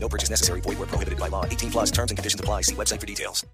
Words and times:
No 0.00 0.08
purchase 0.08 0.30
necessary. 0.30 0.60
Void 0.62 0.78
where 0.78 0.88
prohibited 0.88 1.18
by 1.18 1.28
law. 1.28 1.44
18 1.44 1.70
plus 1.70 1.90
terms 1.90 2.10
and 2.10 2.18
conditions 2.18 2.40
apply. 2.40 2.62
See 2.62 2.74
website 2.74 3.00
for 3.00 3.06
details. 3.06 3.44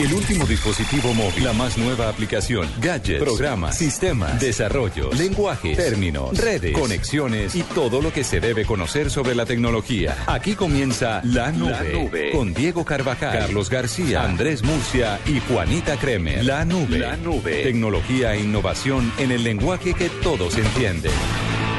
El 0.00 0.12
último 0.14 0.46
dispositivo 0.46 1.12
móvil, 1.12 1.44
la 1.44 1.52
más 1.52 1.76
nueva 1.76 2.08
aplicación, 2.08 2.66
gadgets, 2.80 3.22
programas, 3.22 3.76
sistemas, 3.76 4.40
desarrollos, 4.40 5.18
lenguajes, 5.18 5.76
términos, 5.76 6.38
redes, 6.38 6.72
conexiones 6.72 7.54
y 7.54 7.62
todo 7.62 8.00
lo 8.00 8.10
que 8.10 8.24
se 8.24 8.40
debe 8.40 8.64
conocer 8.64 9.10
sobre 9.10 9.34
la 9.34 9.44
tecnología. 9.44 10.16
Aquí 10.28 10.54
comienza 10.54 11.20
La 11.24 11.52
Nube, 11.52 11.70
La 11.70 11.82
Nube. 11.82 12.32
con 12.32 12.54
Diego 12.54 12.86
Carvajal, 12.86 13.38
Carlos 13.38 13.68
García, 13.68 14.22
Andrés 14.24 14.62
Murcia 14.62 15.20
y 15.26 15.40
Juanita 15.40 15.98
Kremer. 15.98 16.42
La 16.44 16.64
Nube. 16.64 16.98
La 16.98 17.16
Nube. 17.16 17.62
Tecnología 17.62 18.34
e 18.34 18.40
innovación 18.40 19.12
en 19.18 19.30
el 19.30 19.44
lenguaje 19.44 19.92
que 19.92 20.08
todos 20.08 20.56
entienden. 20.56 21.12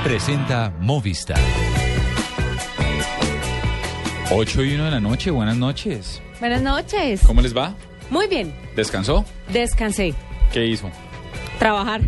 Presenta 0.03 0.71
Movistar. 0.79 1.39
8 4.29 4.63
y 4.63 4.73
1 4.75 4.85
de 4.85 4.91
la 4.91 4.99
noche, 4.99 5.31
buenas 5.31 5.55
noches. 5.55 6.21
Buenas 6.39 6.61
noches. 6.61 7.21
¿Cómo 7.25 7.41
les 7.41 7.55
va? 7.55 7.75
Muy 8.09 8.27
bien. 8.27 8.53
¿Descansó? 8.75 9.23
Descansé. 9.51 10.13
¿Qué 10.51 10.65
hizo? 10.65 10.89
Trabajar. 11.59 12.01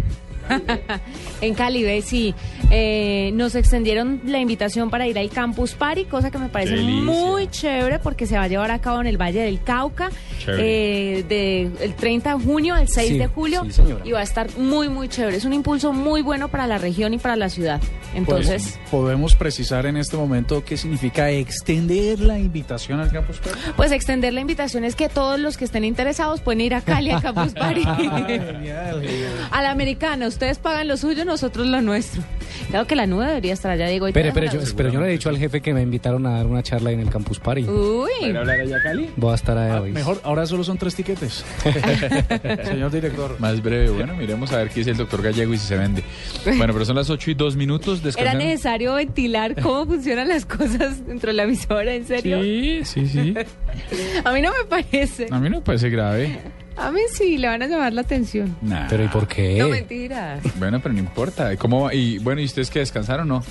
en 1.42 1.53
Cali, 1.53 1.83
ve, 1.83 2.02
sí. 2.02 2.33
Eh, 2.72 3.31
nos 3.33 3.55
extendieron 3.55 4.22
la 4.25 4.39
invitación 4.39 4.89
para 4.89 5.08
ir 5.08 5.17
al 5.17 5.30
Campus 5.30 5.73
Party, 5.73 6.05
cosa 6.05 6.30
que 6.31 6.38
me 6.38 6.50
parece 6.50 6.75
delicia. 6.75 7.02
muy 7.03 7.47
chévere 7.50 8.00
porque 8.00 8.25
se 8.28 8.36
va 8.38 8.44
a 8.44 8.47
llevar 8.47 8.72
a 8.72 8.80
cabo 8.80 9.02
en 9.02 9.08
el 9.08 9.17
Valle 9.20 9.42
del 9.42 9.61
Cauca 9.64 10.09
Chévere. 10.39 11.20
eh, 11.20 11.23
de 11.23 11.61
el 11.83 11.95
30 11.95 12.38
de 12.38 12.44
junio 12.44 12.75
al 12.75 12.88
6 12.88 13.09
Sí, 13.09 13.17
de 13.17 13.27
julio 13.27 13.66
sí, 13.70 13.81
y 14.03 14.11
va 14.11 14.20
a 14.20 14.23
estar 14.23 14.47
muy 14.58 14.88
muy 14.89 15.08
chévere. 15.09 15.38
Es 15.38 15.45
un 15.45 15.53
impulso 15.53 15.94
muy 15.94 16.22
bueno 16.22 16.47
para 16.50 16.67
la 16.67 16.77
región 16.77 17.14
y 17.14 17.17
para 17.17 17.36
la 17.36 17.50
ciudad. 17.50 17.81
Entonces, 18.16 18.64
Pues, 18.64 18.89
podemos 18.92 19.36
precisar 19.36 19.86
en 19.86 19.97
este 19.97 20.17
momento 20.17 20.64
qué 20.64 20.77
significa 20.77 21.30
extender 21.31 22.20
la 22.20 22.39
invitación 22.39 23.00
al 23.00 23.11
Campus 23.11 23.38
Party. 23.39 23.58
pues 23.75 23.92
extender 23.92 24.33
la 24.33 24.42
invitación 24.42 24.83
es 24.83 24.95
que 24.95 25.09
todos 25.09 25.39
los 25.39 25.58
que 25.58 25.66
estén 25.66 25.83
interesados 25.83 26.42
pueden 26.42 26.61
ir 26.61 26.73
a 26.75 26.81
Cali 26.81 27.11
al 27.11 27.22
Campus 27.22 27.53
Party. 27.53 27.83
Genial. 28.27 29.03
A 29.52 29.61
la 29.61 29.72
americana, 29.72 30.27
ustedes 30.40 30.58
pagan 30.59 30.88
lo 30.88 30.95
suyo, 30.95 31.26
nosotros 31.26 31.68
lo 31.68 31.82
nuestro. 31.82 32.23
Claro 32.70 32.88
que 32.88 32.95
la 32.95 33.06
nube 33.06 33.26
debería 33.28 33.52
estar 33.52 33.72
allá, 33.72 33.88
Diego. 33.88 34.08
Pero, 34.14 34.32
pero, 34.34 34.50
yo, 34.50 34.59
pero 34.78 34.90
yo 34.90 35.02
le 35.02 35.08
he 35.08 35.12
dicho 35.12 35.28
al 35.28 35.38
jefe 35.38 35.59
que 35.59 35.73
me 35.73 35.82
invitaron 35.82 36.26
a 36.26 36.32
dar 36.38 36.45
una 36.48 36.64
charla 36.64 36.92
en 36.92 37.02
el 37.02 37.09
Campus 37.09 37.40
Party. 37.40 37.64
Uy, 37.64 38.09
hablar 38.30 38.50
allá, 38.62 38.82
Cali? 38.82 39.10
Voy 39.17 39.34
a 39.34 39.36
estar 39.36 39.58
ahí 39.58 39.70
Ah, 39.70 39.82
hoy. 39.82 39.92
mejor, 39.92 40.22
ahora 40.23 40.45
solo 40.45 40.64
son 40.64 40.78
tres 40.78 40.95
tiquetes. 40.95 41.44
Señor 42.64 42.90
director. 42.92 43.36
Más 43.40 43.62
breve, 43.62 43.90
bueno, 43.90 44.16
miremos 44.16 44.50
a 44.54 44.58
ver 44.60 44.70
qué 44.70 44.76
dice 44.76 44.92
el 44.92 44.98
doctor 44.98 45.22
Gallego 45.22 45.54
y 45.54 45.58
si 45.58 45.67
se 45.67 45.78
vende. 45.78 46.04
Bueno, 46.45 46.72
pero 46.72 46.86
son 46.86 46.95
las 46.95 47.10
8 47.10 47.32
y 47.32 47.34
2 47.34 47.58
minutos. 47.58 48.02
era 48.17 48.34
necesario 48.34 48.94
ventilar 48.94 49.62
cómo 49.62 49.86
funcionan 49.88 50.30
las 50.30 50.45
cosas 50.45 51.06
dentro 51.06 51.32
de 51.32 51.34
la 51.34 51.44
emisora, 51.44 51.94
¿en 51.94 52.06
serio? 52.08 52.42
Sí, 52.42 52.82
sí, 52.86 53.08
sí. 53.08 53.34
A 54.23 54.32
mí 54.32 54.42
no 54.42 54.52
me 54.54 54.64
parece. 54.70 55.28
A 55.32 55.40
mí 55.40 55.50
no 55.50 55.58
me 55.58 55.62
parece 55.64 55.90
grave. 55.90 56.40
A 56.80 56.91
mí 56.91 57.02
sí, 57.13 57.38
le 57.38 57.47
van 57.47 57.61
a 57.61 57.67
llamar 57.67 57.94
la 57.94 58.02
atención. 58.02 58.55
Nah. 58.61 58.88
Pero 58.89 59.03
¿y 59.03 59.08
por 59.09 59.27
qué? 59.27 59.58
No, 59.59 59.69
mentira. 59.69 60.39
Bueno, 60.58 60.80
pero 60.80 60.94
no 60.94 60.99
importa. 60.99 61.55
¿Cómo 61.58 61.81
va? 61.83 61.94
Y 61.94 62.17
bueno, 62.19 62.39
¿y 62.41 62.45
ustedes 62.45 62.69
que 62.69 62.80
descansaron 62.80 63.30
o 63.31 63.39
no? 63.39 63.44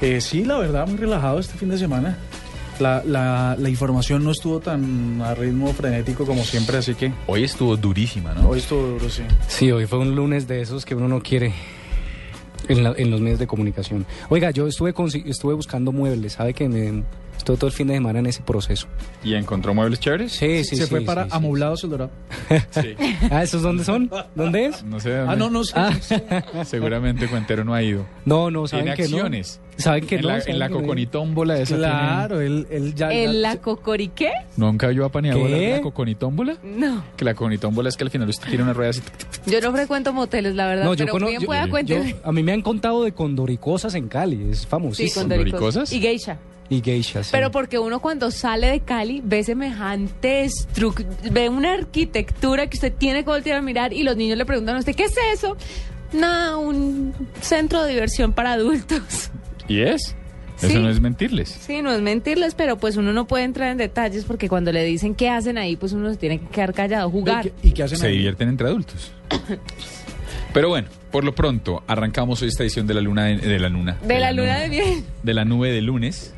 Eh, 0.00 0.20
sí, 0.20 0.44
la 0.44 0.58
verdad, 0.58 0.86
muy 0.88 0.96
relajado 0.96 1.38
este 1.38 1.56
fin 1.58 1.68
de 1.68 1.78
semana. 1.78 2.16
La, 2.80 3.02
la, 3.04 3.54
la 3.58 3.68
información 3.68 4.24
no 4.24 4.30
estuvo 4.32 4.58
tan 4.58 5.20
a 5.22 5.34
ritmo 5.34 5.72
frenético 5.74 6.24
como 6.26 6.42
siempre, 6.42 6.78
así 6.78 6.94
que 6.94 7.12
Hoy 7.26 7.44
estuvo 7.44 7.76
durísima, 7.76 8.32
¿no? 8.32 8.48
hoy 8.48 8.58
estuvo 8.60 8.82
duro, 8.82 9.08
sí. 9.10 9.22
Sí, 9.46 9.70
hoy 9.70 9.86
fue 9.86 9.98
un 10.00 10.16
lunes 10.16 10.48
de 10.48 10.62
esos 10.62 10.84
que 10.86 10.94
uno 10.94 11.06
no 11.06 11.20
quiere 11.22 11.52
en, 12.68 12.82
la- 12.82 12.94
en 12.96 13.10
los 13.10 13.20
medios 13.20 13.38
de 13.38 13.46
comunicación. 13.46 14.06
Oiga, 14.30 14.50
yo 14.50 14.66
estuve, 14.66 14.94
consi- 14.94 15.22
estuve 15.26 15.54
buscando 15.54 15.92
muebles, 15.92 16.32
¿sabe 16.32 16.54
que 16.54 16.68
me 16.68 17.04
estuve 17.36 17.56
todo 17.56 17.66
el 17.68 17.72
fin 17.72 17.88
de 17.88 17.94
semana 17.94 18.18
en 18.20 18.26
ese 18.26 18.42
proceso? 18.42 18.86
¿Y 19.24 19.34
encontró 19.34 19.74
muebles 19.74 20.00
chéveres? 20.00 20.32
Sí, 20.32 20.64
sí, 20.64 20.76
Se 20.76 20.84
sí, 20.84 20.90
fue 20.90 21.00
sí, 21.00 21.06
para 21.06 21.24
sí, 21.24 21.30
sí. 21.30 21.36
Amoblados 21.36 21.84
El 21.84 21.90
Dorado. 21.90 22.10
Sí. 22.70 22.94
Ah, 23.30 23.42
¿esos 23.42 23.62
dónde 23.62 23.84
son? 23.84 24.10
¿Dónde 24.34 24.66
es? 24.66 24.82
No 24.84 25.00
sé 25.00 25.10
de 25.10 25.18
dónde. 25.18 25.32
Ah, 25.32 25.36
no, 25.36 25.50
no 25.50 25.64
sé. 25.64 25.74
Seguramente 26.64 27.28
Cuentero 27.28 27.64
no 27.64 27.74
ha 27.74 27.82
ido. 27.82 28.04
No, 28.24 28.50
no, 28.50 28.64
Tiene 28.64 28.84
¿saben 28.84 28.94
que 28.96 29.08
no? 29.08 29.16
acciones. 29.16 29.60
¿Saben 29.76 30.06
que 30.06 30.16
en 30.16 30.22
no? 30.22 30.28
la, 30.28 30.38
¿Saben 30.40 30.52
en 30.54 30.58
la 30.58 30.68
no? 30.68 30.76
coconitómbola 30.80 31.58
esa 31.58 31.76
Claro, 31.76 32.40
él, 32.40 32.66
él 32.70 32.94
ya... 32.94 33.10
¿En 33.10 33.40
la 33.42 33.56
cocoriqué? 33.56 34.30
¿Nunca 34.56 34.92
yo 34.92 35.04
a 35.06 35.08
Paniagua 35.08 35.48
¿Qué? 35.48 35.70
la 35.76 35.80
coconitómbola? 35.80 36.56
No. 36.62 37.02
Que 37.16 37.24
la 37.24 37.34
coconitómbola 37.34 37.88
es 37.88 37.96
que 37.96 38.04
al 38.04 38.10
final 38.10 38.28
usted 38.28 38.48
tiene 38.48 38.64
una 38.64 38.74
rueda 38.74 38.90
así. 38.90 39.00
Yo 39.46 39.60
no 39.60 39.72
frecuento 39.72 40.12
moteles, 40.12 40.54
la 40.54 40.66
verdad, 40.66 40.84
No, 40.84 40.94
yo 40.94 41.04
pero 41.06 41.12
cono- 41.12 41.26
bien 41.28 41.40
yo- 41.40 41.46
pueda 41.46 41.66
a 42.22 42.32
mí 42.32 42.42
me 42.42 42.52
han 42.52 42.60
contado 42.62 43.02
de 43.02 43.12
condoricosas 43.12 43.94
en 43.94 44.08
Cali, 44.08 44.50
es 44.50 44.60
Sí, 44.60 44.66
famosísimo. 44.66 45.22
con 45.22 45.28
¿Doricosas? 45.30 45.60
doricosas. 45.90 45.92
Y 45.92 46.00
geisha. 46.00 46.38
Y 46.72 46.80
geishas. 46.82 47.26
sí. 47.26 47.32
Pero 47.32 47.50
porque 47.50 47.78
uno 47.78 48.00
cuando 48.00 48.30
sale 48.30 48.68
de 48.68 48.80
Cali 48.80 49.20
ve 49.24 49.44
semejante 49.44 50.44
estru- 50.44 51.06
ve 51.30 51.48
una 51.48 51.74
arquitectura 51.74 52.66
que 52.68 52.76
usted 52.76 52.92
tiene 52.92 53.20
que 53.24 53.30
voltear 53.30 53.58
a 53.58 53.62
mirar 53.62 53.92
y 53.92 54.02
los 54.02 54.16
niños 54.16 54.38
le 54.38 54.44
preguntan 54.46 54.76
a 54.76 54.78
usted, 54.78 54.94
¿qué 54.94 55.04
es 55.04 55.14
eso? 55.34 55.56
Nada, 56.12 56.56
un 56.56 57.14
centro 57.40 57.82
de 57.84 57.92
diversión 57.92 58.32
para 58.32 58.52
adultos. 58.52 59.30
¿Y 59.68 59.80
es? 59.82 60.16
Sí. 60.56 60.66
Eso 60.68 60.78
no 60.80 60.90
es 60.90 61.00
mentirles. 61.00 61.48
Sí, 61.48 61.82
no 61.82 61.90
es 61.92 62.00
mentirles, 62.00 62.54
pero 62.54 62.76
pues 62.78 62.96
uno 62.96 63.12
no 63.12 63.26
puede 63.26 63.42
entrar 63.44 63.70
en 63.72 63.78
detalles 63.78 64.24
porque 64.24 64.48
cuando 64.48 64.70
le 64.72 64.84
dicen 64.84 65.14
qué 65.16 65.28
hacen 65.28 65.58
ahí, 65.58 65.74
pues 65.76 65.92
uno 65.92 66.08
se 66.10 66.16
tiene 66.16 66.38
que 66.40 66.46
quedar 66.46 66.72
callado, 66.72 67.08
¿Y 67.08 67.12
jugar. 67.12 67.42
qué, 67.42 67.52
y 67.68 67.72
qué 67.72 67.82
hacen 67.82 67.98
Se 67.98 68.06
ahí? 68.06 68.12
divierten 68.18 68.48
entre 68.48 68.68
adultos. 68.68 69.10
Pero 70.52 70.68
bueno, 70.68 70.88
por 71.10 71.24
lo 71.24 71.34
pronto, 71.34 71.82
arrancamos 71.86 72.42
hoy 72.42 72.48
esta 72.48 72.62
edición 72.62 72.86
de 72.86 72.94
la 72.94 73.00
luna 73.00 73.24
de, 73.24 73.38
de 73.38 73.58
la 73.58 73.68
luna. 73.70 73.96
De 74.06 74.20
la 74.20 74.32
luna 74.32 74.58
nube- 74.58 74.62
de 74.62 74.68
miel. 74.68 75.04
De 75.22 75.34
la 75.34 75.44
nube 75.44 75.70
de 75.72 75.80
lunes. 75.80 76.34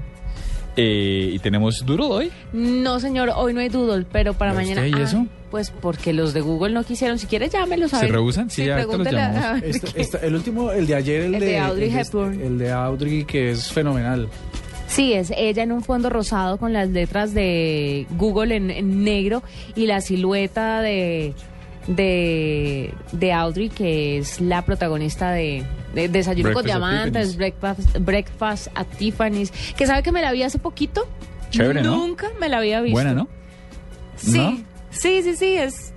Eh, 0.76 1.30
y 1.34 1.38
tenemos 1.38 1.84
duro 1.86 2.08
hoy. 2.08 2.30
No, 2.52 2.98
señor, 3.00 3.30
hoy 3.36 3.52
no 3.54 3.60
hay 3.60 3.68
doodle, 3.68 4.04
pero 4.10 4.34
para 4.34 4.52
¿Pero 4.52 4.62
mañana. 4.64 4.80
usted 4.86 4.98
y 4.98 5.00
Ah, 5.00 5.04
eso? 5.04 5.26
Pues 5.50 5.70
porque 5.70 6.12
los 6.12 6.34
de 6.34 6.40
Google 6.40 6.74
no 6.74 6.82
quisieron. 6.82 7.18
Si 7.18 7.26
quiere, 7.28 7.48
llámelos 7.48 7.94
a 7.94 8.00
¿Se 8.00 8.08
rehusan? 8.08 8.50
Sí, 8.50 8.62
ahorita 8.62 8.76
los 8.78 8.86
pregúntele 8.88 9.20
a- 9.20 9.32
llamamos. 9.32 9.62
Este- 9.62 10.00
este- 10.00 10.26
el 10.26 10.34
último, 10.34 10.72
el 10.72 10.86
de 10.88 10.94
ayer, 10.96 11.20
el, 11.22 11.34
El 11.34 11.40
de 11.40 11.58
Audrey 11.58 11.90
el 11.90 11.98
Hepburn. 11.98 12.40
el 12.40 12.58
de 12.58 12.72
Audrey, 12.72 13.24
que 13.24 13.52
es 13.52 13.70
fenomenal. 13.70 14.28
Sí, 14.88 15.12
es 15.12 15.32
ella 15.36 15.62
en 15.62 15.72
un 15.72 15.82
fondo 15.82 16.10
rosado 16.10 16.56
con 16.58 16.72
las 16.72 16.88
letras 16.88 17.34
de 17.34 18.06
Google 18.18 18.54
en, 18.56 18.70
en 18.70 19.02
negro 19.04 19.42
y 19.76 19.86
la 19.86 20.00
silueta 20.00 20.82
de, 20.82 21.34
de, 21.86 22.92
de 23.12 23.32
Audrey, 23.32 23.68
que 23.68 24.18
es 24.18 24.40
la 24.40 24.62
protagonista 24.62 25.30
de, 25.32 25.64
de 25.94 26.08
Desayuno 26.08 26.52
con 26.52 26.64
Breakfast 26.64 26.84
at 26.84 26.90
Diamantes, 26.90 27.36
breakfast, 27.36 27.98
breakfast 28.00 28.68
at 28.74 28.86
Tiffany's, 28.98 29.50
que 29.76 29.86
sabe 29.86 30.02
que 30.02 30.12
me 30.12 30.22
la 30.22 30.32
vi 30.32 30.42
hace 30.42 30.58
poquito. 30.58 31.06
Chévere, 31.50 31.82
¿no? 31.82 31.96
Nunca 31.96 32.28
me 32.40 32.48
la 32.48 32.58
había 32.58 32.80
visto. 32.80 32.96
Buena, 32.96 33.14
¿no? 33.14 33.28
Sí, 34.16 34.38
¿No? 34.38 34.56
sí, 34.90 35.22
sí, 35.22 35.36
sí, 35.36 35.56
es, 35.56 35.94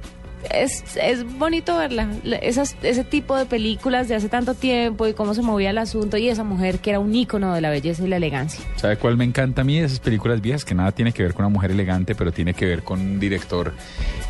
es, 0.52 0.84
es 0.96 1.24
bonito 1.38 1.78
verla. 1.78 2.08
La- 2.24 2.38
Esas, 2.38 2.76
ese 2.84 3.04
tipo 3.04 3.36
de 3.36 3.46
películas 3.46 4.08
de 4.08 4.16
hace 4.16 4.30
tanto 4.30 4.54
tiempo 4.54 5.08
y 5.08 5.14
cómo 5.14 5.34
se 5.34 5.42
movía 5.42 5.72
el 5.72 5.78
asunto 5.78 6.18
y 6.18 6.30
esa 6.30 6.44
mujer 6.44 6.80
que 6.80 6.92
era 6.92 7.00
un 7.00 7.14
ícono 7.14 7.54
de 7.54 7.62
la 7.62 7.70
belleza 7.70 8.04
y 8.04 8.08
la 8.08 8.18
elegancia. 8.18 8.64
¿Sabe 8.76 8.98
cuál 8.98 9.18
me 9.18 9.24
encanta 9.26 9.62
a 9.62 9.64
mí 9.66 9.78
esas 9.80 10.00
películas 10.00 10.40
viejas? 10.42 10.64
Que 10.66 10.76
nada 10.76 10.92
tiene 10.92 11.12
que 11.12 11.24
ver 11.24 11.34
con 11.34 11.46
una 11.46 11.54
mujer 11.54 11.72
elegante, 11.72 12.16
pero 12.16 12.32
tiene 12.32 12.54
que 12.54 12.66
ver 12.66 12.84
con 12.84 13.00
un 13.00 13.20
director 13.20 13.74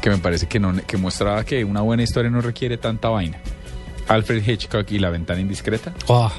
que 0.01 0.09
me 0.09 0.17
parece 0.17 0.47
que, 0.47 0.59
no, 0.59 0.73
que 0.85 0.97
mostraba 0.97 1.43
que 1.43 1.63
una 1.65 1.81
buena 1.81 2.03
historia 2.03 2.31
no 2.31 2.41
requiere 2.41 2.77
tanta 2.77 3.09
vaina. 3.09 3.37
Alfred 4.07 4.47
Hitchcock 4.47 4.89
y 4.91 4.99
La 4.99 5.09
ventana 5.09 5.41
indiscreta. 5.41 5.93
Ah, 6.09 6.31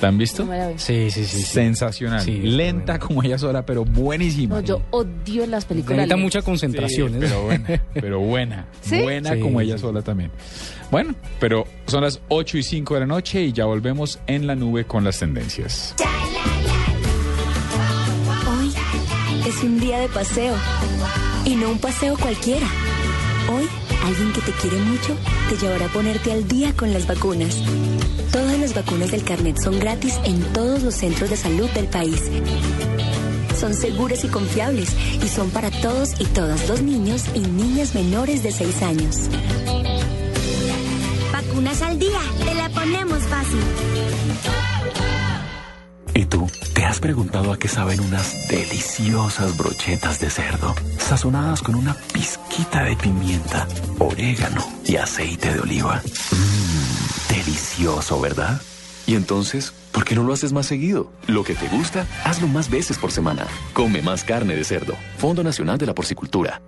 ¿La 0.00 0.08
han 0.08 0.18
visto? 0.18 0.44
No 0.44 0.50
me 0.50 0.58
la 0.58 0.68
vi. 0.68 0.74
sí, 0.78 1.10
sí, 1.10 1.24
sí. 1.24 1.38
sí. 1.38 1.42
Sensacional. 1.42 2.20
Sí, 2.20 2.32
Lenta 2.42 2.98
como 2.98 3.22
ella 3.22 3.38
sola, 3.38 3.64
pero 3.64 3.84
buenísima. 3.84 4.56
No, 4.56 4.60
yo 4.60 4.82
odio 4.90 5.46
las 5.46 5.64
películas. 5.64 5.96
Necesita 5.96 6.16
mucha 6.16 6.42
concentración. 6.42 7.12
Sí, 7.12 7.16
¿eh? 7.16 7.20
pero 7.20 7.42
buena, 7.42 7.80
pero 7.94 8.20
buena. 8.20 8.66
¿Sí? 8.82 9.00
Buena 9.02 9.34
Sí, 9.34 9.40
como 9.40 9.60
ella 9.60 9.76
sí. 9.76 9.80
sola 9.82 10.02
también. 10.02 10.30
Bueno, 10.90 11.14
pero 11.40 11.64
son 11.86 12.02
las 12.02 12.20
8 12.28 12.58
y 12.58 12.62
5 12.62 12.94
de 12.94 13.00
la 13.00 13.06
noche 13.06 13.42
y 13.42 13.52
ya 13.52 13.64
volvemos 13.64 14.20
en 14.26 14.46
la 14.46 14.54
nube 14.54 14.84
con 14.84 15.02
las 15.02 15.18
tendencias. 15.18 15.94
Hoy 18.48 18.72
es 19.48 19.62
un 19.62 19.80
día 19.80 19.98
de 20.00 20.08
paseo 20.08 20.54
y 21.44 21.54
no 21.56 21.70
un 21.70 21.78
paseo 21.78 22.16
cualquiera. 22.18 22.66
Hoy, 23.50 23.66
alguien 24.06 24.32
que 24.32 24.40
te 24.40 24.52
quiere 24.52 24.78
mucho 24.78 25.16
te 25.48 25.56
llevará 25.56 25.86
a 25.86 25.92
ponerte 25.92 26.32
al 26.32 26.46
día 26.46 26.72
con 26.76 26.92
las 26.92 27.06
vacunas. 27.06 27.56
Todas 28.32 28.58
las 28.58 28.74
vacunas 28.74 29.10
del 29.10 29.24
carnet 29.24 29.58
son 29.58 29.78
gratis 29.78 30.14
en 30.24 30.40
todos 30.52 30.82
los 30.82 30.94
centros 30.94 31.30
de 31.30 31.36
salud 31.36 31.68
del 31.70 31.86
país. 31.86 32.22
Son 33.58 33.74
seguras 33.74 34.24
y 34.24 34.28
confiables 34.28 34.94
y 35.24 35.28
son 35.28 35.50
para 35.50 35.70
todos 35.70 36.20
y 36.20 36.24
todas 36.26 36.68
los 36.68 36.82
niños 36.82 37.24
y 37.34 37.40
niñas 37.40 37.94
menores 37.94 38.42
de 38.42 38.52
6 38.52 38.82
años. 38.82 39.16
Vacunas 41.32 41.82
al 41.82 41.98
día, 41.98 42.20
te 42.44 42.54
la 42.54 42.68
ponemos 42.68 43.22
fácil. 43.24 43.60
¿Y 46.16 46.24
tú? 46.24 46.50
¿Te 46.72 46.82
has 46.82 46.98
preguntado 46.98 47.52
a 47.52 47.58
qué 47.58 47.68
saben 47.68 48.00
unas 48.00 48.48
deliciosas 48.48 49.54
brochetas 49.58 50.18
de 50.18 50.30
cerdo, 50.30 50.74
sazonadas 50.96 51.60
con 51.60 51.74
una 51.74 51.94
pizquita 52.14 52.84
de 52.84 52.96
pimienta, 52.96 53.68
orégano 53.98 54.66
y 54.86 54.96
aceite 54.96 55.52
de 55.52 55.60
oliva? 55.60 56.00
Mmm, 56.32 57.34
delicioso, 57.34 58.18
¿verdad? 58.18 58.62
Y 59.06 59.14
entonces, 59.14 59.74
¿por 59.92 60.06
qué 60.06 60.14
no 60.14 60.22
lo 60.22 60.32
haces 60.32 60.54
más 60.54 60.64
seguido? 60.64 61.12
Lo 61.26 61.44
que 61.44 61.54
te 61.54 61.68
gusta, 61.68 62.06
hazlo 62.24 62.48
más 62.48 62.70
veces 62.70 62.96
por 62.96 63.12
semana. 63.12 63.46
Come 63.74 64.00
más 64.00 64.24
carne 64.24 64.56
de 64.56 64.64
cerdo. 64.64 64.94
Fondo 65.18 65.44
Nacional 65.44 65.76
de 65.76 65.84
la 65.84 65.94
Porcicultura. 65.94 66.62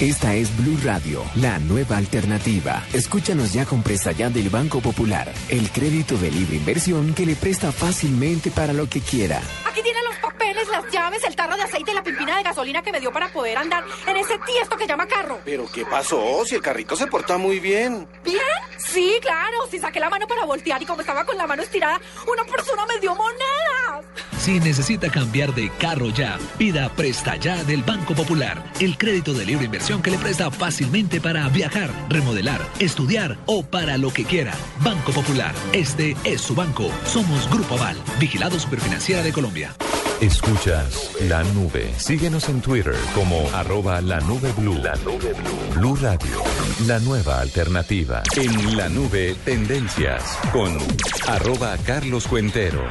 Esta 0.00 0.34
es 0.34 0.54
Blue 0.58 0.76
Radio, 0.84 1.24
la 1.36 1.58
nueva 1.58 1.96
alternativa. 1.96 2.84
Escúchanos 2.92 3.54
ya 3.54 3.64
con 3.64 3.82
presta 3.82 4.12
ya 4.12 4.28
del 4.28 4.50
Banco 4.50 4.82
Popular, 4.82 5.32
el 5.48 5.70
crédito 5.70 6.18
de 6.18 6.30
libre 6.30 6.56
inversión 6.56 7.14
que 7.14 7.24
le 7.24 7.34
presta 7.34 7.72
fácilmente 7.72 8.50
para 8.50 8.74
lo 8.74 8.90
que 8.90 9.00
quiera. 9.00 9.40
Aquí 9.64 9.80
tiene 9.82 9.98
los 10.02 10.14
papeles, 10.16 10.68
las 10.68 10.92
llaves, 10.92 11.24
el 11.24 11.34
tarro 11.34 11.56
de 11.56 11.62
aceite 11.62 11.92
y 11.92 11.94
la 11.94 12.02
pimpina 12.02 12.36
de 12.36 12.42
gasolina 12.42 12.82
que 12.82 12.92
me 12.92 13.00
dio 13.00 13.10
para 13.10 13.32
poder 13.32 13.56
andar 13.56 13.84
en 14.06 14.16
ese 14.18 14.38
tiesto 14.44 14.76
que 14.76 14.86
llama 14.86 15.06
carro. 15.06 15.40
¿Pero 15.46 15.64
qué 15.72 15.86
pasó? 15.86 16.44
Si 16.44 16.56
el 16.56 16.60
carrito 16.60 16.94
se 16.94 17.06
porta 17.06 17.38
muy 17.38 17.58
bien. 17.58 18.06
¿Bien? 18.22 18.36
Sí, 18.76 19.16
claro. 19.22 19.66
Si 19.70 19.78
saqué 19.78 19.98
la 19.98 20.10
mano 20.10 20.26
para 20.26 20.44
voltear 20.44 20.82
y 20.82 20.84
como 20.84 21.00
estaba 21.00 21.24
con 21.24 21.38
la 21.38 21.46
mano 21.46 21.62
estirada, 21.62 21.98
una 22.30 22.44
persona 22.44 22.84
me 22.84 23.00
dio 23.00 23.14
monedas. 23.14 24.04
Si 24.46 24.60
necesita 24.60 25.10
cambiar 25.10 25.52
de 25.56 25.70
carro 25.70 26.08
ya, 26.10 26.38
pida 26.56 26.88
Presta 26.90 27.34
Ya 27.34 27.64
del 27.64 27.82
Banco 27.82 28.14
Popular. 28.14 28.62
El 28.78 28.96
crédito 28.96 29.34
de 29.34 29.44
libre 29.44 29.64
inversión 29.64 30.00
que 30.00 30.12
le 30.12 30.18
presta 30.18 30.52
fácilmente 30.52 31.20
para 31.20 31.48
viajar, 31.48 31.90
remodelar, 32.08 32.60
estudiar 32.78 33.38
o 33.46 33.64
para 33.64 33.98
lo 33.98 34.12
que 34.12 34.24
quiera. 34.24 34.54
Banco 34.84 35.10
Popular. 35.10 35.52
Este 35.72 36.14
es 36.22 36.42
su 36.42 36.54
banco. 36.54 36.88
Somos 37.06 37.50
Grupo 37.50 37.74
Aval, 37.74 37.96
vigilado 38.20 38.56
superfinanciera 38.60 39.20
de 39.24 39.32
Colombia. 39.32 39.74
Escuchas 40.20 41.10
la 41.22 41.42
nube. 41.42 41.92
Síguenos 41.96 42.48
en 42.48 42.60
Twitter 42.60 42.94
como 43.16 43.50
arroba 43.52 44.00
la 44.00 44.20
nube 44.20 44.52
blue. 44.56 44.78
La 44.78 44.94
nube 44.94 45.32
blue. 45.32 45.74
Blue 45.74 45.96
Radio. 45.96 46.44
La 46.86 47.00
nueva 47.00 47.40
alternativa. 47.40 48.22
En 48.36 48.76
la 48.76 48.88
nube, 48.88 49.34
tendencias 49.44 50.38
con 50.52 50.78
arroba 51.26 51.76
Carlos 51.84 52.28
Cuentero. 52.28 52.84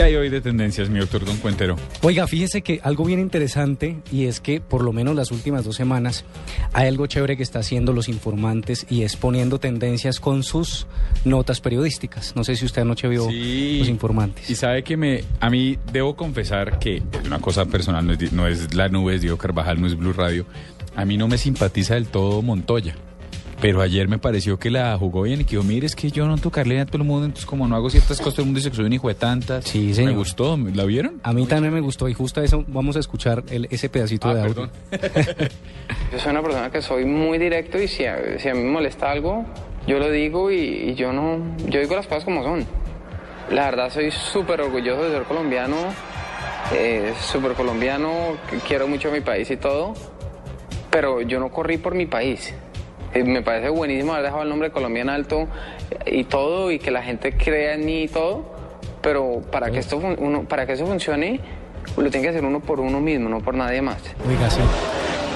¿Qué 0.00 0.04
hay 0.04 0.16
hoy 0.16 0.30
de 0.30 0.40
tendencias, 0.40 0.88
mi 0.88 0.98
doctor 0.98 1.26
Don 1.26 1.36
Cuentero? 1.36 1.76
Oiga, 2.00 2.26
fíjese 2.26 2.62
que 2.62 2.80
algo 2.82 3.04
bien 3.04 3.20
interesante 3.20 3.98
y 4.10 4.24
es 4.24 4.40
que 4.40 4.58
por 4.58 4.82
lo 4.82 4.94
menos 4.94 5.14
las 5.14 5.30
últimas 5.30 5.62
dos 5.62 5.76
semanas 5.76 6.24
hay 6.72 6.88
algo 6.88 7.06
chévere 7.06 7.36
que 7.36 7.42
está 7.42 7.58
haciendo 7.58 7.92
los 7.92 8.08
informantes 8.08 8.86
y 8.88 9.02
es 9.02 9.16
poniendo 9.16 9.60
tendencias 9.60 10.18
con 10.18 10.42
sus 10.42 10.86
notas 11.26 11.60
periodísticas. 11.60 12.34
No 12.34 12.44
sé 12.44 12.56
si 12.56 12.64
usted 12.64 12.80
anoche 12.80 13.08
vio 13.08 13.26
los 13.26 13.88
informantes. 13.90 14.48
Y 14.48 14.54
sabe 14.54 14.82
que 14.84 14.96
me, 14.96 15.22
a 15.38 15.50
mí 15.50 15.76
debo 15.92 16.16
confesar 16.16 16.78
que 16.78 17.02
es 17.12 17.26
una 17.26 17.40
cosa 17.40 17.66
personal, 17.66 18.06
no 18.06 18.14
es, 18.14 18.32
no 18.32 18.46
es 18.48 18.74
la 18.74 18.88
nube, 18.88 19.16
es 19.16 19.20
Diego 19.20 19.36
Carvajal, 19.36 19.82
no 19.82 19.86
es 19.86 19.98
Blue 19.98 20.14
Radio. 20.14 20.46
A 20.96 21.04
mí 21.04 21.18
no 21.18 21.28
me 21.28 21.36
simpatiza 21.36 21.96
del 21.96 22.06
todo 22.06 22.40
Montoya. 22.40 22.96
Pero 23.60 23.82
ayer 23.82 24.08
me 24.08 24.16
pareció 24.18 24.58
que 24.58 24.70
la 24.70 24.96
jugó 24.96 25.22
bien 25.22 25.42
y 25.42 25.44
que 25.44 25.56
yo, 25.56 25.62
mire, 25.62 25.84
es 25.86 25.94
que 25.94 26.10
yo 26.10 26.26
no 26.26 26.38
tocarle 26.38 26.80
a 26.80 26.86
todo 26.86 26.96
el 26.98 27.04
mundo, 27.04 27.26
entonces 27.26 27.44
como 27.44 27.68
no 27.68 27.76
hago 27.76 27.90
ciertas 27.90 28.16
cosas, 28.18 28.34
todo 28.34 28.42
el 28.42 28.46
mundo 28.46 28.58
dice 28.58 28.70
que 28.70 28.76
soy 28.76 28.86
un 28.86 28.92
hijo 28.94 29.08
de 29.08 29.14
tantas. 29.14 29.64
Sí, 29.66 29.92
señor. 29.92 30.12
Me 30.12 30.16
gustó, 30.18 30.56
¿la 30.74 30.84
vieron? 30.86 31.20
A 31.22 31.34
mí 31.34 31.44
también 31.44 31.74
me 31.74 31.80
gustó 31.80 32.08
y 32.08 32.14
justo 32.14 32.40
eso 32.42 32.64
vamos 32.68 32.96
a 32.96 33.00
escuchar 33.00 33.44
el- 33.50 33.68
ese 33.70 33.90
pedacito 33.90 34.28
Ah, 34.28 34.34
de 34.34 34.40
audio. 34.42 34.54
perdón. 34.54 34.70
Yo 36.12 36.18
soy 36.18 36.30
una 36.30 36.42
persona 36.42 36.70
que 36.70 36.80
soy 36.80 37.04
muy 37.04 37.36
directo 37.38 37.78
y 37.78 37.86
si 37.86 38.06
a, 38.06 38.38
si 38.38 38.48
a 38.48 38.54
mí 38.54 38.62
me 38.62 38.70
molesta 38.70 39.10
algo, 39.10 39.44
yo 39.86 39.98
lo 39.98 40.10
digo 40.10 40.50
y, 40.50 40.56
y 40.56 40.94
yo 40.94 41.12
no, 41.12 41.38
yo 41.68 41.80
digo 41.80 41.94
las 41.96 42.06
cosas 42.06 42.24
como 42.24 42.42
son. 42.42 42.64
La 43.50 43.66
verdad 43.66 43.90
soy 43.92 44.10
súper 44.10 44.62
orgulloso 44.62 45.02
de 45.04 45.10
ser 45.10 45.24
colombiano, 45.24 45.76
eh, 46.72 47.12
súper 47.20 47.52
colombiano, 47.52 48.36
quiero 48.66 48.88
mucho 48.88 49.08
a 49.08 49.12
mi 49.12 49.20
país 49.20 49.50
y 49.50 49.56
todo, 49.56 49.92
pero 50.90 51.20
yo 51.20 51.38
no 51.40 51.50
corrí 51.50 51.76
por 51.76 51.94
mi 51.94 52.06
país. 52.06 52.54
Eh, 53.14 53.24
me 53.24 53.42
parece 53.42 53.70
buenísimo 53.70 54.12
haber 54.12 54.26
dejado 54.26 54.42
el 54.42 54.48
nombre 54.48 54.68
de 54.68 54.72
Colombia 54.72 55.02
en 55.02 55.10
alto 55.10 55.48
y 56.06 56.24
todo 56.24 56.70
y 56.70 56.78
que 56.78 56.90
la 56.90 57.02
gente 57.02 57.32
crea 57.32 57.74
en 57.74 57.84
mí 57.84 58.02
y 58.04 58.08
todo, 58.08 58.44
pero 59.02 59.42
para 59.50 59.70
que 59.70 59.78
esto 59.78 59.96
uno, 59.96 60.44
para 60.44 60.66
que 60.66 60.74
eso 60.74 60.86
funcione 60.86 61.40
lo 61.96 62.10
tiene 62.10 62.22
que 62.22 62.28
hacer 62.28 62.44
uno 62.44 62.60
por 62.60 62.80
uno 62.80 63.00
mismo, 63.00 63.28
no 63.28 63.40
por 63.40 63.54
nadie 63.54 63.82
más. 63.82 64.02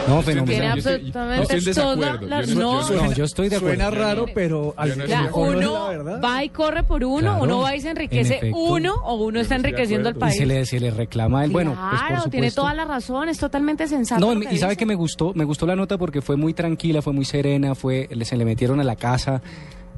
No, 0.06 0.22
Tiene 0.22 0.40
fenomenal. 0.44 0.72
absolutamente 0.72 1.74
toda 1.74 1.96
la- 2.20 2.42
no, 2.46 2.88
No, 2.90 3.12
yo 3.12 3.24
estoy 3.24 3.48
de 3.48 3.56
acuerdo. 3.56 3.76
Suena 3.76 3.90
raro, 3.90 4.26
pero 4.34 4.74
al 4.76 4.98
no 4.98 5.04
uno 5.34 6.20
va 6.22 6.44
y 6.44 6.48
corre 6.50 6.82
por 6.82 7.02
uno, 7.04 7.20
Claro, 7.20 7.42
uno 7.42 7.58
va 7.60 7.74
y 7.74 7.80
se 7.80 7.88
en 7.88 7.96
enriquece 7.96 8.52
uno 8.54 8.94
o 9.02 9.14
uno 9.24 9.40
está 9.40 9.56
enriqueciendo 9.56 10.08
al 10.10 10.16
Y 10.16 10.18
país. 10.18 10.36
se 10.36 10.46
le, 10.46 10.66
se 10.66 10.78
le 10.80 10.90
reclama 10.90 11.40
a 11.40 11.44
él. 11.44 11.50
Bueno, 11.52 11.76
pues 11.90 12.02
Claro, 12.02 12.30
tiene 12.30 12.50
toda 12.50 12.74
la 12.74 12.84
razón, 12.84 13.28
es 13.28 13.38
totalmente 13.38 13.86
sensato. 13.88 14.34
No, 14.34 14.42
y 14.50 14.58
sabe 14.58 14.76
que 14.76 14.86
me 14.86 14.94
gustó, 14.94 15.32
me 15.34 15.44
gustó 15.44 15.66
la 15.66 15.76
nota 15.76 15.96
porque 15.96 16.20
fue 16.20 16.36
muy 16.36 16.52
tranquila, 16.54 17.00
fue 17.02 17.12
muy 17.12 17.24
serena, 17.24 17.74
fue, 17.74 18.08
se 18.24 18.36
le 18.36 18.44
metieron 18.44 18.80
a 18.80 18.84
la 18.84 18.96
casa. 18.96 19.40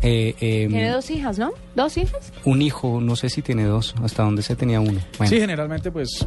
Eh, 0.02 0.34
eh, 0.40 0.66
Tiene 0.69 0.90
dos 0.90 1.10
hijas, 1.10 1.38
¿no? 1.38 1.52
¿Dos 1.75 1.96
hijas? 1.96 2.32
Un 2.44 2.62
hijo, 2.62 3.00
no 3.00 3.16
sé 3.16 3.28
si 3.28 3.43
tiene 3.43 3.64
dos, 3.64 3.94
hasta 4.02 4.22
donde 4.22 4.43
se 4.43 4.54
tenía 4.56 4.81
uno. 4.81 5.00
Bueno. 5.19 5.31
Sí, 5.31 5.40
generalmente 5.40 5.90
pues 5.90 6.26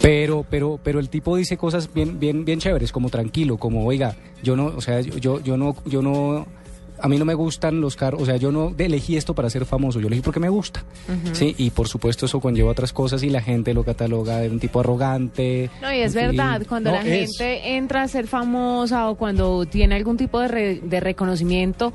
Pero, 0.00 0.46
pero, 0.48 0.78
pero 0.82 1.00
el 1.00 1.08
tipo 1.08 1.36
dice 1.36 1.56
cosas 1.56 1.92
bien, 1.92 2.18
bien, 2.18 2.44
bien 2.44 2.60
chéveres, 2.60 2.92
como 2.92 3.10
tranquilo, 3.10 3.56
como 3.56 3.84
oiga, 3.84 4.16
yo 4.42 4.56
no, 4.56 4.66
o 4.66 4.80
sea, 4.80 5.00
yo, 5.00 5.16
yo, 5.18 5.40
yo 5.40 5.56
no, 5.56 5.74
yo 5.86 6.02
no, 6.02 6.46
a 7.00 7.08
mí 7.08 7.18
no 7.18 7.24
me 7.24 7.34
gustan 7.34 7.80
los 7.80 7.96
carros, 7.96 8.22
o 8.22 8.26
sea, 8.26 8.36
yo 8.36 8.50
no 8.52 8.74
elegí 8.78 9.16
esto 9.16 9.34
para 9.34 9.48
ser 9.50 9.64
famoso, 9.64 10.00
yo 10.00 10.06
elegí 10.08 10.22
porque 10.22 10.40
me 10.40 10.48
gusta, 10.48 10.84
sí, 11.32 11.54
y 11.58 11.70
por 11.70 11.88
supuesto 11.88 12.26
eso 12.26 12.40
conlleva 12.40 12.70
otras 12.70 12.92
cosas 12.92 13.22
y 13.22 13.30
la 13.30 13.40
gente 13.40 13.74
lo 13.74 13.84
cataloga 13.84 14.38
de 14.38 14.48
un 14.50 14.58
tipo 14.60 14.80
arrogante. 14.80 15.70
No, 15.82 15.92
y 15.92 15.98
es 15.98 16.14
en 16.14 16.28
fin. 16.30 16.36
verdad, 16.36 16.62
cuando 16.68 16.90
No, 16.90 16.96
la 16.96 17.02
es. 17.06 17.36
gente 17.38 17.76
entra 17.76 18.02
a 18.02 18.08
ser 18.08 18.26
famosa 18.26 19.08
o 19.08 19.14
cuando 19.16 19.64
tiene 19.66 19.94
algún 19.94 20.16
tipo 20.16 20.40
de, 20.40 20.48
re- 20.48 20.80
de 20.82 21.00
reconocimiento, 21.00 21.92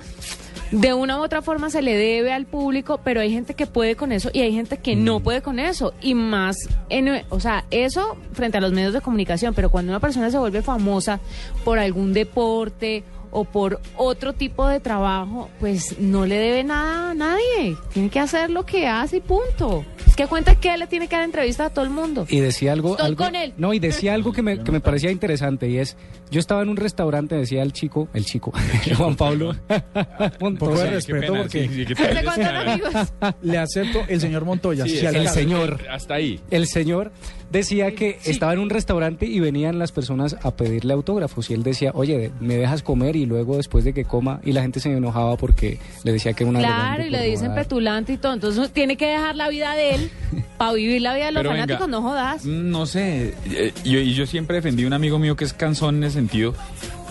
de 0.71 0.93
una 0.93 1.19
u 1.19 1.23
otra 1.23 1.41
forma 1.43 1.69
se 1.69 1.81
le 1.83 1.95
debe 1.95 2.33
al 2.33 2.45
público, 2.47 2.99
pero 3.03 3.21
hay 3.21 3.31
gente 3.31 3.53
que 3.53 3.67
puede 3.67 3.95
con 3.95 4.11
eso 4.11 4.29
y 4.33 4.41
hay 4.41 4.53
gente 4.53 4.77
que 4.77 4.95
no 4.95 5.19
Mm. 5.19 5.23
puede 5.23 5.41
con 5.43 5.59
eso. 5.59 5.93
Y 6.01 6.15
más, 6.15 6.55
en, 6.89 7.09
o 7.29 7.39
sea, 7.39 7.65
eso 7.69 8.17
frente 8.33 8.57
a 8.57 8.61
los 8.61 8.71
medios 8.71 8.93
de 8.93 9.01
comunicación, 9.01 9.53
pero 9.53 9.69
cuando 9.69 9.91
una 9.91 9.99
persona 9.99 10.31
se 10.31 10.37
vuelve 10.39 10.61
famosa 10.63 11.19
por 11.63 11.77
algún 11.77 12.13
deporte 12.13 13.03
o 13.35 13.43
por 13.45 13.81
otro 13.97 14.33
tipo 14.33 14.67
de 14.67 14.79
trabajo, 14.79 15.49
pues 15.59 15.97
no 15.99 16.25
le 16.25 16.35
debe 16.35 16.63
nada 16.63 17.09
a 17.11 17.13
nadie. 17.15 17.75
Tiene 17.91 18.09
que 18.09 18.19
hacer 18.19 18.49
lo 18.49 18.65
que 18.65 18.87
hace 18.87 19.17
y 19.17 19.21
punto. 19.21 19.83
Es 20.07 20.15
que 20.15 20.27
cuenta 20.27 20.55
que 20.55 20.71
él 20.73 20.79
le 20.79 20.87
tiene 20.87 21.07
que 21.07 21.15
dar 21.15 21.25
entrevista 21.25 21.65
a 21.65 21.69
todo 21.71 21.83
el 21.83 21.89
mundo. 21.91 22.27
Y 22.29 22.39
decía 22.39 22.71
algo, 22.71 22.91
Estoy 22.91 23.07
algo- 23.07 23.23
con 23.25 23.35
él. 23.35 23.53
no, 23.57 23.73
y 23.73 23.79
decía 23.79 24.13
algo 24.13 24.31
que 24.31 24.43
me, 24.43 24.63
que 24.63 24.71
me 24.71 24.79
parecía 24.79 25.09
interesante 25.09 25.67
y 25.67 25.79
es, 25.79 25.97
yo 26.29 26.39
estaba 26.39 26.61
en 26.61 26.69
un 26.69 26.77
restaurante, 26.77 27.35
decía 27.35 27.63
el 27.63 27.73
chico, 27.73 28.07
el 28.13 28.23
chico, 28.25 28.53
Juan 28.97 29.15
Pablo, 29.15 29.55
un 30.39 30.55
poco 30.57 30.77
de 30.77 30.91
respeto 30.91 31.33
porque 31.35 31.67
le 33.41 33.57
acepto 33.57 34.01
el 34.07 34.21
señor 34.21 34.45
Montoya. 34.45 34.85
Sí, 34.85 34.99
el 34.99 35.27
señor. 35.29 35.79
Hasta 35.89 36.15
ahí. 36.15 36.39
El 36.51 36.67
señor 36.67 37.11
decía 37.53 37.93
que 37.95 38.19
estaba 38.25 38.51
en 38.51 38.59
un 38.59 38.69
restaurante 38.69 39.25
y 39.25 39.39
venían 39.39 39.79
las 39.79 39.91
personas 39.93 40.35
a 40.43 40.51
pedirle 40.51 40.93
autógrafos 40.93 41.49
y 41.49 41.53
él 41.53 41.63
decía, 41.63 41.91
oye, 41.93 42.31
me 42.41 42.55
dejas 42.57 42.83
comer 42.83 43.15
y 43.15 43.25
luego 43.25 43.55
después 43.57 43.85
de 43.85 43.93
que 43.93 44.03
coma 44.03 44.41
y 44.43 44.51
la 44.51 44.61
gente 44.63 44.79
se 44.81 44.91
enojaba 44.91 45.37
porque 45.37 45.77
le 46.03 46.11
decía 46.11 46.33
que 46.33 46.43
era 46.43 46.49
una 46.49 46.59
Claro, 46.59 47.05
y 47.05 47.09
le 47.09 47.19
por 47.19 47.27
dicen 47.27 47.53
petulante 47.55 48.13
y 48.13 48.17
todo. 48.17 48.33
Entonces 48.33 48.71
tiene 48.71 48.97
que 48.97 49.05
dejar 49.05 49.35
la 49.35 49.47
vida 49.49 49.75
de 49.75 49.95
él 49.95 50.11
para 50.57 50.73
vivir 50.73 51.01
la 51.01 51.13
vida 51.13 51.27
de 51.27 51.31
los 51.31 51.41
Pero 51.41 51.51
venga, 51.51 51.63
fanáticos, 51.63 51.89
no 51.89 52.01
jodas. 52.01 52.43
Mm, 52.45 52.69
No 52.71 52.85
sé, 52.85 53.33
eh, 53.51 53.71
yo, 53.85 53.99
y 53.99 54.13
yo 54.13 54.25
siempre 54.25 54.55
defendí 54.55 54.83
a 54.83 54.87
un 54.87 54.93
amigo 54.93 55.19
mío 55.19 55.35
que 55.35 55.45
es 55.45 55.53
cansón 55.53 55.97
en 55.97 56.05
ese 56.05 56.15
sentido 56.15 56.53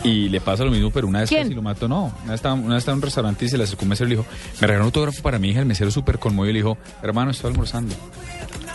y 0.04 0.28
le 0.28 0.40
pasa 0.40 0.64
lo 0.64 0.72
mismo, 0.72 0.90
pero 0.90 1.06
una 1.06 1.20
vez 1.20 1.28
¿Quién? 1.28 1.44
casi 1.44 1.54
lo 1.54 1.62
mató, 1.62 1.86
no. 1.86 2.12
Una 2.24 2.32
vez, 2.32 2.34
estaba, 2.34 2.54
una 2.56 2.74
vez 2.74 2.78
estaba 2.78 2.94
en 2.94 2.98
un 2.98 3.02
restaurante 3.02 3.44
y 3.44 3.48
se 3.48 3.56
le 3.56 3.62
acercó 3.64 3.84
un 3.84 3.90
mesero 3.90 4.08
y 4.08 4.10
le 4.10 4.16
dijo, 4.16 4.28
me 4.60 4.66
regaló 4.66 4.82
un 4.84 4.86
autógrafo 4.88 5.22
para 5.22 5.38
mi 5.38 5.50
hija, 5.50 5.60
el 5.60 5.66
mesero 5.66 5.92
súper 5.92 6.18
conmovido 6.18 6.50
y 6.50 6.52
le 6.54 6.58
dijo, 6.58 6.76
hermano, 7.04 7.30
estoy 7.30 7.52
almorzando. 7.52 7.94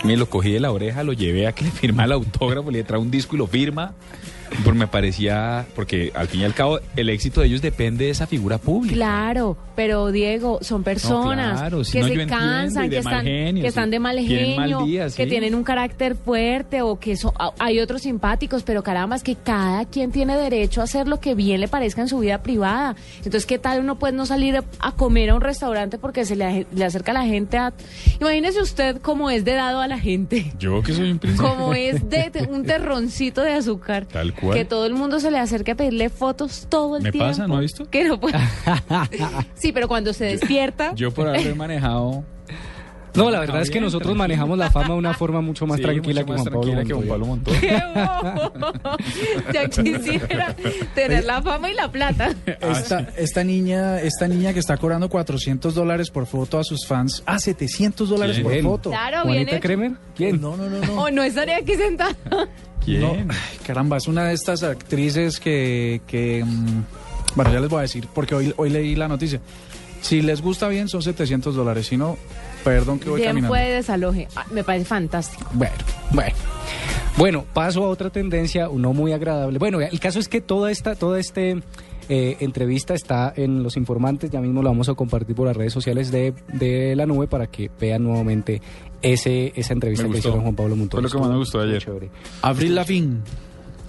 Me 0.03 0.15
lo 0.15 0.29
cogí 0.29 0.51
de 0.51 0.59
la 0.59 0.71
oreja, 0.71 1.03
lo 1.03 1.13
llevé 1.13 1.47
a 1.47 1.53
que 1.53 1.65
le 1.65 1.71
firma 1.71 2.05
el 2.05 2.11
autógrafo, 2.11 2.71
le 2.71 2.83
trae 2.83 2.99
un 2.99 3.11
disco 3.11 3.35
y 3.35 3.39
lo 3.39 3.47
firma. 3.47 3.93
Porque 4.63 4.79
me 4.79 4.87
parecía, 4.87 5.65
porque 5.75 6.11
al 6.15 6.27
fin 6.27 6.41
y 6.41 6.43
al 6.45 6.53
cabo 6.53 6.79
el 6.95 7.09
éxito 7.09 7.41
de 7.41 7.47
ellos 7.47 7.61
depende 7.61 8.05
de 8.05 8.11
esa 8.11 8.27
figura 8.27 8.57
pública. 8.57 8.95
Claro, 8.95 9.57
pero 9.75 10.11
Diego, 10.11 10.59
son 10.61 10.83
personas 10.83 11.59
claro, 11.59 11.83
si 11.83 11.93
que 11.93 11.99
no, 12.01 12.07
se 12.07 12.25
cansan, 12.27 12.89
que 12.89 12.97
están, 12.97 13.23
genio, 13.23 13.61
que 13.61 13.67
están 13.67 13.89
de 13.91 13.99
mal 13.99 14.19
genio, 14.19 14.85
que 15.15 15.27
tienen 15.27 15.55
un 15.55 15.63
carácter 15.63 16.15
fuerte 16.15 16.81
o 16.81 16.99
que 16.99 17.15
son, 17.15 17.31
a- 17.39 17.51
hay 17.59 17.79
otros 17.79 18.01
simpáticos, 18.01 18.63
pero 18.63 18.83
caramba, 18.83 19.15
es 19.15 19.23
que 19.23 19.35
cada 19.35 19.85
quien 19.85 20.11
tiene 20.11 20.35
derecho 20.37 20.81
a 20.81 20.85
hacer 20.85 21.07
lo 21.07 21.19
que 21.19 21.35
bien 21.35 21.59
le 21.61 21.67
parezca 21.67 22.01
en 22.01 22.07
su 22.07 22.19
vida 22.19 22.41
privada. 22.41 22.95
Entonces, 23.17 23.45
¿qué 23.45 23.59
tal 23.59 23.79
uno 23.79 23.99
puede 23.99 24.13
no 24.13 24.25
salir 24.25 24.57
a- 24.79 24.91
comer 24.93 25.29
a 25.29 25.35
un 25.35 25.41
restaurante 25.41 25.97
porque 25.97 26.25
se 26.25 26.35
le, 26.35 26.65
le 26.73 26.85
acerca 26.85 27.13
la 27.13 27.23
gente 27.25 27.57
a... 27.57 27.73
Imagínese 28.19 28.61
usted 28.61 28.97
cómo 29.01 29.29
es 29.29 29.45
de 29.45 29.53
dado 29.53 29.81
a 29.81 29.87
la 29.87 29.99
gente. 29.99 30.51
Yo 30.59 30.81
que 30.81 30.93
soy 30.93 31.11
un 31.11 31.19
príncipe. 31.19 31.47
Como 31.47 31.73
es 31.73 32.09
de 32.09 32.31
un 32.49 32.63
terroncito 32.65 33.41
de 33.41 33.53
azúcar. 33.53 34.05
Tal 34.05 34.33
cual. 34.39 34.57
Que 34.57 34.65
todo 34.65 34.85
el 34.85 34.93
mundo 34.93 35.19
se 35.19 35.31
le 35.31 35.39
acerque 35.39 35.71
a 35.71 35.75
pedirle 35.75 36.09
fotos 36.09 36.67
todo 36.69 36.97
el 36.97 37.03
¿Me 37.03 37.11
tiempo. 37.11 37.27
pasa? 37.29 37.47
¿No 37.47 37.57
ha 37.57 37.59
visto? 37.59 37.89
Que 37.89 38.03
no 38.05 38.19
puede. 38.19 38.37
sí, 39.55 39.71
pero 39.71 39.87
cuando 39.87 40.13
se 40.13 40.25
despierta. 40.25 40.93
Yo 40.95 41.11
por 41.11 41.27
haber 41.27 41.55
manejado. 41.55 42.23
No, 43.17 43.29
la 43.31 43.39
verdad 43.39 43.61
es 43.61 43.69
que 43.69 43.79
nosotros 43.81 44.03
tranquilo. 44.13 44.23
manejamos 44.23 44.57
la 44.57 44.71
fama 44.71 44.87
de 44.89 44.93
una 44.93 45.13
forma 45.13 45.41
mucho 45.41 45.65
más 45.67 45.77
Sí, 45.77 45.83
tranquila 45.83 46.21
mucho 46.21 46.33
que 46.35 46.41
Juan 46.41 46.45
Pablo 46.45 46.61
tranquila 46.61 46.83
que 46.85 46.93
Juan. 46.93 47.07
Pablo 47.07 47.25
Montoya. 47.27 47.59
¡Qué 47.59 47.81
bobo! 47.95 48.97
Ya 49.53 49.67
quisiera 49.69 50.55
tener 50.95 51.23
la 51.25 51.41
fama 51.41 51.69
y 51.69 51.73
la 51.73 51.91
plata. 51.91 52.33
Esta, 52.45 53.09
esta 53.17 53.43
niña, 53.43 53.99
esta 54.01 54.27
niña 54.27 54.53
que 54.53 54.59
está 54.59 54.77
cobrando 54.77 55.09
400 55.09 55.73
dólares 55.73 56.09
por 56.09 56.25
foto 56.25 56.59
a 56.59 56.63
sus 56.63 56.85
fans, 56.85 57.23
a 57.25 57.39
700 57.39 58.09
dólares 58.09 58.39
por 58.39 58.61
foto. 58.61 58.89
Claro, 58.91 59.23
bien 59.25 59.43
¿Juanita. 59.45 59.59
Kremer? 59.59 59.91
¿Quién? 60.15 60.39
No, 60.41 60.55
no, 60.57 60.69
no, 60.69 60.79
no. 60.85 61.01
O 61.03 61.11
no 61.11 61.23
estaría 61.23 61.57
aquí 61.57 61.75
sentada. 61.75 62.15
¿Quién? 62.83 63.01
No, 63.01 63.11
ay, 63.13 63.57
caramba, 63.65 63.97
es 63.97 64.07
una 64.07 64.25
de 64.25 64.33
estas 64.33 64.63
actrices 64.63 65.39
que, 65.39 66.01
que 66.07 66.43
mm, 66.45 66.83
bueno, 67.35 67.51
ya 67.51 67.59
les 67.59 67.69
voy 67.69 67.79
a 67.79 67.81
decir, 67.81 68.07
porque 68.13 68.35
hoy, 68.35 68.53
hoy 68.57 68.69
leí 68.69 68.95
la 68.95 69.07
noticia. 69.07 69.41
Si 70.01 70.21
les 70.21 70.41
gusta 70.41 70.67
bien, 70.67 70.87
son 70.87 71.01
700 71.01 71.55
dólares. 71.55 71.87
Si 71.87 71.97
no, 71.97 72.17
perdón 72.67 72.99
que 72.99 73.09
voy 73.09 73.17
Bien 73.21 73.29
caminando. 73.29 73.53
puede 73.53 73.73
desaloje. 73.73 74.27
Ah, 74.35 74.45
me 74.51 74.63
parece 74.63 74.85
fantástico. 74.85 75.49
Bueno, 75.53 75.73
bueno. 76.11 76.35
Bueno, 77.17 77.45
paso 77.53 77.83
a 77.83 77.89
otra 77.89 78.09
tendencia, 78.11 78.69
no 78.71 78.93
muy 78.93 79.11
agradable. 79.11 79.57
Bueno, 79.57 79.81
el 79.81 79.99
caso 79.99 80.19
es 80.19 80.27
que 80.27 80.39
toda 80.39 80.69
esta, 80.69 80.93
toda 80.93 81.19
este 81.19 81.63
eh, 82.09 82.37
entrevista 82.41 82.93
está 82.93 83.33
en 83.35 83.63
Los 83.63 83.75
Informantes, 83.75 84.29
ya 84.29 84.39
mismo 84.39 84.61
la 84.61 84.69
vamos 84.69 84.87
a 84.87 84.93
compartir 84.93 85.35
por 85.35 85.47
las 85.47 85.57
redes 85.57 85.73
sociales 85.73 86.11
de, 86.11 86.33
de 86.53 86.95
la 86.95 87.07
nube 87.07 87.27
para 87.27 87.47
que 87.47 87.71
vean 87.79 88.03
nuevamente 88.03 88.61
ese, 89.01 89.51
esa 89.55 89.73
entrevista 89.73 90.03
Me 90.03 90.09
que 90.09 90.15
gustó. 90.17 90.29
hicieron 90.29 90.43
Juan 90.43 90.55
Pablo 90.55 90.75
Montoya. 90.75 91.01
Fue 91.01 91.09
lo 91.09 91.15
que 91.15 91.19
más 91.21 91.31
me 91.31 91.37
gustó 91.39 91.59
ayer. 91.61 91.81
chévere. 91.81 92.09
Avril 92.43 92.75
Lavigne, 92.75 93.17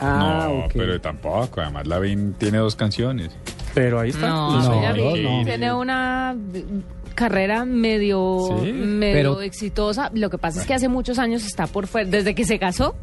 Ah, 0.00 0.46
no, 0.48 0.64
pero 0.72 1.00
tampoco. 1.00 1.60
Además, 1.60 1.86
Lavín 1.86 2.32
tiene 2.38 2.58
dos 2.58 2.76
canciones. 2.76 3.30
pero 3.74 3.98
ahí 4.00 4.10
está. 4.10 4.28
No, 4.28 4.62
No, 4.62 4.80
no, 4.96 5.12
vi- 5.12 5.22
no. 5.22 5.44
tiene 5.44 5.72
una 5.72 6.34
carrera 7.14 7.64
medio, 7.64 8.58
Sí, 8.62 8.72
medio 8.72 9.12
pero- 9.34 9.42
exitosa. 9.42 10.10
Lo 10.14 10.30
que 10.30 10.38
pasa 10.38 10.60
es 10.60 10.66
que 10.66 10.74
hace 10.74 10.88
muchos 10.88 11.18
años 11.18 11.44
está 11.44 11.66
por 11.66 11.86
fuera. 11.86 12.08
Desde 12.08 12.34
que 12.34 12.44
se 12.44 12.58
casó, 12.58 12.94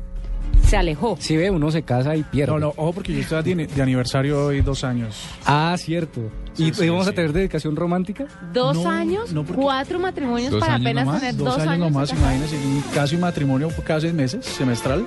se 0.68 0.78
alejó. 0.78 1.18
Si 1.20 1.36
ve, 1.38 1.50
uno 1.52 1.70
se 1.72 1.84
casa 1.84 2.16
y 2.16 2.24
pierde. 2.24 2.54
No, 2.54 2.60
no, 2.60 2.68
ojo, 2.78 2.94
porque 2.94 3.14
yo 3.14 3.20
estoy 3.20 3.44
de, 3.44 3.68
de 3.68 3.82
aniversario 3.82 4.46
hoy 4.48 4.62
dos 4.62 4.84
años. 4.84 5.16
Ah, 5.46 5.76
cierto. 5.78 6.22
¿Y 6.58 6.68
Sí, 6.68 6.74
sí, 6.74 6.90
vamos 6.90 7.06
a 7.08 7.10
sí. 7.10 7.16
tener 7.18 7.34
dedicación 7.34 7.76
romántica? 7.76 8.26
Dos 8.54 8.78
No, 8.78 8.90
años, 8.90 9.34
no, 9.34 9.44
porque- 9.44 9.62
cuatro 9.62 10.00
matrimonios 10.00 10.52
¿Dos 10.52 10.62
para 10.62 10.76
años 10.76 10.86
apenas 10.88 11.06
nomás? 11.06 11.20
tener 11.22 11.36
Dos, 11.36 11.58
años, 11.60 11.78
nomás, 11.80 12.10
de 12.10 12.16
casado. 12.16 12.36
imagínense, 12.36 12.56
y 12.90 12.94
casi 12.96 13.18
matrimonio 13.18 13.70
seis 14.00 14.14
meses, 14.14 14.46
semestral. 14.46 15.06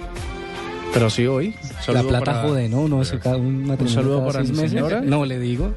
Pero 0.93 1.11
sí 1.11 1.27
hoy. 1.27 1.55
La 1.89 2.03
plata 2.03 2.25
para- 2.25 2.43
jode, 2.43 2.69
¿no? 2.69 2.81
Uno 2.81 3.05
se 3.05 3.19
cada 3.19 3.37
un 3.37 3.67
matrimonio 3.67 3.95
saludo 3.95 4.19
cada 4.21 4.27
para 4.33 4.39
seis 4.41 4.51
mi 4.53 4.57
meses. 4.63 4.71
señora. 4.73 5.01
No, 5.03 5.25
le 5.27 5.39
digo. 5.39 5.73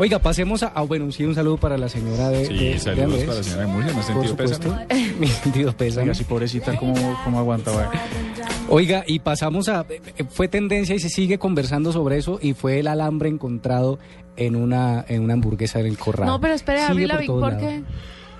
Oiga, 0.00 0.18
pasemos 0.18 0.62
a... 0.62 0.68
Ah, 0.74 0.80
bueno, 0.82 1.12
sí, 1.12 1.24
un 1.24 1.34
saludo 1.34 1.58
para 1.58 1.76
la 1.76 1.88
señora 1.90 2.30
de... 2.30 2.46
Sí, 2.46 2.54
de- 2.54 2.64
de 2.70 2.78
saludos 2.78 3.04
Andrés. 3.04 3.24
para 3.24 3.36
la 3.36 3.42
señora 3.44 3.60
de 3.62 3.66
Murcia. 3.68 3.92
¿No 3.92 4.02
sentido 4.02 4.28
supuesto. 4.30 4.58
pésame? 4.88 5.12
Mi 5.20 5.26
sentido 5.28 5.72
pésame. 5.76 6.02
Oiga, 6.04 6.14
sí, 6.14 6.24
pobrecita, 6.24 6.76
¿cómo, 6.78 6.94
cómo 7.22 7.38
aguantaba? 7.38 7.90
Oiga, 8.70 9.04
y 9.06 9.18
pasamos 9.18 9.68
a... 9.68 9.84
eh, 9.90 10.24
Fue 10.30 10.48
tendencia 10.48 10.94
y 10.94 11.00
se 11.00 11.10
sigue 11.10 11.38
conversando 11.38 11.92
sobre 11.92 12.16
eso 12.16 12.38
y 12.40 12.54
fue 12.54 12.78
el 12.80 12.86
alambre 12.86 13.28
encontrado 13.28 13.98
en 14.36 14.56
una, 14.56 15.04
en 15.06 15.22
una 15.22 15.34
hamburguesa 15.34 15.80
en 15.80 15.86
el 15.86 15.98
corral. 15.98 16.26
No, 16.28 16.40
pero 16.40 16.54
espere, 16.54 16.78
Sigue 16.78 16.90
Avril 16.90 17.08
por 17.08 17.14
Lavigne, 17.16 17.26
todos 17.26 17.42
¿por 17.42 17.52
lados. 17.62 17.68
qué? 17.68 17.82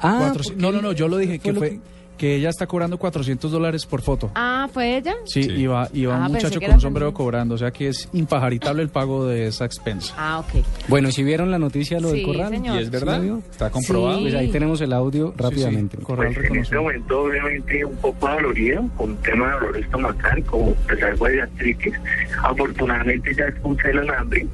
Ah, 0.00 0.16
Cuatro- 0.18 0.42
porque 0.44 0.62
no, 0.62 0.72
no, 0.72 0.80
no, 0.80 0.92
yo 0.92 1.08
lo 1.08 1.18
dije, 1.18 1.38
que 1.40 1.52
lo 1.52 1.58
fue 1.60 1.78
que 2.20 2.34
ella 2.36 2.50
está 2.50 2.66
cobrando 2.66 2.98
400 2.98 3.50
dólares 3.50 3.86
por 3.86 4.02
foto. 4.02 4.30
Ah, 4.34 4.68
¿fue 4.70 4.98
ella? 4.98 5.14
Sí, 5.24 5.42
Sí. 5.44 5.50
y 5.52 5.66
va, 5.66 5.88
y 5.90 6.04
va 6.04 6.22
Ah, 6.22 6.26
un 6.26 6.32
muchacho 6.34 6.60
con 6.60 6.70
un 6.74 6.80
sombrero 6.80 7.14
cobrando, 7.14 7.54
o 7.54 7.58
sea 7.58 7.70
que 7.70 7.88
es 7.88 8.10
impajaritable 8.12 8.82
el 8.82 8.90
pago 8.90 9.24
de 9.26 9.46
esa 9.46 9.64
expensa. 9.64 10.14
Ah, 10.18 10.40
ok. 10.40 10.62
Bueno, 10.88 11.08
¿y 11.08 11.12
si 11.12 11.24
vieron 11.24 11.50
la 11.50 11.58
noticia 11.58 11.96
de 11.96 12.02
lo 12.02 12.08
del 12.10 12.18
Sí, 12.18 12.24
corral? 12.26 12.50
señor. 12.50 12.78
¿Y 12.78 12.82
es 12.82 12.90
verdad? 12.90 13.22
¿Sí? 13.22 13.32
¿Está 13.50 13.70
comprobado? 13.70 14.18
Sí. 14.18 14.22
Pues 14.24 14.34
ahí 14.34 14.48
tenemos 14.50 14.80
el 14.82 14.92
audio 14.92 15.32
rápidamente. 15.34 15.96
Sí, 15.96 16.00
sí, 16.02 16.04
corral 16.06 16.26
Pues 16.26 16.36
en 16.36 16.42
este 16.42 16.48
reconocido. 16.74 16.82
momento 16.82 17.22
obviamente 17.22 17.84
un 17.86 17.96
poco 17.96 18.28
dolorido 18.28 18.84
con 18.98 19.16
tema 19.22 19.46
de 19.46 19.52
dolor 19.54 19.76
estomacal, 19.78 20.44
como 20.44 20.74
pues 20.74 21.02
algo 21.02 21.26
de 21.26 21.36
gastritis. 21.38 21.94
Afortunadamente 22.42 23.34
ya 23.34 23.44
expulsé 23.46 23.90
el 23.92 23.98
alambre, 24.00 24.46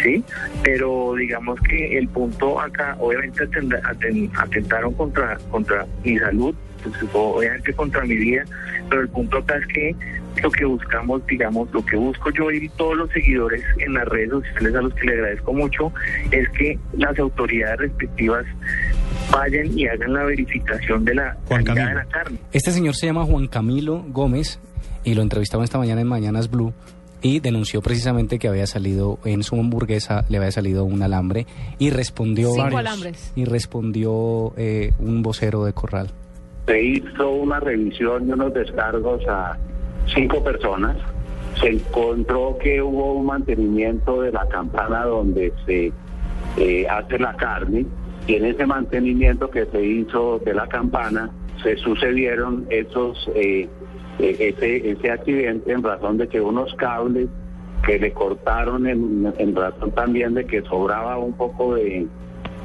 ¿sí? 0.00 0.22
Pero 0.62 1.14
digamos 1.18 1.58
que 1.68 1.98
el 1.98 2.06
punto 2.08 2.60
acá, 2.60 2.96
obviamente 3.00 3.42
atentaron 4.38 4.94
contra, 4.94 5.38
contra 5.50 5.86
mi 6.04 6.16
salud, 6.18 6.54
obviamente 7.12 7.72
contra 7.72 8.04
mi 8.04 8.16
vida, 8.16 8.44
pero 8.88 9.02
el 9.02 9.08
punto 9.08 9.38
acá 9.38 9.56
es 9.56 9.66
que 9.66 9.96
lo 10.42 10.50
que 10.50 10.64
buscamos, 10.64 11.26
digamos, 11.26 11.70
lo 11.72 11.84
que 11.84 11.96
busco 11.96 12.30
yo 12.30 12.50
y 12.50 12.68
todos 12.70 12.96
los 12.96 13.10
seguidores 13.10 13.62
en 13.78 13.94
las 13.94 14.06
redes 14.06 14.30
sociales 14.30 14.74
a 14.74 14.82
los 14.82 14.94
que 14.94 15.06
le 15.06 15.12
agradezco 15.14 15.52
mucho, 15.52 15.92
es 16.30 16.48
que 16.50 16.78
las 16.92 17.18
autoridades 17.18 17.78
respectivas 17.78 18.46
vayan 19.30 19.78
y 19.78 19.86
hagan 19.86 20.12
la 20.12 20.24
verificación 20.24 21.04
de 21.04 21.14
la 21.14 21.36
Juan 21.46 21.64
calidad 21.64 21.88
de 21.88 21.94
la 21.94 22.04
carne. 22.06 22.38
Este 22.52 22.70
señor 22.70 22.94
se 22.94 23.06
llama 23.06 23.24
Juan 23.24 23.48
Camilo 23.48 24.04
Gómez 24.08 24.60
y 25.04 25.14
lo 25.14 25.22
entrevistamos 25.22 25.64
esta 25.64 25.78
mañana 25.78 26.00
en 26.00 26.08
Mañanas 26.08 26.50
Blue 26.50 26.72
y 27.22 27.40
denunció 27.40 27.82
precisamente 27.82 28.38
que 28.38 28.48
había 28.48 28.66
salido 28.66 29.18
en 29.24 29.42
su 29.42 29.56
hamburguesa, 29.56 30.24
le 30.28 30.38
había 30.38 30.52
salido 30.52 30.84
un 30.84 31.02
alambre 31.02 31.46
y 31.78 31.90
respondió... 31.90 32.50
Cinco 32.52 32.62
Varios. 32.62 32.80
alambres. 32.80 33.32
Y 33.36 33.44
respondió 33.44 34.54
eh, 34.56 34.92
un 34.98 35.22
vocero 35.22 35.64
de 35.64 35.72
Corral. 35.72 36.10
Se 36.66 36.82
hizo 36.82 37.30
una 37.30 37.60
revisión 37.60 38.26
de 38.26 38.34
unos 38.34 38.54
descargos 38.54 39.26
a 39.28 39.58
cinco 40.06 40.42
personas. 40.42 40.96
Se 41.60 41.68
encontró 41.68 42.56
que 42.58 42.80
hubo 42.80 43.14
un 43.14 43.26
mantenimiento 43.26 44.22
de 44.22 44.32
la 44.32 44.46
campana 44.48 45.04
donde 45.04 45.52
se 45.66 45.92
eh, 46.56 46.86
hace 46.88 47.18
la 47.18 47.34
carne 47.36 47.86
y 48.26 48.34
en 48.34 48.44
ese 48.44 48.66
mantenimiento 48.66 49.50
que 49.50 49.66
se 49.66 49.82
hizo 49.82 50.38
de 50.44 50.54
la 50.54 50.66
campana 50.66 51.30
se 51.62 51.76
sucedieron 51.76 52.66
esos 52.70 53.30
eh, 53.34 53.68
eh, 54.18 54.36
ese, 54.38 54.90
ese 54.90 55.10
accidente 55.10 55.72
en 55.72 55.82
razón 55.82 56.18
de 56.18 56.28
que 56.28 56.40
unos 56.40 56.74
cables 56.74 57.28
que 57.84 57.98
le 57.98 58.12
cortaron 58.12 58.86
en, 58.86 59.32
en 59.38 59.56
razón 59.56 59.90
también 59.92 60.34
de 60.34 60.44
que 60.44 60.62
sobraba 60.62 61.18
un 61.18 61.32
poco 61.32 61.74
de, 61.74 62.06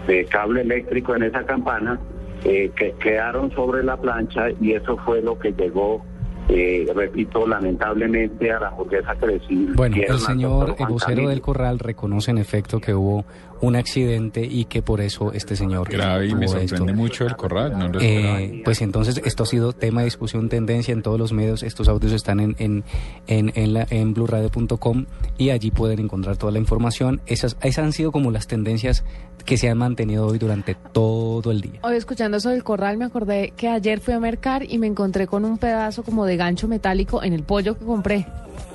de 0.07 0.25
cable 0.25 0.61
eléctrico 0.61 1.15
en 1.15 1.23
esa 1.23 1.45
campana 1.45 1.99
eh, 2.45 2.71
que 2.75 2.91
quedaron 2.93 3.51
sobre 3.51 3.83
la 3.83 3.97
plancha 3.97 4.51
y 4.61 4.73
eso 4.73 4.97
fue 4.97 5.19
lo 5.19 5.39
que 5.39 5.51
llegó, 5.51 6.05
eh, 6.47 6.85
repito, 6.95 7.47
lamentablemente 7.47 8.51
a 8.51 8.59
la 8.59 8.67
hamburguesa 8.67 9.15
que 9.15 9.41
Bueno, 9.75 9.97
el 9.97 10.19
señor 10.19 10.75
el 10.77 10.85
vocero 10.85 11.27
del 11.29 11.41
Corral 11.41 11.79
reconoce 11.79 12.29
en 12.29 12.37
efecto 12.37 12.79
que 12.79 12.93
hubo 12.93 13.25
un 13.61 13.75
accidente 13.75 14.45
y 14.45 14.65
que 14.65 14.81
por 14.81 15.01
eso 15.01 15.31
este 15.33 15.55
señor... 15.55 15.89
Grave 15.89 16.27
y 16.27 16.35
me 16.35 16.47
sorprende 16.47 16.91
esto. 16.91 16.95
mucho 16.95 17.25
el 17.25 17.35
corral. 17.35 17.77
No 17.77 17.87
lo. 17.89 17.99
Eh, 18.01 18.61
pues 18.63 18.81
entonces 18.81 19.21
esto 19.23 19.43
ha 19.43 19.45
sido 19.45 19.73
tema 19.73 20.01
de 20.01 20.05
discusión, 20.05 20.49
tendencia 20.49 20.91
en 20.91 21.01
todos 21.01 21.19
los 21.19 21.33
medios. 21.33 21.63
Estos 21.63 21.87
audios 21.87 22.11
están 22.11 22.39
en, 22.39 22.55
en, 22.59 22.83
en, 23.27 23.51
en, 23.55 23.73
la, 23.73 23.87
en 23.89 24.13
blueradio.com 24.13 25.05
y 25.37 25.49
allí 25.49 25.71
pueden 25.71 25.99
encontrar 25.99 26.37
toda 26.37 26.51
la 26.51 26.59
información. 26.59 27.21
Esas, 27.25 27.57
esas 27.61 27.85
han 27.85 27.93
sido 27.93 28.11
como 28.11 28.31
las 28.31 28.47
tendencias 28.47 29.03
que 29.45 29.57
se 29.57 29.69
han 29.69 29.77
mantenido 29.77 30.27
hoy 30.27 30.37
durante 30.37 30.75
todo 30.75 31.51
el 31.51 31.61
día. 31.61 31.79
Hoy 31.83 31.95
escuchando 31.95 32.37
eso 32.37 32.49
del 32.49 32.63
corral 32.63 32.97
me 32.97 33.05
acordé 33.05 33.53
que 33.55 33.67
ayer 33.67 33.99
fui 33.99 34.13
a 34.13 34.19
mercar 34.19 34.63
y 34.69 34.77
me 34.77 34.87
encontré 34.87 35.27
con 35.27 35.45
un 35.45 35.57
pedazo 35.57 36.03
como 36.03 36.25
de 36.25 36.35
gancho 36.35 36.67
metálico 36.67 37.23
en 37.23 37.33
el 37.33 37.43
pollo 37.43 37.77
que 37.77 37.85
compré. 37.85 38.25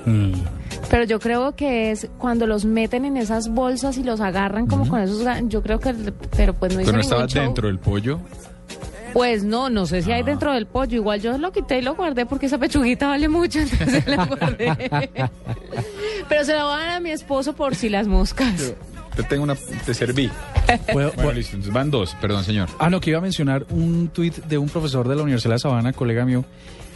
Mm. 0.05 0.33
Pero 0.89 1.03
yo 1.03 1.19
creo 1.19 1.55
que 1.55 1.91
es 1.91 2.09
cuando 2.17 2.47
los 2.47 2.65
meten 2.65 3.05
en 3.05 3.17
esas 3.17 3.49
bolsas 3.49 3.97
y 3.97 4.03
los 4.03 4.19
agarran 4.19 4.67
como 4.71 4.87
con 4.89 4.99
esos 5.01 5.23
yo 5.49 5.61
creo 5.61 5.79
que 5.79 5.93
pero 6.35 6.53
pues 6.55 6.73
no 6.73 6.81
hizo 6.81 6.87
Pero 6.87 6.97
no 6.97 7.01
estaba 7.03 7.27
show. 7.27 7.43
dentro 7.43 7.67
del 7.67 7.77
pollo. 7.77 8.19
Pues 9.13 9.43
no, 9.43 9.69
no 9.69 9.85
sé 9.85 10.01
si 10.01 10.11
hay 10.13 10.23
dentro 10.23 10.53
del 10.53 10.65
pollo. 10.67 10.95
Igual 10.95 11.19
yo 11.21 11.37
lo 11.37 11.51
quité 11.51 11.79
y 11.79 11.81
lo 11.81 11.95
guardé 11.95 12.25
porque 12.25 12.45
esa 12.45 12.57
pechuguita 12.57 13.07
vale 13.09 13.27
mucho, 13.27 13.59
entonces 13.61 14.07
la 14.07 14.25
guardé. 14.25 14.71
Pero 16.29 16.45
se 16.45 16.53
la 16.53 16.63
voy 16.63 16.73
a 16.73 16.77
dar 16.77 16.89
a 16.91 16.99
mi 17.01 17.11
esposo 17.11 17.53
por 17.53 17.75
si 17.75 17.89
las 17.89 18.07
moscas. 18.07 18.73
Te 19.15 19.23
tengo 19.23 19.43
una. 19.43 19.55
Te 19.85 19.93
serví. 19.93 20.31
Puedo- 20.93 21.11
Bueno, 21.15 21.33
listo, 21.33 21.57
entonces 21.57 21.73
van 21.73 21.91
dos, 21.91 22.15
perdón, 22.21 22.45
señor. 22.45 22.69
Ah, 22.79 22.89
no, 22.89 23.01
que 23.01 23.09
iba 23.09 23.19
a 23.19 23.21
mencionar 23.21 23.65
un 23.69 24.07
tuit 24.13 24.33
de 24.45 24.57
un 24.57 24.69
profesor 24.69 25.07
de 25.09 25.15
la 25.17 25.23
Universidad 25.23 25.55
de 25.55 25.59
Sabana, 25.59 25.91
colega 25.91 26.23
mío, 26.23 26.45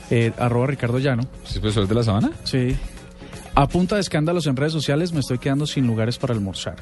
eh, 0.09 0.31
arroba 0.37 0.67
Ricardo 0.67 0.99
Llano. 0.99 1.23
¿Es 1.45 1.59
profesor 1.59 1.85
de 1.85 1.95
la 1.95 2.03
sabana? 2.03 2.31
Sí. 2.45 2.77
A 3.57 3.67
punta 3.69 3.95
de 3.95 4.01
escándalos 4.01 4.47
en 4.47 4.57
redes 4.57 4.73
sociales 4.73 5.13
me 5.13 5.21
estoy 5.21 5.37
quedando 5.37 5.65
sin 5.65 5.87
lugares 5.87 6.17
para 6.17 6.33
almorzar. 6.33 6.75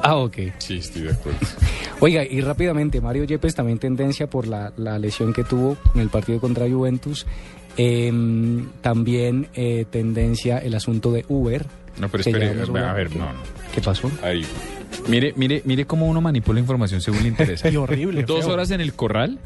Ah, 0.00 0.16
ok. 0.16 0.36
Sí, 0.58 0.76
estoy 0.76 1.02
de 1.02 1.12
acuerdo. 1.12 1.40
Oiga, 2.00 2.24
y 2.24 2.40
rápidamente, 2.40 3.00
Mario 3.00 3.24
Yepes 3.24 3.56
también 3.56 3.80
tendencia 3.80 4.28
por 4.28 4.46
la, 4.46 4.72
la 4.76 4.98
lesión 5.00 5.32
que 5.32 5.42
tuvo 5.42 5.76
en 5.92 6.00
el 6.00 6.08
partido 6.08 6.40
contra 6.40 6.68
Juventus. 6.68 7.26
Em, 7.76 8.68
también 8.80 9.48
eh, 9.54 9.86
tendencia 9.90 10.58
el 10.58 10.74
asunto 10.76 11.10
de 11.10 11.24
Uber. 11.28 11.66
No, 11.98 12.08
pero 12.08 12.22
espere, 12.22 12.48
a 12.48 12.92
ver, 12.92 13.16
no, 13.16 13.32
no. 13.32 13.40
¿Qué 13.74 13.80
pasó? 13.80 14.10
Ahí. 14.22 14.46
Mire, 15.10 15.32
mire, 15.36 15.62
mire 15.64 15.84
cómo 15.86 16.06
uno 16.06 16.20
manipula 16.20 16.60
información 16.60 17.00
según 17.00 17.22
le 17.22 17.28
interesa. 17.28 17.68
Y 17.70 17.76
horrible, 17.76 18.22
Dos 18.22 18.44
feo. 18.44 18.54
horas 18.54 18.70
en 18.70 18.80
el 18.80 18.94
corral 18.94 19.38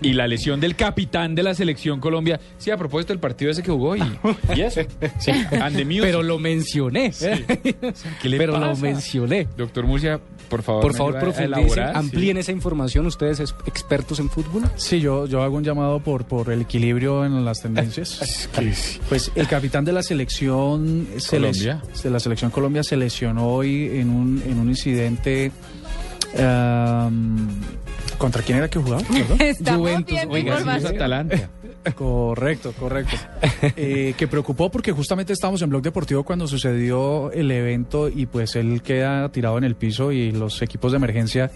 y 0.00 0.12
la 0.12 0.28
lesión 0.28 0.60
del 0.60 0.76
capitán 0.76 1.34
de 1.34 1.42
la 1.42 1.54
selección 1.54 1.98
Colombia. 2.00 2.38
Sí, 2.58 2.70
a 2.70 2.76
propósito 2.76 3.12
del 3.12 3.18
partido 3.20 3.50
ese 3.50 3.62
que 3.62 3.70
jugó 3.72 3.96
y, 3.96 4.00
y 4.56 4.60
eso. 4.60 4.82
Sí, 5.18 5.30
and 5.30 5.76
the 5.76 5.84
music. 5.84 6.02
Pero 6.02 6.22
lo 6.22 6.38
mencioné. 6.38 7.12
¿Qué 8.22 8.28
le 8.28 8.36
Pero 8.38 8.58
lo 8.58 8.76
mencioné. 8.76 9.48
Doctor 9.56 9.86
Murcia, 9.86 10.20
por 10.48 10.62
favor, 10.62 10.82
Por 10.82 10.92
¿me 10.92 10.98
favor, 10.98 11.18
profundicen, 11.18 11.84
amplíen 11.94 12.36
esa 12.36 12.52
información. 12.52 13.06
Ustedes 13.06 13.40
es- 13.40 13.54
expertos 13.66 14.20
en 14.20 14.28
fútbol. 14.30 14.62
Sí, 14.76 15.00
yo, 15.00 15.26
yo 15.26 15.42
hago 15.42 15.56
un 15.56 15.64
llamado 15.64 16.00
por, 16.00 16.24
por 16.26 16.52
el 16.52 16.62
equilibrio 16.62 17.24
en 17.24 17.44
las 17.44 17.60
tendencias. 17.62 18.48
Pues 19.08 19.32
el 19.34 19.48
capitán 19.48 19.84
de 19.84 19.92
la 19.92 20.02
selección 20.02 21.06
se 21.18 21.40
les- 21.40 21.58
Colombia. 21.58 21.82
de 22.02 22.10
la 22.10 22.20
selección 22.20 22.50
Colombia 22.50 22.82
se 22.82 22.96
lesionó 22.96 23.48
hoy 23.48 23.90
en 23.98 24.10
un, 24.10 24.42
en 24.46 24.58
un 24.58 24.68
incidente. 24.68 24.97
¿Contra 28.18 28.42
quién 28.42 28.58
era 28.58 28.68
que 28.68 28.78
jugaba? 28.78 29.02
Juventus, 29.64 30.18
oiga, 30.28 30.80
sí, 30.80 30.86
Atalanta. 30.86 31.50
Correcto, 31.94 32.74
correcto. 32.78 33.16
Eh, 33.76 34.12
que 34.18 34.28
preocupó 34.28 34.70
porque 34.70 34.92
justamente 34.92 35.32
estábamos 35.32 35.62
en 35.62 35.70
Blog 35.70 35.80
Deportivo 35.80 36.22
cuando 36.22 36.46
sucedió 36.46 37.32
el 37.32 37.50
evento 37.50 38.08
y 38.08 38.26
pues 38.26 38.56
él 38.56 38.82
queda 38.82 39.30
tirado 39.30 39.56
en 39.56 39.64
el 39.64 39.74
piso 39.74 40.12
y 40.12 40.32
los 40.32 40.60
equipos 40.60 40.92
de 40.92 40.96
emergencia 40.96 41.50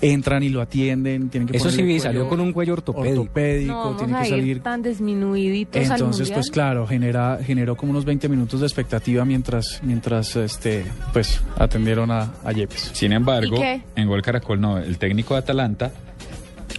entran 0.00 0.42
y 0.42 0.48
lo 0.48 0.60
atienden. 0.60 1.28
Tienen 1.30 1.48
que 1.48 1.56
Eso 1.56 1.70
sí 1.70 2.00
salió 2.00 2.28
con 2.28 2.40
un 2.40 2.52
cuello 2.52 2.74
ortopédico. 2.74 3.20
ortopédico, 3.22 3.72
No 3.72 3.78
vamos 3.78 3.96
tiene 3.98 4.12
que 4.12 4.18
a 4.18 4.24
ir 4.26 4.30
salir. 4.30 4.62
tan 4.62 4.82
disminuiditos 4.82 5.90
al 5.90 6.00
Entonces, 6.00 6.30
pues 6.30 6.50
claro, 6.50 6.86
genera, 6.86 7.38
generó 7.44 7.76
como 7.76 7.92
unos 7.92 8.04
20 8.04 8.28
minutos 8.28 8.60
de 8.60 8.66
expectativa 8.66 9.24
mientras, 9.24 9.80
mientras 9.82 10.36
este, 10.36 10.84
pues, 11.12 11.40
atendieron 11.56 12.10
a, 12.10 12.32
a 12.44 12.52
Yepes. 12.52 12.90
Sin 12.92 13.12
embargo, 13.12 13.56
en 13.94 14.08
Gol 14.08 14.22
Caracol 14.22 14.60
no, 14.60 14.78
el 14.78 14.98
técnico 14.98 15.34
de 15.34 15.40
Atalanta 15.40 15.92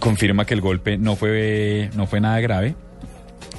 confirma 0.00 0.44
que 0.44 0.54
el 0.54 0.60
golpe 0.60 0.96
no 0.98 1.16
fue, 1.16 1.90
no 1.96 2.06
fue 2.06 2.20
nada 2.20 2.40
grave. 2.40 2.74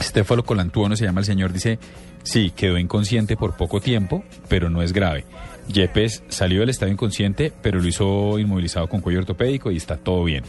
Stefano 0.01 0.43
Colantuono 0.43 0.95
se 0.95 1.05
llama 1.05 1.19
el 1.19 1.25
señor, 1.25 1.51
dice, 1.51 1.77
sí, 2.23 2.51
quedó 2.55 2.77
inconsciente 2.77 3.35
por 3.35 3.57
poco 3.57 3.81
tiempo, 3.81 4.23
pero 4.47 4.69
no 4.69 4.81
es 4.81 4.93
grave. 4.93 5.25
Yepes 5.71 6.23
salió 6.29 6.61
del 6.61 6.69
estadio 6.69 6.93
inconsciente, 6.93 7.53
pero 7.61 7.79
lo 7.79 7.87
hizo 7.87 8.39
inmovilizado 8.39 8.87
con 8.87 9.01
cuello 9.01 9.19
ortopédico 9.19 9.71
y 9.71 9.77
está 9.77 9.97
todo 9.97 10.23
bien. 10.23 10.43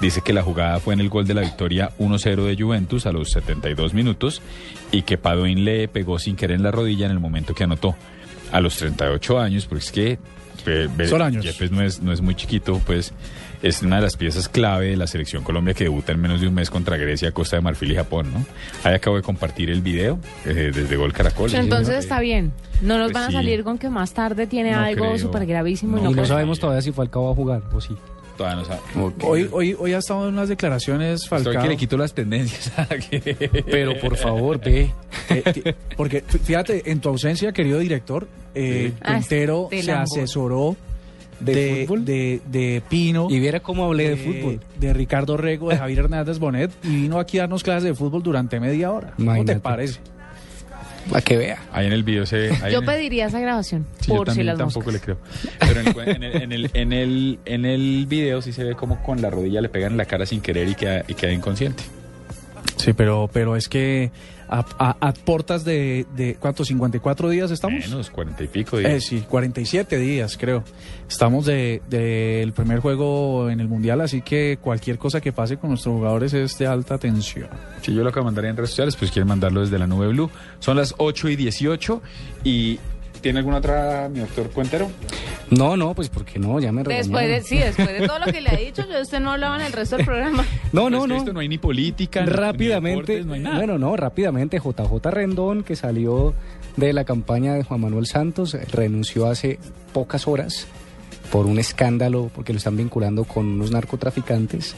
Dice 0.00 0.22
que 0.22 0.32
la 0.32 0.42
jugada 0.42 0.80
fue 0.80 0.94
en 0.94 1.00
el 1.00 1.08
gol 1.08 1.26
de 1.26 1.34
la 1.34 1.42
victoria 1.42 1.90
1-0 1.98 2.44
de 2.44 2.56
Juventus 2.60 3.06
a 3.06 3.12
los 3.12 3.30
72 3.30 3.94
minutos 3.94 4.42
y 4.90 5.02
que 5.02 5.18
Padoin 5.18 5.64
le 5.64 5.86
pegó 5.88 6.18
sin 6.18 6.36
querer 6.36 6.56
en 6.56 6.62
la 6.62 6.72
rodilla 6.72 7.06
en 7.06 7.12
el 7.12 7.20
momento 7.20 7.54
que 7.54 7.64
anotó. 7.64 7.94
A 8.52 8.60
los 8.60 8.76
38 8.76 9.38
años, 9.38 9.66
porque 9.66 9.84
es 9.84 9.92
que 9.92 10.18
años. 11.22 11.44
Yepes 11.44 11.70
no 11.70 11.82
es, 11.82 12.00
no 12.02 12.12
es 12.12 12.20
muy 12.20 12.34
chiquito, 12.34 12.80
pues 12.86 13.12
es 13.62 13.82
una 13.82 13.96
de 13.96 14.02
las 14.02 14.16
piezas 14.16 14.48
clave 14.48 14.88
de 14.90 14.96
la 14.96 15.06
selección 15.06 15.42
Colombia 15.42 15.72
que 15.74 15.84
debuta 15.84 16.12
en 16.12 16.20
menos 16.20 16.40
de 16.40 16.48
un 16.48 16.54
mes 16.54 16.70
contra 16.70 16.96
Grecia, 16.96 17.32
Costa 17.32 17.56
de 17.56 17.62
Marfil 17.62 17.92
y 17.92 17.94
Japón, 17.94 18.32
¿no? 18.32 18.44
Ahí 18.82 18.94
acabo 18.94 19.16
de 19.16 19.22
compartir 19.22 19.70
el 19.70 19.80
video 19.80 20.18
eh, 20.44 20.70
desde 20.74 20.96
Gol 20.96 21.12
Caracol. 21.12 21.54
Entonces 21.54 21.96
está 21.96 22.20
bien. 22.20 22.52
No 22.82 22.98
nos 22.98 23.06
Pues 23.06 23.14
van 23.14 23.22
a 23.24 23.26
sí. 23.28 23.32
salir 23.34 23.64
con 23.64 23.78
que 23.78 23.88
más 23.88 24.12
tarde 24.12 24.46
tiene 24.46 24.72
No 24.72 24.80
algo 24.80 25.16
súper 25.18 25.46
gravísimo. 25.46 25.96
y 25.96 26.00
No 26.00 26.04
no 26.04 26.10
y 26.10 26.12
no 26.12 26.16
puede- 26.16 26.28
sabemos 26.28 26.58
todavía 26.58 26.82
si 26.82 26.92
Falcao 26.92 27.24
va 27.26 27.32
a 27.32 27.34
jugar 27.34 27.62
o 27.72 27.80
sí. 27.80 27.96
Todavía 28.36 28.62
no 28.62 28.64
sabe. 28.64 28.80
Hoy, 29.22 29.48
hoy, 29.52 29.76
hoy 29.78 29.92
ha 29.92 29.98
estado 29.98 30.26
en 30.28 30.34
unas 30.34 30.48
declaraciones 30.48 31.22
Estoy 31.22 31.42
Falcao. 31.44 31.62
que 31.62 31.68
le 31.68 31.76
quito 31.76 31.96
las 31.96 32.12
tendencias. 32.14 32.72
Pero 33.70 33.98
por 34.00 34.16
favor, 34.16 34.60
ve. 34.60 34.90
Eh, 35.30 35.74
porque 35.96 36.24
fí- 36.24 36.38
fíjate, 36.40 36.90
en 36.90 37.00
tu 37.00 37.08
ausencia, 37.10 37.52
querido 37.52 37.78
director, 37.78 38.26
eh, 38.54 38.92
Ah, 39.00 39.14
Quintero 39.14 39.68
se 39.70 39.92
asesoró 39.92 40.76
¿De 41.40 41.54
de, 41.54 41.84
fútbol? 41.86 42.04
de, 42.04 42.40
de 42.46 42.82
Pino. 42.88 43.26
Y 43.30 43.38
viera 43.40 43.60
cómo 43.60 43.84
hablé 43.84 44.10
de 44.10 44.16
de, 44.16 44.16
fútbol. 44.16 44.60
de 44.78 44.92
Ricardo 44.92 45.36
Rego, 45.36 45.68
de 45.70 45.76
Javier 45.76 45.98
Hernández 46.00 46.38
Bonet, 46.38 46.70
y 46.82 46.88
vino 47.02 47.18
aquí 47.18 47.38
a 47.38 47.42
darnos 47.42 47.62
clases 47.62 47.82
de 47.84 47.94
fútbol 47.94 48.22
durante 48.22 48.58
media 48.60 48.90
hora. 48.92 49.08
¿Cómo 49.16 49.16
te 49.16 49.22
Imagínate. 49.22 49.60
parece? 49.60 50.00
Para 51.10 51.20
que 51.22 51.36
vea. 51.36 51.58
Ahí 51.72 51.86
en 51.86 51.92
el 51.92 52.02
video 52.02 52.24
se... 52.26 52.50
ahí 52.62 52.72
Yo 52.72 52.80
el- 52.80 52.86
pediría 52.86 53.26
esa 53.26 53.38
grabación. 53.40 53.86
Sí, 54.00 54.08
yo 54.08 54.16
por 54.16 54.30
si 54.32 54.42
las 54.42 54.56
tampoco 54.58 54.90
moscas. 54.90 54.94
le 54.94 55.00
creo. 55.00 55.18
Pero 55.60 55.80
en 55.80 55.86
el, 55.88 56.08
en, 56.08 56.22
el, 56.22 56.42
en, 56.42 56.52
el, 56.52 56.70
en, 56.74 56.92
el, 56.92 57.38
en 57.44 57.64
el 57.64 58.06
video 58.06 58.40
sí 58.42 58.52
se 58.52 58.64
ve 58.64 58.74
como 58.74 59.02
con 59.02 59.20
la 59.22 59.30
rodilla 59.30 59.60
le 59.60 59.68
pegan 59.68 59.92
en 59.92 59.98
la 59.98 60.04
cara 60.06 60.24
sin 60.26 60.40
querer 60.40 60.68
y 60.68 60.74
queda, 60.74 61.04
y 61.06 61.14
queda 61.14 61.32
inconsciente. 61.32 61.82
Sí, 62.76 62.92
pero, 62.92 63.28
pero 63.32 63.56
es 63.56 63.68
que 63.68 64.10
a, 64.48 64.64
a- 64.78 64.96
a 65.08 65.12
portas 65.12 65.64
de, 65.64 66.06
de 66.16 66.36
¿cuántos? 66.40 66.70
¿54 66.70 67.28
días 67.30 67.50
estamos? 67.50 67.80
Menos, 67.88 68.10
cuarenta 68.10 68.42
y 68.44 68.48
pico 68.48 68.78
Eh, 68.78 68.88
días. 68.88 69.04
sí, 69.04 69.24
47 69.28 69.96
días 69.98 70.36
creo. 70.38 70.64
Estamos 71.08 71.46
del 71.46 71.80
de, 71.88 71.98
del 71.98 72.52
primer 72.52 72.80
juego 72.80 73.50
en 73.50 73.60
el 73.60 73.68
Mundial, 73.68 74.00
así 74.00 74.22
que 74.22 74.58
cualquier 74.60 74.98
cosa 74.98 75.20
que 75.20 75.32
pase 75.32 75.56
con 75.56 75.70
nuestros 75.70 75.94
jugadores 75.94 76.32
es 76.34 76.56
de 76.58 76.66
alta 76.66 76.98
tensión. 76.98 77.48
Si 77.82 77.94
yo 77.94 78.02
lo 78.02 78.08
acabo 78.10 78.24
de 78.24 78.28
mandar 78.28 78.44
en 78.46 78.56
redes 78.56 78.70
sociales, 78.70 78.96
pues 78.96 79.10
quieren 79.10 79.28
mandarlo 79.28 79.60
desde 79.60 79.78
la 79.78 79.86
nube 79.86 80.08
blue. 80.08 80.30
Son 80.60 80.76
las 80.76 80.94
8 80.98 81.28
y 81.30 81.36
18 81.36 82.02
y... 82.44 82.78
¿Tiene 83.24 83.38
alguna 83.38 83.56
otra, 83.56 84.10
mi 84.12 84.20
doctor 84.20 84.50
Cuentero? 84.50 84.90
No, 85.48 85.78
no, 85.78 85.94
pues 85.94 86.10
porque 86.10 86.38
no, 86.38 86.60
ya 86.60 86.72
me 86.72 86.82
Después 86.82 87.26
de, 87.26 87.40
sí, 87.40 87.56
después 87.56 87.88
de 87.98 88.06
todo 88.06 88.18
lo 88.18 88.26
que 88.26 88.42
le 88.42 88.50
ha 88.50 88.56
dicho, 88.56 88.82
yo 88.86 89.00
usted 89.00 89.18
no 89.18 89.32
hablaba 89.32 89.56
en 89.56 89.62
el 89.62 89.72
resto 89.72 89.96
del 89.96 90.04
programa. 90.04 90.44
No, 90.72 90.90
no, 90.90 90.98
Pues 90.98 91.08
no. 91.08 91.16
esto 91.16 91.32
no 91.32 91.40
hay 91.40 91.48
ni 91.48 91.56
política, 91.56 92.20
ni- 92.20 92.26
ni 92.26 92.32
Rápidamente, 92.32 93.12
deportes, 93.12 93.24
no 93.26 93.32
hay 93.32 93.40
nada. 93.40 93.56
bueno, 93.56 93.78
no, 93.78 93.96
rápidamente, 93.96 94.58
JJ 94.58 95.10
Rendón, 95.10 95.62
que 95.62 95.74
salió 95.74 96.34
de 96.76 96.92
la 96.92 97.04
campaña 97.04 97.54
de 97.54 97.62
Juan 97.62 97.80
Manuel 97.80 98.04
Santos, 98.04 98.54
renunció 98.70 99.26
hace 99.26 99.58
pocas 99.94 100.28
horas 100.28 100.66
por 101.30 101.46
un 101.46 101.58
escándalo, 101.58 102.30
porque 102.34 102.52
lo 102.52 102.58
están 102.58 102.76
vinculando 102.76 103.24
con 103.24 103.46
unos 103.46 103.70
narcotraficantes. 103.70 104.74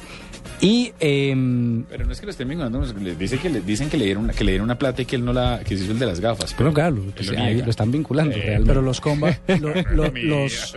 Y 0.60 0.92
em, 1.00 1.82
Pero 1.84 2.06
no 2.06 2.12
es 2.12 2.20
que 2.20 2.26
lo 2.26 2.30
estén 2.30 2.48
vinculando, 2.48 2.80
que 2.94 3.14
dice 3.16 3.36
que 3.38 3.50
le 3.50 3.60
dicen 3.60 3.90
que 3.90 3.96
le 3.98 4.04
dieron 4.06 4.24
una, 4.24 4.32
que 4.32 4.42
le 4.44 4.52
dieron 4.52 4.64
una 4.64 4.78
plata 4.78 5.02
y 5.02 5.04
que 5.04 5.16
él 5.16 5.24
no 5.24 5.32
la, 5.32 5.60
que 5.64 5.76
se 5.76 5.82
hizo 5.84 5.92
el 5.92 5.98
de 5.98 6.06
las 6.06 6.20
gafas. 6.20 6.54
Bueno, 6.56 6.72
claro, 6.72 6.96
él 6.96 7.12
pues, 7.14 7.26
lo 7.30 7.38
ahí 7.38 7.44
niega. 7.54 7.64
lo 7.64 7.70
están 7.70 7.90
vinculando 7.90 8.34
Eh, 8.36 8.40
realmente. 8.40 8.68
Pero 8.68 8.80
los 8.82 9.00
combas, 9.00 9.38
lo- 9.60 9.74
lo- 9.92 10.12
los, 10.14 10.74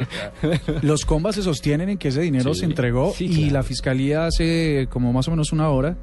los 0.81 1.05
combas 1.05 1.35
se 1.35 1.43
sostienen 1.43 1.89
en 1.89 1.97
que 1.97 2.09
ese 2.09 2.21
dinero 2.21 2.53
Sí, 2.53 2.61
se 2.61 2.65
entregó 2.65 3.13
sí, 3.15 3.25
y 3.25 3.35
claro. 3.37 3.53
la 3.53 3.63
fiscalía 3.63 4.25
hace 4.25 4.87
como 4.89 5.13
más 5.13 5.27
o 5.27 5.31
menos 5.31 5.53
una 5.53 5.69
hora 5.69 5.95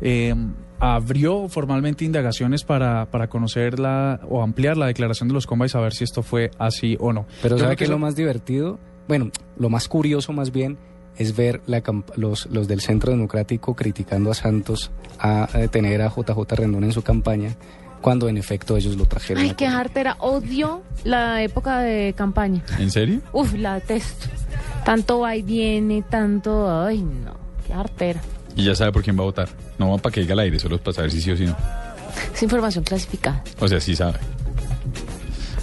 eh, 0.00 0.34
abrió 0.78 1.48
formalmente 1.48 2.04
indagaciones 2.04 2.62
para, 2.62 3.06
para 3.10 3.28
conocer 3.28 3.78
la 3.80 4.20
o 4.28 4.42
ampliar 4.42 4.76
la 4.76 4.86
declaración 4.86 5.28
de 5.28 5.34
los 5.34 5.46
combas 5.46 5.70
y 5.70 5.72
saber 5.72 5.92
si 5.94 6.04
esto 6.04 6.22
fue 6.22 6.50
así 6.58 6.96
o 7.00 7.12
no. 7.12 7.26
Pero 7.42 7.56
Yo 7.56 7.64
¿sabe 7.64 7.76
qué 7.76 7.84
es 7.84 7.90
lo 7.90 7.98
más 7.98 8.14
divertido? 8.14 8.78
Bueno, 9.08 9.30
lo 9.58 9.68
más 9.70 9.88
curioso 9.88 10.32
más 10.32 10.50
bien 10.52 10.78
es 11.16 11.36
ver 11.36 11.60
la 11.66 11.82
los, 12.16 12.46
los 12.46 12.68
del 12.68 12.80
Centro 12.80 13.12
Democrático 13.12 13.74
criticando 13.74 14.30
a 14.30 14.34
Santos 14.34 14.90
a, 15.18 15.44
a 15.44 15.68
tener 15.68 16.02
a 16.02 16.08
JJ 16.08 16.40
Rendón 16.56 16.84
en 16.84 16.92
su 16.92 17.02
campaña, 17.02 17.54
cuando 18.00 18.28
en 18.28 18.36
efecto 18.36 18.76
ellos 18.76 18.96
lo 18.96 19.06
trajeron. 19.06 19.42
Ay, 19.42 19.54
qué 19.56 19.68
jartera. 19.68 20.16
Odio 20.18 20.82
la 21.04 21.42
época 21.42 21.78
de 21.80 22.14
campaña. 22.16 22.62
¿En 22.78 22.90
serio? 22.90 23.20
Uf, 23.32 23.54
la 23.54 23.74
detesto. 23.74 24.26
Tanto 24.84 25.20
va 25.20 25.36
y 25.36 25.42
viene, 25.42 26.02
tanto. 26.02 26.84
Ay, 26.84 27.00
no. 27.00 27.34
Qué 27.66 27.72
jartera. 27.72 28.20
Y 28.56 28.64
ya 28.64 28.74
sabe 28.74 28.92
por 28.92 29.02
quién 29.02 29.16
va 29.16 29.22
a 29.22 29.26
votar. 29.26 29.48
No 29.78 29.90
va 29.90 29.98
para 29.98 30.12
que 30.12 30.20
diga 30.20 30.34
al 30.34 30.40
aire, 30.40 30.58
solo 30.58 30.78
para 30.78 30.94
saber 30.94 31.10
si 31.10 31.20
sí 31.22 31.30
o 31.30 31.36
si 31.36 31.46
no. 31.46 31.56
Es 32.34 32.42
información 32.42 32.84
clasificada. 32.84 33.42
O 33.58 33.66
sea, 33.66 33.80
sí 33.80 33.96
sabe. 33.96 34.18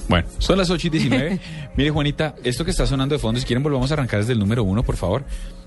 Bueno, 0.10 0.28
son 0.40 0.58
las 0.58 0.70
8 0.70 0.88
y 0.88 0.90
19. 0.90 1.40
Mire, 1.76 1.90
Juanita, 1.90 2.36
esto 2.44 2.66
que 2.66 2.72
está 2.72 2.86
sonando 2.86 3.16
de 3.16 3.20
fondo, 3.20 3.40
si 3.40 3.46
quieren 3.46 3.64
volvamos 3.64 3.90
a 3.92 3.94
arrancar 3.94 4.20
desde 4.20 4.34
el 4.34 4.40
número 4.40 4.64
uno, 4.64 4.84
por 4.84 4.98
favor. 4.98 5.24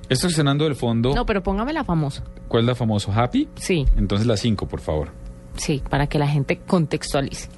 Esto 0.09 0.27
que 0.27 0.33
está 0.33 0.43
sonando 0.43 0.65
del 0.65 0.75
fondo, 0.77 1.15
No, 1.15 1.25
pero 1.25 1.43
póngame 1.43 1.73
la 1.73 1.83
famosa. 1.85 2.23
¿cuál 2.49 2.65
es 2.65 2.67
la 2.67 2.75
famoso? 2.75 3.11
¿Happy? 3.13 3.49
Sí, 3.57 3.87
Entonces 3.97 4.27
la 4.27 4.37
5, 4.37 4.67
por 4.69 4.81
favor. 4.81 5.09
sí, 5.57 5.83
para 5.89 6.07
que 6.07 6.19
la 6.19 6.29
gente 6.29 6.59
contextualice. 6.59 7.49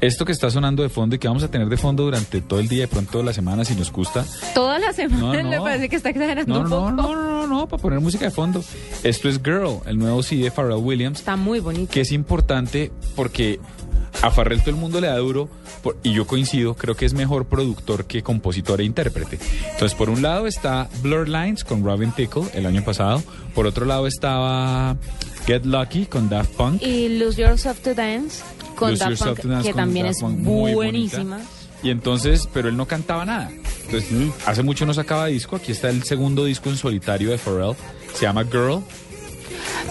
Esto 0.00 0.24
que 0.24 0.32
está 0.32 0.50
sonando 0.50 0.82
de 0.82 0.88
fondo 0.88 1.14
y 1.14 1.20
que 1.20 1.28
vamos 1.28 1.44
a 1.44 1.48
tener 1.48 1.68
de 1.68 1.76
fondo 1.76 2.02
durante 2.02 2.40
todo 2.40 2.58
el 2.58 2.66
día, 2.66 2.80
de 2.82 2.88
pronto 2.88 3.18
de 3.18 3.24
la 3.24 3.32
semana, 3.32 3.64
si 3.64 3.76
nos 3.76 3.92
gusta. 3.92 4.24
Toda 4.52 4.80
la 4.80 4.92
semana 4.92 5.20
No, 5.44 5.48
me 5.48 5.56
no. 5.58 5.62
parece 5.62 5.88
que 5.88 5.94
está 5.94 6.10
exagerando 6.10 6.52
No, 6.54 6.60
un 6.62 6.68
no, 6.68 6.76
poco. 6.76 6.90
no, 6.90 7.14
no, 7.14 7.22
no, 7.42 7.46
no, 7.46 7.68
para 7.68 7.80
poner 7.80 8.00
música 8.00 8.24
de 8.24 8.32
fondo. 8.32 8.64
Esto 9.04 9.28
es 9.28 9.40
Girl, 9.40 9.78
el 9.86 9.96
nuevo 9.98 10.24
CD 10.24 10.42
de 10.42 10.50
Pharrell 10.50 10.78
Williams. 10.82 11.20
Está 11.20 11.36
muy 11.36 11.60
bonito. 11.60 11.92
que 11.92 12.00
es 12.00 12.10
importante 12.10 12.90
porque 13.14 13.60
a 14.20 14.30
Farrell 14.30 14.60
todo 14.60 14.70
el 14.70 14.76
mundo 14.76 15.00
le 15.00 15.06
da 15.06 15.16
duro 15.16 15.48
por- 15.82 15.96
y 16.02 16.12
yo 16.12 16.26
coincido, 16.26 16.74
creo 16.74 16.94
que 16.94 17.06
es 17.06 17.14
mejor 17.14 17.46
productor 17.46 18.04
que 18.04 18.22
compositor 18.22 18.80
e 18.80 18.84
intérprete. 18.84 19.38
Entonces, 19.72 19.96
por 19.96 20.10
un 20.10 20.20
lado 20.22 20.46
está 20.46 20.88
Blurred 21.02 21.28
Lines 21.28 21.64
con 21.64 21.82
Robin 21.84 22.12
Tickle 22.12 22.44
el 22.54 22.66
año 22.66 22.84
pasado. 22.84 23.22
Por 23.54 23.66
otro 23.66 23.86
lado 23.86 24.06
estaba 24.06 24.96
Get 25.46 25.64
Lucky 25.64 26.06
con 26.06 26.28
Daft 26.28 26.50
Punk. 26.52 26.82
Y 26.82 27.08
Lose 27.18 27.40
Yourself 27.40 27.80
to 27.80 27.94
Dance 27.94 28.42
con 28.76 28.90
Lose 28.90 29.04
Daft 29.04 29.22
Punk, 29.22 29.40
to 29.40 29.48
Dance 29.48 29.66
que 29.68 29.72
con 29.72 29.80
también 29.82 30.06
Daft 30.06 30.16
es 30.16 30.22
Punk, 30.22 30.38
buenísima. 30.40 31.40
Y 31.82 31.90
entonces, 31.90 32.48
pero 32.52 32.68
él 32.68 32.76
no 32.76 32.86
cantaba 32.86 33.24
nada. 33.24 33.50
Entonces, 33.86 34.08
hace 34.46 34.62
mucho 34.62 34.86
no 34.86 34.94
sacaba 34.94 35.26
disco. 35.26 35.56
Aquí 35.56 35.72
está 35.72 35.90
el 35.90 36.04
segundo 36.04 36.44
disco 36.44 36.68
en 36.70 36.76
solitario 36.76 37.30
de 37.30 37.38
Pharrell. 37.38 37.74
Se 38.14 38.22
llama 38.22 38.44
Girl. 38.44 38.82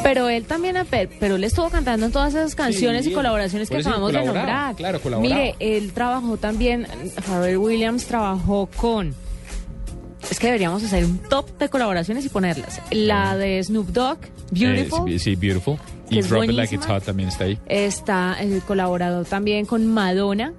Pero 0.04 0.30
él 0.30 0.46
también, 0.46 0.76
pe- 0.90 1.10
pero 1.20 1.36
él 1.36 1.44
estuvo 1.44 1.70
cantando 1.70 2.06
en 2.06 2.12
todas 2.12 2.34
esas 2.34 2.56
canciones 2.56 3.06
Sí, 3.06 3.12
y 3.12 3.14
colaboraciones 3.14 3.70
que 3.70 3.78
acabamos 3.78 4.12
de 4.12 4.26
nombrar. 4.26 4.76
claro. 4.76 5.00
Mire, 5.20 5.56
él 5.60 5.94
trabajó 5.94 6.38
también, 6.38 6.88
Pharrell 7.26 7.58
Williams 7.58 8.06
trabajó 8.06 8.68
con... 8.76 9.14
Es 10.30 10.40
que 10.40 10.48
deberíamos 10.48 10.84
hacer 10.84 11.04
un 11.04 11.18
top 11.18 11.58
de 11.58 11.68
colaboraciones 11.70 12.24
y 12.26 12.30
ponerlas. 12.30 12.80
La 12.92 13.36
de 13.38 13.62
Snoop 13.64 13.88
Dogg, 13.90 14.20
Beautiful. 14.52 15.12
Eh, 15.12 15.20
sí, 15.20 15.36
Beautiful. 15.36 15.78
Y 16.10 16.22
Drop 16.22 16.44
It 16.44 16.52
Like 16.52 16.76
It's. 16.76 16.86
Hot 16.88 17.04
también 17.04 17.30
está 17.30 17.46
ahí. 17.46 17.58
Está 17.68 18.36
el 18.40 18.62
colaborador 18.62 19.26
también 19.26 19.66
con 19.66 19.88
Madonna. 19.88 20.54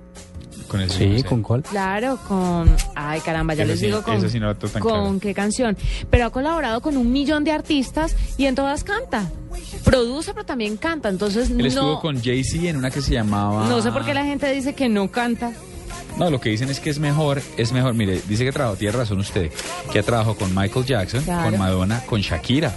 Con 0.73 0.81
el 0.81 0.91
Sí, 0.91 1.23
¿con 1.23 1.43
cuál? 1.43 1.63
Claro, 1.65 2.19
con... 2.27 2.75
Ay, 2.95 3.21
caramba, 3.21 3.53
ya 3.53 3.67
les 3.67 3.79
sí- 3.79 3.87
digo 3.87 4.03
con... 4.03 4.27
sí 4.31 4.41
no 4.41 4.55
con 4.81 5.21
qué 5.21 5.35
canción. 5.35 5.77
Pero 6.09 6.25
ha 6.25 6.31
colaborado 6.31 6.81
con 6.81 6.97
un 6.97 7.13
millón 7.13 7.45
de 7.45 7.53
artistas 7.53 8.17
y 8.39 8.47
en 8.47 8.55
todas 8.55 8.83
canta. 8.83 9.31
Produce, 9.85 10.33
pero 10.33 10.47
también 10.47 10.79
canta. 10.79 11.11
Entonces, 11.11 11.51
Él 11.51 11.67
estuvo 11.67 11.93
no, 11.93 12.01
con 12.01 12.23
Jay-Z 12.23 12.67
en 12.71 12.79
una 12.79 12.91
que 12.91 13.03
se 13.03 13.13
llamaba... 13.13 13.69
no 13.69 13.83
sé 13.83 13.93
por 13.93 14.03
qué 14.07 14.15
la 14.15 14.25
gente 14.25 14.51
dice 14.51 14.75
que 14.75 14.89
no 14.89 15.11
canta. 15.11 15.53
No, 16.17 16.31
lo 16.31 16.41
que 16.41 16.49
dicen 16.49 16.71
es 16.71 16.81
que 16.81 16.89
es 16.89 16.99
mejor, 16.99 17.43
es 17.59 17.71
mejor. 17.73 17.93
Mire, 17.93 18.23
dice 18.27 18.43
que 18.47 18.53
trabajó, 18.53 18.77
tiene 18.77 18.97
razón 18.97 19.19
usted, 19.21 19.51
que 19.93 19.99
ha 19.99 20.03
trabajado 20.03 20.37
con 20.37 20.55
Michael 20.55 20.87
Jackson, 20.87 21.23
Claro. 21.25 21.51
con 21.51 21.59
Madonna, 21.59 22.01
con 22.07 22.23
Shakira. 22.23 22.73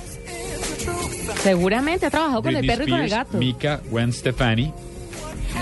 Seguramente 1.41 2.07
ha 2.07 2.09
trabajado 2.09 2.41
con 2.43 2.55
el 2.57 2.67
perro 2.67 2.83
y 2.85 2.89
con 2.89 2.99
el 2.99 3.09
gato. 3.09 3.37
Mika, 3.37 3.79
Gwen 3.89 4.11
Stefani, 4.11 4.73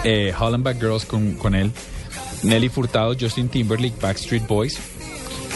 eh, 0.03 0.33
Hollenbach 0.39 0.79
Girls 0.79 1.05
con, 1.05 1.33
con 1.35 1.53
él, 1.53 1.71
Nelly 2.43 2.69
Furtado, 2.69 3.13
Justin 3.13 3.49
Timberlake, 3.49 3.99
Backstreet 3.99 4.45
Boys, 4.47 4.77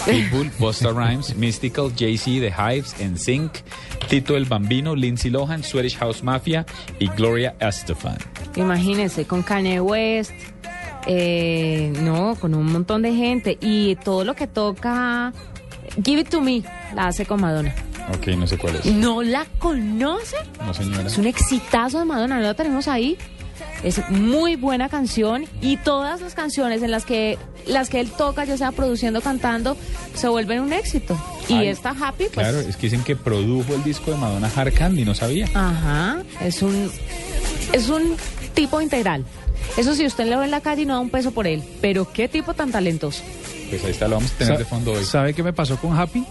Pitbull, 0.05 0.49
Busta 0.57 0.91
Rhymes, 0.93 1.35
Mystical, 1.35 1.91
Jay-Z, 1.95 2.39
The 2.39 2.51
Hives, 2.51 2.95
NSYNC, 2.99 3.51
Tito 4.07 4.37
el 4.37 4.45
Bambino, 4.45 4.95
Lindsay 4.95 5.29
Lohan, 5.29 5.63
Swedish 5.63 5.97
House 5.97 6.23
Mafia 6.23 6.65
y 6.99 7.07
Gloria 7.09 7.55
Estefan. 7.59 8.17
Imagínense, 8.55 9.25
con 9.25 9.43
Kanye 9.43 9.81
West, 9.81 10.31
eh, 11.07 11.91
no, 12.01 12.35
con 12.35 12.55
un 12.55 12.71
montón 12.71 13.01
de 13.01 13.13
gente. 13.13 13.57
Y 13.59 13.95
todo 13.97 14.23
lo 14.23 14.35
que 14.35 14.47
toca 14.47 15.33
Give 16.03 16.21
It 16.21 16.29
To 16.29 16.41
Me 16.41 16.63
la 16.95 17.07
hace 17.07 17.25
con 17.25 17.41
Madonna. 17.41 17.73
Ok, 18.15 18.27
no 18.37 18.47
sé 18.47 18.57
cuál 18.57 18.77
es. 18.77 18.85
¿No 18.85 19.21
la 19.21 19.45
conoce? 19.59 20.37
No, 20.65 20.73
señora. 20.73 21.07
Es 21.07 21.17
un 21.17 21.27
exitazo 21.27 21.99
de 21.99 22.05
Madonna, 22.05 22.37
¿no 22.37 22.41
la 22.41 22.53
tenemos 22.53 22.87
ahí? 22.87 23.17
Es 23.83 24.01
muy 24.09 24.55
buena 24.55 24.89
canción 24.89 25.45
y 25.61 25.77
todas 25.77 26.21
las 26.21 26.33
canciones 26.33 26.81
en 26.83 26.91
las 26.91 27.05
que 27.05 27.37
las 27.67 27.89
que 27.89 27.99
él 27.99 28.09
toca, 28.11 28.45
ya 28.45 28.57
sea 28.57 28.71
produciendo, 28.71 29.21
cantando, 29.21 29.75
se 30.15 30.27
vuelven 30.29 30.61
un 30.61 30.73
éxito. 30.73 31.17
Y 31.49 31.65
esta 31.65 31.89
Happy, 31.91 32.25
pues, 32.25 32.31
Claro, 32.31 32.59
es 32.59 32.75
que 32.77 32.87
dicen 32.87 33.03
que 33.03 33.15
produjo 33.15 33.73
el 33.75 33.83
disco 33.83 34.11
de 34.11 34.17
Madonna 34.17 34.49
Hard 34.55 34.73
Candy, 34.73 35.05
no 35.05 35.13
sabía. 35.15 35.47
ajá, 35.53 36.23
es 36.41 36.61
un 36.61 36.91
es 37.73 37.89
un 37.89 38.15
tipo 38.53 38.81
integral. 38.81 39.25
Eso 39.75 39.93
si 39.95 40.05
usted 40.05 40.25
lo 40.29 40.39
ve 40.39 40.45
en 40.45 40.51
la 40.51 40.61
calle 40.61 40.83
y 40.83 40.85
no 40.85 40.93
da 40.95 40.99
un 41.01 41.09
peso 41.09 41.31
por 41.31 41.45
él, 41.45 41.61
pero 41.81 42.11
qué 42.11 42.27
tipo 42.27 42.53
tan 42.53 42.71
talentoso. 42.71 43.21
Pues 43.69 43.83
ahí 43.83 43.91
está, 43.91 44.07
lo 44.07 44.15
vamos 44.15 44.31
a 44.31 44.35
tener 44.37 44.53
Sa- 44.53 44.59
de 44.59 44.65
fondo 44.65 44.93
hoy. 44.93 45.03
¿Sabe 45.03 45.33
qué 45.33 45.43
me 45.43 45.51
pasó 45.53 45.77
con 45.77 45.97
Happy? 45.97 46.23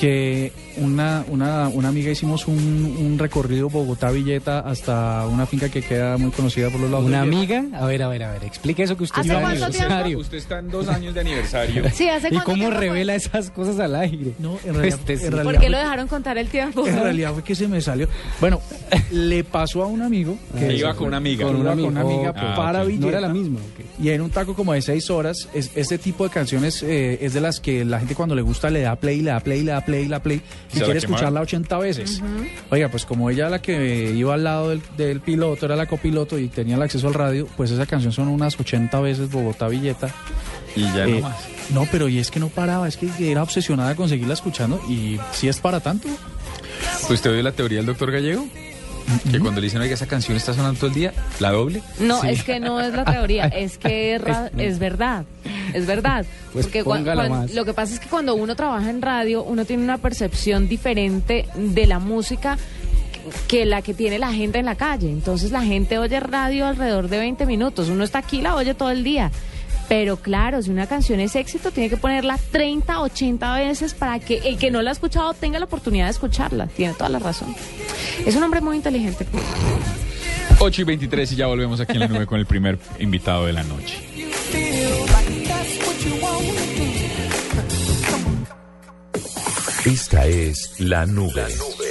Que 0.00 0.50
una, 0.78 1.24
una, 1.28 1.68
una 1.68 1.88
amiga 1.88 2.10
hicimos 2.10 2.48
un, 2.48 2.56
un 2.56 3.18
recorrido 3.18 3.68
Bogotá-Villeta 3.68 4.60
hasta 4.60 5.26
una 5.26 5.44
finca 5.44 5.68
que 5.68 5.82
queda 5.82 6.16
muy 6.16 6.30
conocida 6.30 6.70
por 6.70 6.80
los 6.80 6.90
lados. 6.90 7.04
¿Una 7.06 7.20
amiga? 7.20 7.64
A 7.74 7.84
ver, 7.84 8.02
a 8.02 8.08
ver, 8.08 8.22
a 8.22 8.32
ver, 8.32 8.44
explique 8.44 8.82
eso 8.84 8.96
que 8.96 9.04
usted 9.04 9.20
¿Hace 9.20 9.28
está 9.28 9.40
en 9.40 9.46
aniversario. 9.62 10.18
Usted 10.18 10.38
está 10.38 10.58
en 10.60 10.70
dos 10.70 10.88
años 10.88 11.12
de 11.12 11.20
aniversario. 11.20 11.84
Sí, 11.92 12.08
¿hace 12.08 12.28
¿Y 12.30 12.38
cómo 12.38 12.68
fue? 12.68 12.74
revela 12.78 13.14
esas 13.14 13.50
cosas 13.50 13.78
al 13.78 13.94
aire? 13.94 14.32
No, 14.38 14.58
en 14.64 14.74
realidad, 14.74 14.98
Este 15.00 15.18
sí. 15.18 15.26
en 15.26 15.32
realidad 15.32 15.52
¿Por 15.52 15.60
qué 15.62 15.68
lo 15.68 15.76
dejaron 15.78 16.08
contar 16.08 16.38
el 16.38 16.48
tiempo? 16.48 16.86
En 16.86 16.98
realidad 17.02 17.34
fue 17.34 17.42
que 17.44 17.54
se 17.54 17.68
me 17.68 17.82
salió. 17.82 18.08
Bueno, 18.40 18.62
le 19.10 19.44
pasó 19.44 19.82
a 19.82 19.86
un 19.86 20.00
amigo 20.00 20.38
Que 20.58 20.76
iba 20.76 20.94
con 20.94 21.08
una 21.08 21.18
amiga. 21.18 21.44
Con 21.46 21.56
una, 21.56 21.70
Con 21.72 21.78
un 21.80 21.84
con 21.84 21.92
una 21.98 22.00
amiga 22.00 22.32
Ah, 22.34 22.54
para 22.56 22.80
ok. 22.82 22.86
Villeta. 22.86 23.04
No 23.04 23.08
era 23.10 23.20
la 23.20 23.28
misma. 23.28 23.60
Y 24.02 24.08
en 24.08 24.22
un 24.22 24.30
taco 24.30 24.54
como 24.54 24.72
de 24.72 24.80
seis 24.80 25.10
horas, 25.10 25.46
es, 25.52 25.70
este 25.74 25.98
tipo 25.98 26.24
de 26.24 26.30
canciones 26.30 26.82
eh, 26.82 27.18
es 27.20 27.34
de 27.34 27.42
las 27.42 27.60
que 27.60 27.84
la 27.84 27.98
gente 27.98 28.14
cuando 28.14 28.34
le 28.34 28.40
gusta 28.40 28.70
le 28.70 28.80
da 28.80 28.96
play, 28.96 29.20
le 29.20 29.30
da 29.30 29.40
play, 29.40 29.62
le 29.62 29.72
da 29.72 29.80
play, 29.82 29.89
le 29.90 30.06
da 30.08 30.20
play 30.22 30.40
y 30.70 30.74
¿Se 30.74 30.78
la 30.80 30.84
quiere 30.86 30.98
escucharla 31.00 31.40
80 31.40 31.78
veces. 31.78 32.22
Oiga, 32.70 32.88
pues 32.88 33.04
como 33.04 33.28
ella 33.30 33.48
la 33.50 33.60
que 33.60 34.12
iba 34.14 34.34
al 34.34 34.44
lado 34.44 34.70
del, 34.70 34.82
del 34.96 35.20
piloto, 35.20 35.66
era 35.66 35.76
la 35.76 35.86
copiloto 35.86 36.38
y 36.38 36.48
tenía 36.48 36.76
el 36.76 36.82
acceso 36.82 37.08
al 37.08 37.14
radio, 37.14 37.46
pues 37.56 37.70
esa 37.70 37.86
canción 37.86 38.12
son 38.12 38.28
unas 38.28 38.58
80 38.58 39.00
veces 39.00 39.30
Bogotá 39.30 39.68
Villeta. 39.68 40.10
Y 40.76 40.82
ya 40.82 41.04
Eh, 41.06 41.14
no 41.20 41.28
más. 41.28 41.36
no, 41.70 41.86
pero 41.90 42.08
y 42.08 42.18
es 42.18 42.30
que 42.30 42.38
no 42.40 42.48
paraba, 42.48 42.86
es 42.88 42.96
que 42.96 43.08
era 43.30 43.42
obsesionada 43.42 43.94
con 43.96 44.08
seguirla 44.08 44.34
escuchando 44.34 44.80
y 44.88 45.18
si 45.32 45.48
es 45.48 45.58
para 45.60 45.80
tanto. 45.80 46.08
¿Usted 47.08 47.30
oyó 47.32 47.42
la 47.42 47.52
teoría 47.52 47.78
del 47.78 47.86
doctor 47.86 48.10
Gallego? 48.12 48.46
Que 49.30 49.38
cuando 49.40 49.60
le 49.60 49.66
dicen, 49.66 49.80
oiga, 49.80 49.94
esa 49.94 50.06
canción 50.06 50.36
está 50.36 50.54
sonando 50.54 50.78
todo 50.78 50.88
el 50.88 50.94
día, 50.94 51.12
la 51.40 51.50
doble. 51.52 51.82
No, 51.98 52.20
Sí. 52.20 52.28
es 52.28 52.44
que 52.44 52.60
no 52.60 52.80
es 52.80 52.92
la 52.94 53.04
teoría, 53.04 53.44
es 53.46 53.78
que 53.78 54.16
es, 54.16 54.22
es 54.56 54.78
verdad, 54.78 55.24
es 55.74 55.86
verdad. 55.86 56.24
Pues 56.52 56.66
Porque 56.66 56.82
lo 57.54 57.64
que 57.64 57.74
pasa 57.74 57.94
es 57.94 58.00
que 58.00 58.08
cuando 58.08 58.34
uno 58.34 58.56
trabaja 58.56 58.90
en 58.90 59.02
radio, 59.02 59.42
uno 59.42 59.64
tiene 59.64 59.82
una 59.84 59.98
percepción 59.98 60.68
diferente 60.68 61.46
de 61.54 61.86
la 61.86 61.98
música 61.98 62.58
que 63.48 63.66
la 63.66 63.82
que 63.82 63.94
tiene 63.94 64.18
la 64.18 64.32
gente 64.32 64.58
en 64.58 64.66
la 64.66 64.74
calle. 64.76 65.10
Entonces 65.10 65.50
la 65.50 65.62
gente 65.62 65.98
oye 65.98 66.18
radio 66.20 66.66
alrededor 66.66 67.08
de 67.08 67.18
20 67.18 67.46
minutos, 67.46 67.88
uno 67.88 68.04
está 68.04 68.18
aquí, 68.18 68.40
la 68.40 68.54
oye 68.54 68.74
todo 68.74 68.90
el 68.90 69.04
día. 69.04 69.30
Pero 69.90 70.18
claro, 70.18 70.62
si 70.62 70.70
una 70.70 70.86
canción 70.86 71.18
es 71.18 71.34
éxito, 71.34 71.72
tiene 71.72 71.90
que 71.90 71.96
ponerla 71.96 72.38
30, 72.52 73.00
80 73.00 73.54
veces 73.56 73.92
para 73.92 74.20
que 74.20 74.38
el 74.44 74.56
que 74.56 74.70
no 74.70 74.82
la 74.82 74.90
ha 74.90 74.92
escuchado 74.92 75.34
tenga 75.34 75.58
la 75.58 75.64
oportunidad 75.64 76.04
de 76.04 76.12
escucharla. 76.12 76.68
Tiene 76.68 76.94
toda 76.94 77.08
la 77.08 77.18
razón. 77.18 77.52
Es 78.24 78.36
un 78.36 78.44
hombre 78.44 78.60
muy 78.60 78.76
inteligente. 78.76 79.26
8 80.60 80.82
y 80.82 80.84
23 80.84 81.32
y 81.32 81.34
ya 81.34 81.48
volvemos 81.48 81.80
aquí 81.80 81.94
en 81.94 81.98
la 81.98 82.06
nube 82.06 82.24
con 82.24 82.38
el 82.38 82.46
primer 82.46 82.78
invitado 83.00 83.46
de 83.46 83.52
la 83.52 83.64
noche. 83.64 83.98
Esta 89.84 90.24
es 90.24 90.76
La 90.78 91.04
Nube. 91.04 91.48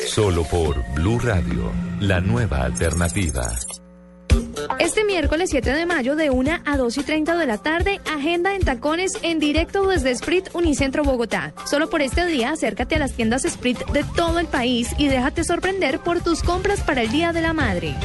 Solo 0.07 0.45
por 0.45 0.81
Blue 0.93 1.19
Radio, 1.19 1.69
la 1.99 2.21
nueva 2.21 2.63
alternativa. 2.63 3.51
Este 4.79 5.03
miércoles 5.03 5.49
7 5.49 5.73
de 5.73 5.85
mayo 5.85 6.15
de 6.15 6.29
1 6.29 6.59
a 6.65 6.77
2 6.77 6.97
y 6.97 7.03
30 7.03 7.37
de 7.37 7.45
la 7.45 7.57
tarde, 7.57 7.99
agenda 8.11 8.55
en 8.55 8.61
tacones 8.61 9.13
en 9.21 9.39
directo 9.39 9.87
desde 9.87 10.15
Sprit 10.15 10.49
Unicentro 10.53 11.03
Bogotá. 11.03 11.53
Solo 11.65 11.89
por 11.89 12.01
este 12.01 12.25
día, 12.25 12.51
acércate 12.51 12.95
a 12.95 12.99
las 12.99 13.13
tiendas 13.13 13.43
Sprit 13.43 13.79
de 13.91 14.03
todo 14.15 14.39
el 14.39 14.47
país 14.47 14.89
y 14.97 15.07
déjate 15.07 15.43
sorprender 15.43 15.99
por 15.99 16.21
tus 16.21 16.43
compras 16.43 16.81
para 16.81 17.01
el 17.01 17.11
Día 17.11 17.33
de 17.33 17.41
la 17.41 17.53
Madre. 17.53 17.95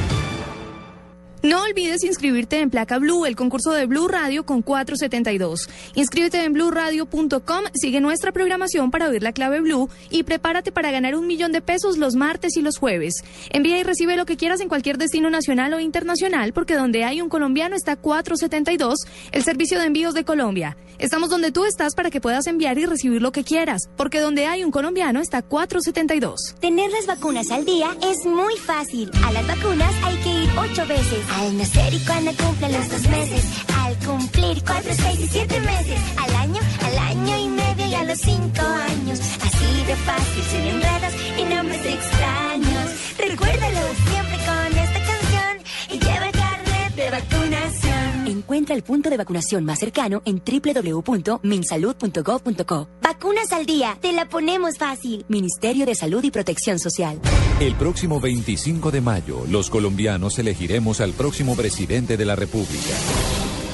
No 1.45 1.61
olvides 1.61 2.03
inscribirte 2.03 2.59
en 2.59 2.71
Placa 2.71 2.97
Blue, 2.97 3.27
el 3.27 3.35
concurso 3.35 3.69
de 3.69 3.85
Blue 3.85 4.07
Radio 4.07 4.47
con 4.47 4.63
472. 4.63 5.69
Inscríbete 5.93 6.43
en 6.43 6.53
bluradio.com, 6.53 7.65
sigue 7.75 8.01
nuestra 8.01 8.31
programación 8.31 8.89
para 8.89 9.09
oír 9.09 9.21
la 9.21 9.31
clave 9.31 9.61
Blue 9.61 9.87
y 10.09 10.23
prepárate 10.23 10.71
para 10.71 10.89
ganar 10.89 11.13
un 11.15 11.27
millón 11.27 11.51
de 11.51 11.61
pesos 11.61 11.99
los 11.99 12.15
martes 12.15 12.57
y 12.57 12.63
los 12.63 12.79
jueves. 12.79 13.13
Envía 13.51 13.77
y 13.77 13.83
recibe 13.83 14.17
lo 14.17 14.25
que 14.25 14.37
quieras 14.37 14.59
en 14.59 14.69
cualquier 14.69 14.97
destino 14.97 15.29
nacional 15.29 15.71
o 15.75 15.79
internacional, 15.79 16.51
porque 16.51 16.73
donde 16.73 17.03
hay 17.03 17.21
un 17.21 17.29
colombiano 17.29 17.75
está 17.75 17.95
472, 17.95 18.97
el 19.31 19.43
servicio 19.43 19.77
de 19.77 19.85
envíos 19.85 20.15
de 20.15 20.25
Colombia. 20.25 20.77
Estamos 20.97 21.29
donde 21.29 21.51
tú 21.51 21.65
estás 21.65 21.93
para 21.93 22.09
que 22.09 22.21
puedas 22.21 22.47
enviar 22.47 22.79
y 22.79 22.87
recibir 22.87 23.21
lo 23.21 23.31
que 23.31 23.43
quieras, 23.43 23.83
porque 23.97 24.19
donde 24.19 24.47
hay 24.47 24.63
un 24.63 24.71
colombiano 24.71 25.19
está 25.19 25.43
472. 25.43 26.55
Tener 26.59 26.89
las 26.89 27.05
vacunas 27.05 27.51
al 27.51 27.65
día 27.65 27.95
es 28.01 28.25
muy 28.25 28.57
fácil. 28.57 29.11
A 29.23 29.31
las 29.31 29.45
vacunas 29.45 29.93
hay 30.03 30.15
que 30.17 30.29
ir 30.29 30.49
ocho 30.57 30.87
veces. 30.87 31.34
Al 31.35 31.57
nacer 31.57 31.93
y 31.93 31.99
cuando 31.99 32.31
cumplen 32.33 32.71
los 32.71 32.89
dos 32.89 33.07
meses. 33.09 33.43
Al 33.83 33.95
cumplir 33.97 34.63
cuatro, 34.63 34.91
seis 34.95 35.19
y 35.19 35.27
siete 35.27 35.59
meses. 35.59 35.99
Al 36.17 36.35
año, 36.35 36.61
al 36.87 36.97
año 36.97 37.37
y 37.37 37.47
medio 37.49 37.85
y 37.87 37.93
a 37.93 38.03
los 38.03 38.19
cinco 38.19 38.61
años. 38.61 39.19
Así 39.19 39.83
de 39.85 39.95
fácil, 39.97 40.43
sin 40.49 40.61
enredos 40.61 41.13
y 41.37 41.43
nombres 41.53 41.85
extraños. 41.85 42.87
Recuérdalo 43.17 43.81
siempre 44.09 44.37
con 44.47 44.77
esta 44.79 44.99
canción 45.11 45.53
y 45.91 45.99
lleva 45.99 46.25
el 46.25 46.31
carnet 46.31 46.95
de 46.95 47.09
vacunación. 47.11 47.84
Encuentra 48.25 48.75
el 48.75 48.83
punto 48.83 49.09
de 49.09 49.15
vacunación 49.17 49.65
más 49.65 49.79
cercano 49.79 50.21
en 50.25 50.41
www.minsalud.gov.co. 50.43 52.87
Vacunas 53.01 53.51
al 53.51 53.65
día, 53.65 53.97
te 54.01 54.13
la 54.13 54.27
ponemos 54.27 54.77
fácil. 54.77 55.25
Ministerio 55.27 55.85
de 55.85 55.95
Salud 55.95 56.23
y 56.23 56.31
Protección 56.31 56.79
Social. 56.79 57.19
El 57.59 57.75
próximo 57.75 58.19
25 58.19 58.89
de 58.91 59.01
mayo, 59.01 59.45
los 59.49 59.69
colombianos 59.69 60.39
elegiremos 60.39 61.01
al 61.01 61.11
próximo 61.13 61.55
presidente 61.55 62.17
de 62.17 62.25
la 62.25 62.35
República. 62.35 62.95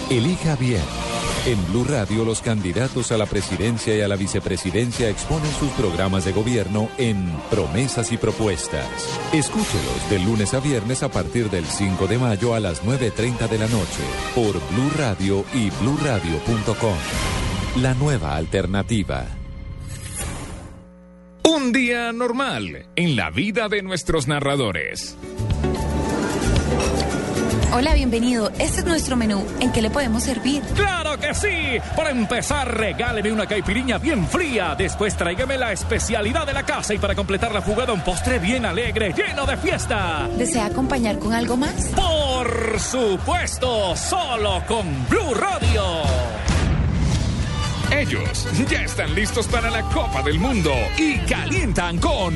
Elija 0.09 0.57
bien. 0.57 0.83
En 1.43 1.57
Blue 1.71 1.85
Radio, 1.85 2.23
los 2.23 2.39
candidatos 2.39 3.11
a 3.11 3.17
la 3.17 3.25
presidencia 3.25 3.95
y 3.95 4.01
a 4.01 4.07
la 4.07 4.15
vicepresidencia 4.15 5.09
exponen 5.09 5.51
sus 5.53 5.71
programas 5.71 6.23
de 6.23 6.33
gobierno 6.33 6.87
en 6.99 7.31
Promesas 7.49 8.11
y 8.11 8.17
Propuestas. 8.17 8.85
Escúchelos 9.33 10.09
de 10.11 10.19
lunes 10.19 10.53
a 10.53 10.59
viernes 10.59 11.01
a 11.01 11.09
partir 11.09 11.49
del 11.49 11.65
5 11.65 12.05
de 12.05 12.19
mayo 12.19 12.53
a 12.53 12.59
las 12.59 12.83
9.30 12.83 13.49
de 13.49 13.57
la 13.57 13.67
noche 13.69 14.03
por 14.35 14.53
Blue 14.53 14.91
Radio 14.95 15.43
y 15.51 15.71
bluradio.com. 15.81 16.97
La 17.81 17.95
nueva 17.95 18.35
alternativa. 18.35 19.25
Un 21.43 21.71
día 21.71 22.13
normal 22.13 22.85
en 22.95 23.15
la 23.15 23.31
vida 23.31 23.67
de 23.67 23.81
nuestros 23.81 24.27
narradores. 24.27 25.17
Hola, 27.73 27.93
bienvenido. 27.93 28.49
Este 28.59 28.81
es 28.81 28.85
nuestro 28.85 29.15
menú. 29.15 29.45
¿En 29.61 29.71
qué 29.71 29.81
le 29.81 29.89
podemos 29.89 30.23
servir? 30.23 30.61
¡Claro 30.75 31.17
que 31.17 31.33
sí! 31.33 31.79
Para 31.95 32.09
empezar, 32.09 32.77
regáleme 32.77 33.31
una 33.31 33.45
caipiriña 33.45 33.97
bien 33.97 34.27
fría. 34.27 34.75
Después 34.77 35.15
tráigame 35.15 35.57
la 35.57 35.71
especialidad 35.71 36.45
de 36.45 36.51
la 36.51 36.63
casa 36.63 36.93
y 36.93 36.97
para 36.97 37.15
completar 37.15 37.53
la 37.53 37.61
jugada 37.61 37.93
un 37.93 38.01
postre 38.01 38.39
bien 38.39 38.65
alegre, 38.65 39.13
lleno 39.13 39.45
de 39.45 39.55
fiesta. 39.55 40.27
¿Desea 40.37 40.65
acompañar 40.65 41.17
con 41.17 41.33
algo 41.33 41.55
más? 41.55 41.93
Por 41.95 42.77
supuesto, 42.77 43.95
solo 43.95 44.61
con 44.67 45.07
Blue 45.07 45.33
Radio. 45.33 45.83
Ellos 47.89 48.47
ya 48.69 48.81
están 48.83 49.15
listos 49.15 49.47
para 49.47 49.69
la 49.69 49.81
Copa 49.83 50.21
del 50.23 50.39
Mundo 50.39 50.73
y 50.97 51.19
calientan 51.19 51.99
con 51.99 52.35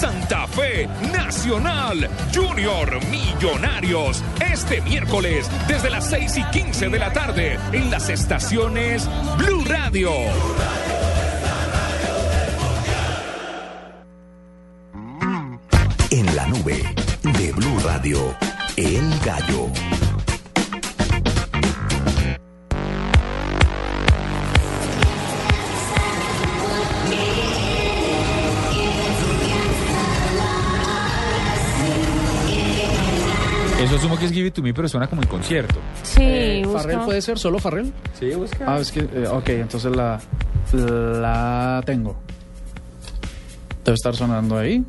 Santa 0.00 0.46
Fe 0.46 0.88
Nacional 1.12 2.08
Junior 2.34 3.04
Millonarios 3.10 4.24
este 4.50 4.80
miércoles 4.80 5.46
desde 5.68 5.90
las 5.90 6.08
6 6.08 6.38
y 6.38 6.44
15 6.44 6.88
de 6.88 6.98
la 6.98 7.12
tarde 7.12 7.58
en 7.72 7.90
las 7.90 8.08
estaciones 8.08 9.06
Blue 9.36 9.62
Radio. 9.66 10.10
En 16.08 16.34
la 16.34 16.46
nube 16.46 16.82
de 17.22 17.52
Blue 17.52 17.78
Radio, 17.84 18.34
El 18.78 19.20
Gallo. 19.22 19.99
Eso 33.90 33.96
asumo 33.98 34.16
que 34.16 34.26
es 34.26 34.30
Give 34.32 34.46
It 34.46 34.54
To 34.54 34.62
Me, 34.62 34.72
pero 34.72 34.88
suena 34.88 35.08
como 35.08 35.20
en 35.22 35.26
concierto. 35.26 35.74
Sí, 36.04 36.20
Eh. 36.22 36.68
¿Farrell 36.72 37.00
puede 37.00 37.20
ser? 37.20 37.36
¿Solo 37.40 37.58
Farrell? 37.58 37.92
Sí, 38.18 38.30
busca. 38.36 38.64
Ah, 38.68 38.78
es 38.78 38.92
que, 38.92 39.00
eh, 39.00 39.26
ok, 39.28 39.48
entonces 39.48 39.90
la, 39.96 40.20
la 40.72 41.82
tengo. 41.84 42.16
Debe 43.84 43.96
estar 43.96 44.14
sonando 44.14 44.56
ahí. 44.56 44.84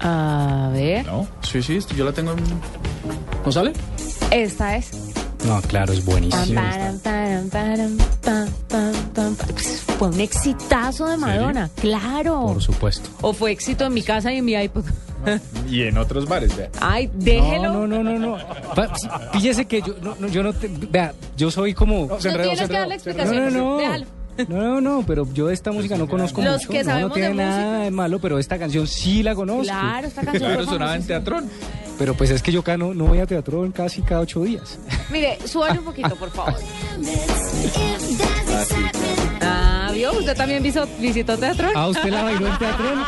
A 0.00 0.68
ver. 0.72 1.06
No. 1.06 1.28
Sí, 1.42 1.62
sí, 1.62 1.78
yo 1.96 2.04
la 2.04 2.12
tengo 2.12 2.32
en... 2.32 2.38
¿No 3.44 3.52
sale? 3.52 3.72
Esta 4.32 4.76
es. 4.76 4.90
No, 5.46 5.62
claro, 5.62 5.92
es 5.92 6.04
buenísimo. 6.04 6.60
param, 6.60 6.98
param, 6.98 7.48
param, 7.50 7.96
pam, 8.20 8.48
pam, 8.68 8.92
pam, 9.14 9.36
pam. 9.36 9.54
Fue 9.98 10.08
un 10.08 10.18
exitazo 10.20 11.06
de 11.06 11.16
Madonna, 11.18 11.70
claro. 11.80 12.46
Por 12.48 12.60
supuesto. 12.62 13.08
O 13.22 13.32
fue 13.32 13.52
éxito 13.52 13.84
en 13.84 13.94
mi 13.94 14.02
casa 14.02 14.32
y 14.32 14.38
en 14.38 14.44
mi 14.44 14.54
iPod. 14.54 14.84
Y 15.70 15.82
en 15.82 15.98
otros 15.98 16.26
bares, 16.28 16.56
vea. 16.56 16.70
Ay, 16.80 17.10
déjelo. 17.14 17.72
No, 17.72 17.86
no, 17.86 18.02
no, 18.02 18.18
no. 18.18 18.36
no. 18.38 18.44
Píllese 19.32 19.66
que 19.66 19.82
yo 19.82 19.94
no, 20.02 20.14
no, 20.18 20.28
yo 20.28 20.42
no 20.42 20.52
te, 20.52 20.68
vea, 20.68 21.12
yo 21.36 21.50
soy 21.50 21.74
como 21.74 22.18
se 22.20 22.28
enredó, 22.28 22.50
tienes 22.50 22.58
se 22.60 22.66
que 22.68 22.72
darle 22.78 22.94
enredó, 22.94 23.02
se 23.04 23.10
explicaciones. 23.10 23.52
No, 23.52 23.58
no, 23.60 23.70
no. 23.72 23.78
Déjalo. 23.78 24.06
No, 24.48 24.58
no, 24.62 24.80
no, 24.82 25.04
pero 25.06 25.26
yo 25.32 25.46
de 25.46 25.54
esta 25.54 25.72
música 25.72 25.96
no 25.96 26.06
conozco 26.06 26.42
Los 26.42 26.56
mucho. 26.58 26.68
que 26.68 26.80
no, 26.84 26.90
sabemos 26.90 27.08
no 27.08 27.14
tiene 27.14 27.28
de 27.30 27.34
nada 27.36 27.62
música. 27.68 27.84
de 27.84 27.90
malo, 27.90 28.18
pero 28.18 28.38
esta 28.38 28.58
canción 28.58 28.86
sí 28.86 29.22
la 29.22 29.34
conozco. 29.34 29.62
Claro, 29.64 30.06
esta 30.08 30.20
canción 30.22 30.42
Claro, 30.50 30.64
fue 30.64 30.72
sonaba 30.74 30.94
en 30.96 31.02
famosísima. 31.02 31.18
teatrón. 31.24 31.50
Pero 31.98 32.14
pues 32.14 32.28
es 32.30 32.42
que 32.42 32.52
yo 32.52 32.60
acá 32.60 32.76
no, 32.76 32.92
no 32.92 33.06
voy 33.06 33.20
a 33.20 33.26
teatro 33.26 33.64
en 33.64 33.72
casi 33.72 34.02
cada 34.02 34.20
ocho 34.20 34.44
días. 34.44 34.78
Mire, 35.10 35.38
súbale 35.46 35.78
un 35.78 35.84
poquito, 35.86 36.14
por 36.16 36.30
favor. 36.30 36.54
Ah, 38.58 38.64
¿vio? 39.96 40.12
¿Usted 40.12 40.36
también 40.36 40.62
visó- 40.62 40.86
visitó 40.98 41.36
teatro? 41.36 41.68
Ah, 41.74 41.88
¿usted 41.88 42.10
la 42.10 42.22
bailó 42.22 42.46
en 42.46 42.58
teatro? 42.58 42.86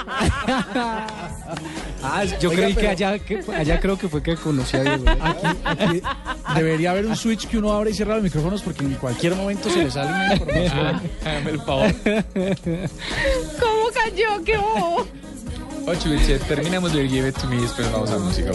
ah, 2.02 2.24
yo 2.40 2.50
Oiga, 2.50 2.62
creí 2.62 2.74
que 2.74 2.88
allá, 2.88 3.18
que 3.18 3.40
allá 3.56 3.80
creo 3.80 3.98
que 3.98 4.08
fue 4.08 4.22
que 4.22 4.36
conocí 4.36 4.76
a 4.76 4.82
Diego. 4.82 5.04
Aquí, 5.20 5.46
aquí 5.64 6.02
debería 6.54 6.90
haber 6.92 7.06
un 7.06 7.16
switch 7.16 7.46
que 7.46 7.58
uno 7.58 7.72
abre 7.72 7.90
y 7.90 7.94
cierra 7.94 8.14
los 8.14 8.22
micrófonos 8.24 8.62
porque 8.62 8.84
en 8.84 8.94
cualquier 8.94 9.34
momento 9.34 9.70
se 9.70 9.84
le 9.84 9.90
sale 9.90 10.10
una 10.10 10.32
información. 10.34 11.00
Hágame 11.24 11.50
el 11.50 11.60
favor. 11.60 11.94
¿Cómo 13.60 13.84
cayó? 13.94 14.44
¡Qué 14.44 14.56
bobo! 14.56 15.06
Ocho, 15.86 16.10
Wilche, 16.10 16.38
terminamos 16.40 16.92
de 16.92 17.08
Give 17.08 17.28
It 17.28 17.36
To 17.38 17.46
Me 17.46 17.56
y 17.56 17.60
después 17.60 17.90
vamos 17.90 18.10
a 18.10 18.18
música. 18.18 18.50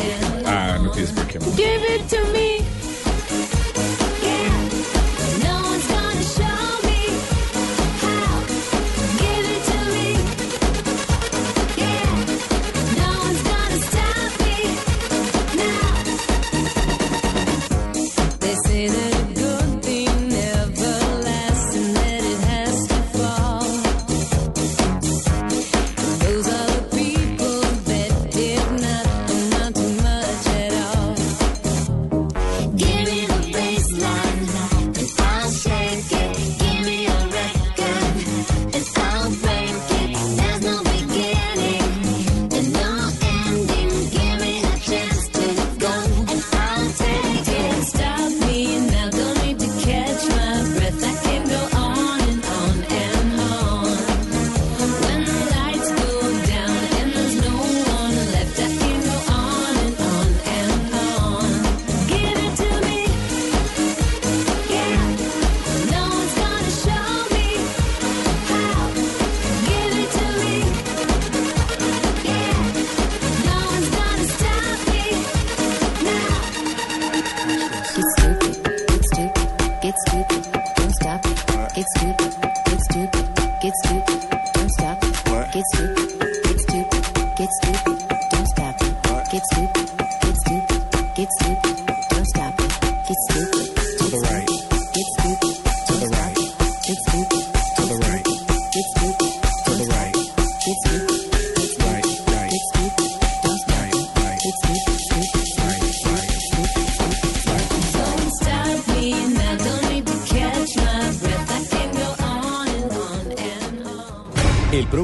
Ah, 0.45 0.77
no 0.81 0.91
tienes 0.91 1.11
por 1.11 1.25
qué. 1.25 1.39
Give 1.55 1.95
it 1.95 2.07
to 2.09 2.17
me. 2.31 2.92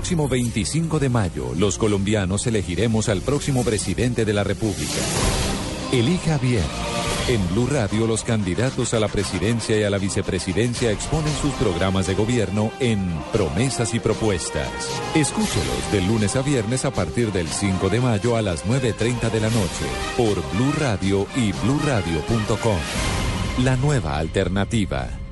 Próximo 0.10 0.28
25 0.28 0.98
de 0.98 1.08
mayo, 1.08 1.54
los 1.56 1.78
colombianos 1.78 2.48
elegiremos 2.48 3.10
al 3.10 3.22
próximo 3.22 3.64
presidente 3.64 4.26
de 4.26 4.34
la 4.34 4.44
República. 4.44 5.00
Elija 5.92 6.40
bien. 6.40 6.64
En 7.28 7.48
Blue 7.50 7.68
Radio, 7.68 8.08
los 8.08 8.24
candidatos 8.24 8.96
a 8.96 9.00
la 9.00 9.08
presidencia 9.08 9.80
y 9.80 9.84
a 9.84 9.90
la 9.92 10.00
vicepresidencia 10.00 10.90
exponen 10.90 11.32
sus 11.40 11.54
programas 11.54 12.08
de 12.08 12.16
gobierno 12.16 12.72
en 12.80 13.08
Promesas 13.32 13.94
y 13.94 14.00
Propuestas. 14.00 14.72
Escúchelos 15.14 15.92
de 15.92 16.02
lunes 16.02 16.36
a 16.36 16.42
viernes 16.42 16.86
a 16.86 16.92
partir 16.92 17.32
del 17.32 17.48
5 17.48 17.90
de 17.90 18.02
mayo 18.02 18.36
a 18.36 18.42
las 18.42 18.66
9.30 18.66 19.30
de 19.30 19.42
la 19.42 19.52
noche 19.52 19.86
por 20.18 20.34
Blue 20.56 20.74
Radio 20.80 21.28
y 21.36 21.52
bluradio.com. 21.52 22.80
La 23.64 23.76
nueva 23.76 24.18
alternativa. 24.18 25.29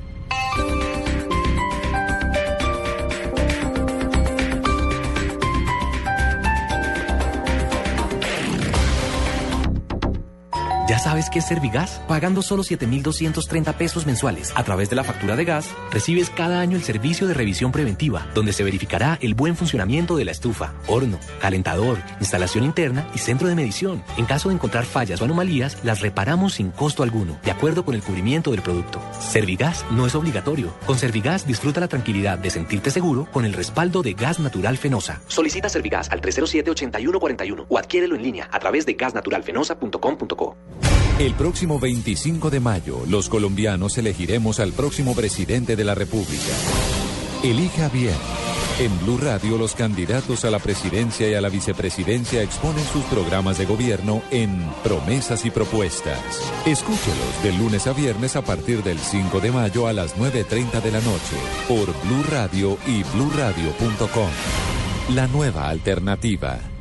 Sabes 11.07 11.29
qué 11.29 11.39
es 11.39 11.45
Servigas? 11.45 12.01
Pagando 12.05 12.41
solo 12.41 12.63
7,230 12.63 13.77
pesos 13.77 14.05
mensuales 14.05 14.51
a 14.55 14.63
través 14.65 14.89
de 14.89 14.97
la 14.97 15.05
factura 15.05 15.37
de 15.37 15.45
gas, 15.45 15.69
recibes 15.89 16.29
cada 16.29 16.59
año 16.59 16.75
el 16.75 16.83
servicio 16.83 17.27
de 17.27 17.33
revisión 17.33 17.71
preventiva, 17.71 18.27
donde 18.33 18.51
se 18.51 18.65
verificará 18.65 19.17
el 19.21 19.33
buen 19.33 19.55
funcionamiento 19.55 20.17
de 20.17 20.25
la 20.25 20.31
estufa, 20.31 20.73
horno, 20.85 21.17
calentador, 21.39 21.99
instalación 22.19 22.65
interna 22.65 23.07
y 23.15 23.19
centro 23.19 23.47
de 23.47 23.55
medición. 23.55 24.03
En 24.17 24.25
caso 24.25 24.49
de 24.49 24.55
encontrar 24.55 24.83
fallas 24.83 25.21
o 25.21 25.23
anomalías, 25.23 25.77
las 25.81 26.01
reparamos 26.01 26.55
sin 26.55 26.71
costo 26.71 27.03
alguno, 27.03 27.39
de 27.41 27.51
acuerdo 27.51 27.85
con 27.85 27.95
el 27.95 28.03
cubrimiento 28.03 28.51
del 28.51 28.61
producto. 28.61 29.01
Servigas 29.17 29.85
no 29.91 30.07
es 30.07 30.13
obligatorio. 30.13 30.73
Con 30.85 30.99
Servigas 30.99 31.47
disfruta 31.47 31.79
la 31.79 31.87
tranquilidad 31.87 32.37
de 32.37 32.49
sentirte 32.49 32.91
seguro 32.91 33.29
con 33.31 33.45
el 33.45 33.53
respaldo 33.53 34.03
de 34.03 34.11
Gas 34.11 34.41
Natural 34.41 34.77
Fenosa. 34.77 35.21
Solicita 35.29 35.69
Servigas 35.69 36.11
al 36.11 36.19
307-8141 36.19 37.65
o 37.69 37.77
adquiérelo 37.77 38.15
en 38.17 38.23
línea 38.23 38.49
a 38.51 38.59
través 38.59 38.85
de 38.85 38.95
gasnaturalfenosa.com.co. 38.95 40.57
El 41.19 41.33
próximo 41.33 41.79
25 41.79 42.51
de 42.51 42.59
mayo, 42.59 43.01
los 43.07 43.27
colombianos 43.27 43.97
elegiremos 43.97 44.59
al 44.59 44.71
próximo 44.71 45.15
presidente 45.15 45.75
de 45.75 45.83
la 45.83 45.95
República. 45.95 46.53
Elija 47.43 47.89
bien. 47.89 48.13
En 48.79 48.99
Blue 48.99 49.17
Radio, 49.17 49.57
los 49.57 49.73
candidatos 49.73 50.45
a 50.45 50.51
la 50.51 50.59
presidencia 50.59 51.27
y 51.27 51.33
a 51.33 51.41
la 51.41 51.49
vicepresidencia 51.49 52.43
exponen 52.43 52.85
sus 52.85 53.03
programas 53.05 53.57
de 53.57 53.65
gobierno 53.65 54.21
en 54.29 54.63
Promesas 54.83 55.43
y 55.43 55.49
Propuestas. 55.49 56.21
Escúchelos 56.67 57.43
de 57.43 57.51
lunes 57.53 57.87
a 57.87 57.93
viernes 57.93 58.35
a 58.35 58.43
partir 58.43 58.83
del 58.83 58.99
5 58.99 59.39
de 59.39 59.51
mayo 59.51 59.87
a 59.87 59.93
las 59.93 60.15
9.30 60.17 60.83
de 60.83 60.91
la 60.91 61.01
noche 61.01 61.35
por 61.67 61.87
Blue 62.05 62.23
Radio 62.29 62.77
y 62.85 63.01
bluradio.com. 63.15 64.29
La 65.15 65.25
nueva 65.25 65.67
alternativa. 65.67 66.76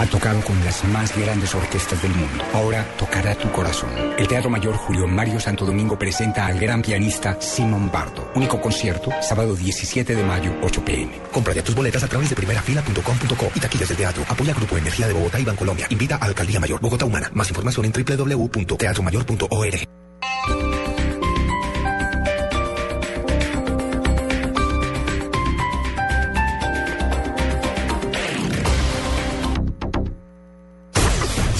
Ha 0.00 0.06
tocado 0.06 0.40
con 0.40 0.58
las 0.64 0.82
más 0.84 1.14
grandes 1.14 1.54
orquestas 1.54 2.00
del 2.00 2.14
mundo. 2.14 2.42
Ahora 2.54 2.86
tocará 2.96 3.34
tu 3.34 3.52
corazón. 3.52 3.90
El 4.16 4.26
Teatro 4.26 4.48
Mayor 4.48 4.74
Julio 4.74 5.06
Mario 5.06 5.38
Santo 5.38 5.66
Domingo 5.66 5.98
presenta 5.98 6.46
al 6.46 6.58
gran 6.58 6.80
pianista 6.80 7.38
Simon 7.38 7.90
Bardo. 7.92 8.32
Único 8.34 8.58
concierto, 8.62 9.10
sábado 9.20 9.54
17 9.54 10.14
de 10.14 10.24
mayo, 10.24 10.56
8 10.62 10.84
pm. 10.86 11.20
Compra 11.30 11.52
tus 11.62 11.74
boletas 11.74 12.02
a 12.02 12.08
través 12.08 12.30
de 12.30 12.34
primerafila.com.co 12.34 13.52
y 13.54 13.60
taquillas 13.60 13.88
del 13.88 13.98
teatro. 13.98 14.24
Apoya 14.26 14.54
Grupo 14.54 14.78
Energía 14.78 15.06
de 15.06 15.12
Bogotá 15.12 15.38
y 15.38 15.44
Bancolombia. 15.44 15.86
Invita 15.90 16.16
a 16.16 16.24
Alcaldía 16.24 16.60
Mayor 16.60 16.80
Bogotá 16.80 17.04
Humana. 17.04 17.30
Más 17.34 17.50
información 17.50 17.84
en 17.84 17.92
www.teatromayor.org. 17.92 19.99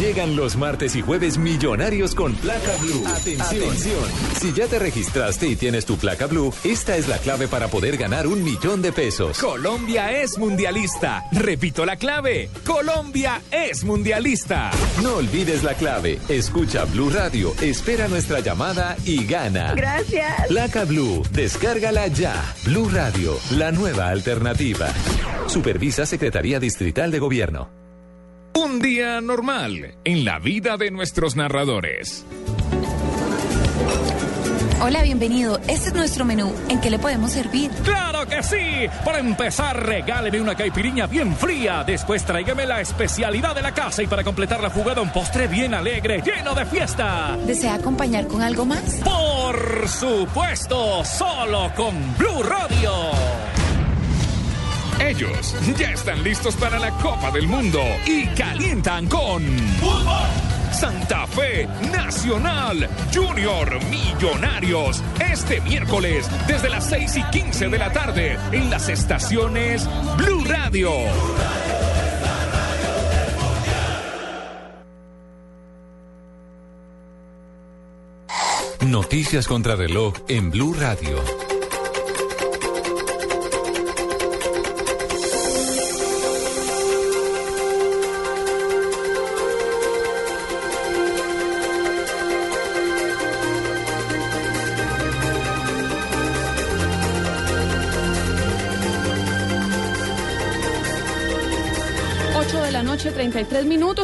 Llegan 0.00 0.34
los 0.34 0.56
martes 0.56 0.96
y 0.96 1.02
jueves 1.02 1.36
millonarios 1.36 2.14
con 2.14 2.32
placa 2.32 2.74
blue. 2.80 3.04
Atención. 3.06 4.02
Si 4.40 4.50
ya 4.54 4.66
te 4.66 4.78
registraste 4.78 5.46
y 5.46 5.56
tienes 5.56 5.84
tu 5.84 5.98
placa 5.98 6.26
blue, 6.26 6.54
esta 6.64 6.96
es 6.96 7.06
la 7.06 7.18
clave 7.18 7.48
para 7.48 7.68
poder 7.68 7.98
ganar 7.98 8.26
un 8.26 8.42
millón 8.42 8.80
de 8.80 8.92
pesos. 8.92 9.38
Colombia 9.38 10.10
es 10.22 10.38
mundialista. 10.38 11.24
Repito 11.32 11.84
la 11.84 11.96
clave. 11.96 12.48
Colombia 12.64 13.42
es 13.50 13.84
mundialista. 13.84 14.70
No 15.02 15.16
olvides 15.16 15.62
la 15.64 15.74
clave. 15.74 16.18
Escucha 16.30 16.86
Blue 16.86 17.10
Radio, 17.10 17.52
espera 17.60 18.08
nuestra 18.08 18.40
llamada 18.40 18.96
y 19.04 19.26
gana. 19.26 19.74
Gracias. 19.74 20.46
Placa 20.48 20.86
Blue, 20.86 21.22
descárgala 21.30 22.06
ya. 22.06 22.42
Blue 22.64 22.88
Radio, 22.88 23.36
la 23.50 23.70
nueva 23.70 24.08
alternativa. 24.08 24.88
Supervisa 25.46 26.06
Secretaría 26.06 26.58
Distrital 26.58 27.10
de 27.10 27.18
Gobierno. 27.18 27.89
Un 28.62 28.78
día 28.78 29.22
normal 29.22 29.94
en 30.04 30.24
la 30.26 30.38
vida 30.38 30.76
de 30.76 30.90
nuestros 30.90 31.34
narradores. 31.34 32.26
Hola, 34.82 35.02
bienvenido. 35.02 35.58
Este 35.66 35.88
es 35.88 35.94
nuestro 35.94 36.26
menú. 36.26 36.52
¿En 36.68 36.78
qué 36.78 36.90
le 36.90 36.98
podemos 36.98 37.32
servir? 37.32 37.70
¡Claro 37.84 38.26
que 38.26 38.42
sí! 38.42 38.86
Para 39.02 39.18
empezar, 39.18 39.86
regáleme 39.86 40.42
una 40.42 40.54
caipiriña 40.54 41.06
bien 41.06 41.34
fría. 41.34 41.84
Después 41.84 42.22
tráigame 42.26 42.66
la 42.66 42.82
especialidad 42.82 43.54
de 43.54 43.62
la 43.62 43.72
casa 43.72 44.02
y 44.02 44.06
para 44.06 44.24
completar 44.24 44.62
la 44.62 44.68
jugada 44.68 45.00
un 45.00 45.10
postre 45.10 45.46
bien 45.48 45.72
alegre, 45.72 46.20
lleno 46.20 46.54
de 46.54 46.66
fiesta. 46.66 47.38
¿Desea 47.46 47.76
acompañar 47.76 48.26
con 48.26 48.42
algo 48.42 48.66
más? 48.66 49.00
Por 49.02 49.88
supuesto, 49.88 51.02
solo 51.02 51.72
con 51.74 51.94
Blue 52.18 52.42
Radio. 52.42 52.92
Ellos 55.00 55.54
ya 55.78 55.92
están 55.92 56.22
listos 56.22 56.54
para 56.56 56.78
la 56.78 56.90
Copa 56.98 57.30
del 57.30 57.48
Mundo 57.48 57.80
y 58.06 58.26
calientan 58.28 59.08
con 59.08 59.42
Santa 60.72 61.26
Fe 61.26 61.66
Nacional 61.90 62.88
Junior 63.12 63.80
Millonarios 63.86 65.02
este 65.32 65.60
miércoles 65.62 66.28
desde 66.46 66.68
las 66.68 66.86
6 66.88 67.16
y 67.16 67.22
15 67.24 67.68
de 67.68 67.78
la 67.78 67.92
tarde 67.92 68.38
en 68.52 68.70
las 68.70 68.88
estaciones 68.88 69.88
Blue 70.16 70.44
Radio. 70.44 70.90
Noticias 78.86 79.46
contra 79.46 79.76
reloj 79.76 80.14
en 80.28 80.50
Blue 80.50 80.74
Radio. 80.74 81.49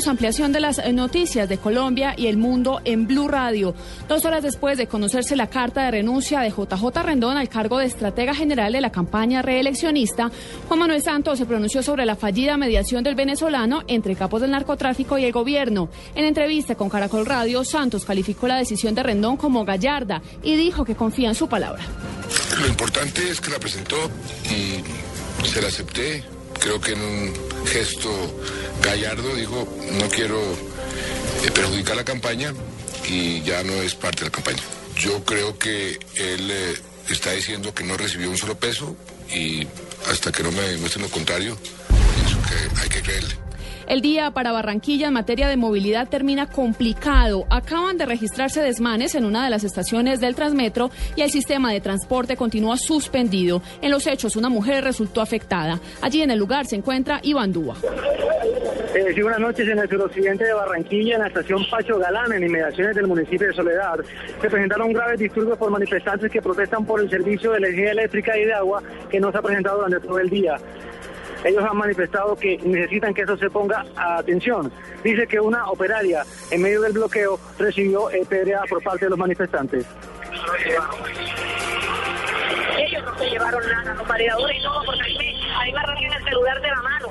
33 0.07 0.15
minutos. 0.15 0.17
Ampliación 0.17 0.53
de 0.53 0.61
las 0.61 0.79
eh, 0.79 0.93
noticias 0.93 1.49
de 1.49 1.59
Colombia 1.59 2.15
y 2.17 2.27
el 2.27 2.37
mundo 2.37 2.81
en 2.85 3.07
Blue 3.07 3.29
Radio. 3.29 3.75
Dos 4.09 4.25
horas 4.25 4.43
después 4.43 4.79
de 4.79 4.87
conocerse 4.87 5.37
la 5.37 5.49
carta 5.49 5.85
de 5.85 5.91
renuncia 5.91 6.41
de 6.41 6.51
JJ 6.51 7.03
Rendón 7.03 7.37
al 7.37 7.49
cargo 7.49 7.79
de 7.79 7.87
estratega 7.87 8.35
general 8.35 8.73
de 8.73 8.81
la 8.81 8.91
campaña 8.91 9.43
reeleccionista, 9.43 10.31
Juan 10.69 10.81
Manuel 10.81 11.03
Santos 11.03 11.39
se 11.39 11.47
pronunció 11.47 11.83
sobre 11.83 12.07
la 12.07 12.17
fallida 12.17 12.57
mediación 12.57 13.03
del 13.05 13.15
venezolano 13.15 13.83
entre 13.89 14.17
capos 14.17 14.41
del 14.41 14.53
narcotráfico 14.53 15.19
y 15.19 15.25
el 15.25 15.33
gobierno. 15.33 15.89
En 16.15 16.25
entrevista 16.25 16.75
con 16.75 16.89
Caracol 16.89 17.27
Radio, 17.27 17.65
Santos 17.65 18.05
calificó 18.05 18.47
la 18.49 18.57
decisión 18.57 18.95
de 18.95 19.03
Rendón 19.03 19.37
como 19.37 19.65
gallarda 19.65 20.23
y 20.43 20.57
dijo 20.57 20.85
que 20.85 20.95
confía 20.95 21.29
en 21.29 21.35
su 21.35 21.49
palabra. 21.49 21.85
Lo 22.61 22.67
importante 22.67 23.29
es 23.29 23.41
que 23.41 23.51
la 23.51 23.59
presentó 23.59 23.97
y 24.45 25.47
se 25.47 25.61
la 25.61 25.69
acepté. 25.69 26.36
Creo 26.61 26.81
que 26.81 26.93
en 26.93 27.01
un 27.01 27.35
gesto 27.67 28.11
gallardo 28.83 29.35
dijo, 29.35 29.69
no 29.93 30.09
quiero 30.09 30.41
eh, 30.43 31.51
perjudicar 31.55 31.97
la 31.97 32.05
campaña 32.05 32.55
y 33.09 33.43
ya 33.43 33.63
no 33.63 33.73
es 33.75 33.95
parte 33.95 34.21
de 34.21 34.27
la 34.27 34.33
campaña. 34.33 34.63
Yo 34.97 35.25
creo 35.25 35.59
que 35.59 35.99
él 36.15 36.51
eh, 36.51 36.75
está 37.09 37.33
diciendo 37.33 37.75
que 37.75 37.85
no 37.85 37.97
recibió 37.97 38.31
un 38.31 38.37
solo 38.37 38.59
peso 38.59 38.97
y 39.33 39.67
hasta 40.11 40.33
que 40.33 40.43
no 40.43 40.53
me 40.53 40.63
demuestren 40.63 41.05
lo 41.05 41.11
contrario, 41.11 41.57
pienso 41.89 42.39
que 42.49 42.81
hay 42.81 42.89
que 42.89 43.03
creerle. 43.03 43.46
El 43.87 44.01
día 44.01 44.33
para 44.33 44.51
Barranquilla 44.51 45.07
en 45.07 45.13
materia 45.13 45.47
de 45.47 45.57
movilidad 45.57 46.09
termina 46.09 46.47
complicado. 46.47 47.47
Acaban 47.51 47.97
de 47.97 48.05
registrarse 48.05 48.61
desmanes 48.61 49.15
en 49.15 49.25
una 49.25 49.45
de 49.45 49.51
las 49.51 49.63
estaciones 49.63 50.21
del 50.21 50.35
Transmetro 50.35 50.91
y 51.15 51.23
el 51.23 51.31
sistema 51.31 51.73
de 51.73 51.81
transporte 51.81 52.37
continúa 52.37 52.79
suspendido. 52.79 53.63
En 53.83 53.93
los 53.93 54.09
hechos, 54.09 54.35
una 54.35 54.49
mujer 54.49 54.83
resultó 54.83 55.21
afectada. 55.21 55.79
Allí 56.03 56.21
en 56.21 56.33
el 56.33 56.39
lugar 56.39 56.67
se 56.67 56.75
encuentra 56.75 57.21
Iván 57.23 57.53
Dúa. 57.53 57.77
Eh, 58.97 59.23
buenas 59.23 59.41
noches. 59.41 59.69
En 59.69 59.79
el 59.79 59.89
suroccidente 59.89 60.45
de 60.45 60.55
Barranquilla, 60.55 61.15
en 61.15 61.21
la 61.21 61.29
estación 61.29 61.65
Pacho 61.71 61.99
Galán, 61.99 62.33
en 62.33 62.43
inmediaciones 62.43 62.97
del 62.97 63.07
municipio 63.07 63.47
de 63.47 63.53
Soledad, 63.53 64.01
se 64.41 64.51
presentaron 64.51 64.93
graves 64.93 65.21
disturbios 65.21 65.59
por 65.59 65.71
manifestantes 65.71 66.33
que 66.33 66.43
protestan 66.43 66.85
por 66.85 67.01
el 67.01 67.09
servicio 67.09 67.53
de 67.53 67.59
energía 67.59 67.93
eléctrica 67.93 68.37
y 68.37 68.47
de 68.47 68.55
agua 68.55 68.83
que 69.09 69.21
no 69.21 69.31
se 69.31 69.39
ha 69.39 69.43
presentado 69.43 69.77
durante 69.85 70.07
todo 70.07 70.19
el 70.19 70.29
día. 70.29 70.57
Ellos 71.45 71.65
han 71.65 71.77
manifestado 71.77 72.37
que 72.37 72.59
necesitan 72.59 73.15
que 73.15 73.23
eso 73.23 73.37
se 73.37 73.51
ponga 73.51 73.85
a 73.97 74.19
atención. 74.19 74.73
Dice 75.03 75.27
que 75.27 75.41
una 75.41 75.71
operaria, 75.71 76.25
en 76.51 76.63
medio 76.63 76.81
del 76.83 76.93
bloqueo, 76.93 77.39
recibió 77.59 78.11
eh, 78.11 78.27
por 78.69 78.83
parte 78.83 79.07
de 79.07 79.11
los 79.11 79.19
manifestantes. 79.19 79.87
Ellos 82.79 83.05
no 83.05 83.19
se 83.19 83.31
llevaron 83.31 83.63
nada, 83.69 83.95
los 83.95 84.07
mareadores 84.07 84.63
no, 84.63 84.83
porque 84.85 85.01
a 85.01 85.07
mí 85.07 85.17
me, 85.19 85.55
a 85.55 85.65
mí 85.65 85.73
me 85.73 85.79
arrancan 85.79 86.13
el 86.13 86.25
celular 86.25 86.61
de 86.61 86.69
la 86.69 86.83
mano. 86.83 87.06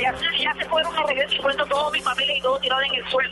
Ya, 0.00 0.54
se 0.54 0.64
fueron, 0.66 0.92
regreso 1.06 1.34
y 1.34 2.36
y 2.36 2.40
todo 2.40 2.58
tirado 2.58 2.82
en 2.82 2.94
el 2.94 3.10
suelo. 3.10 3.30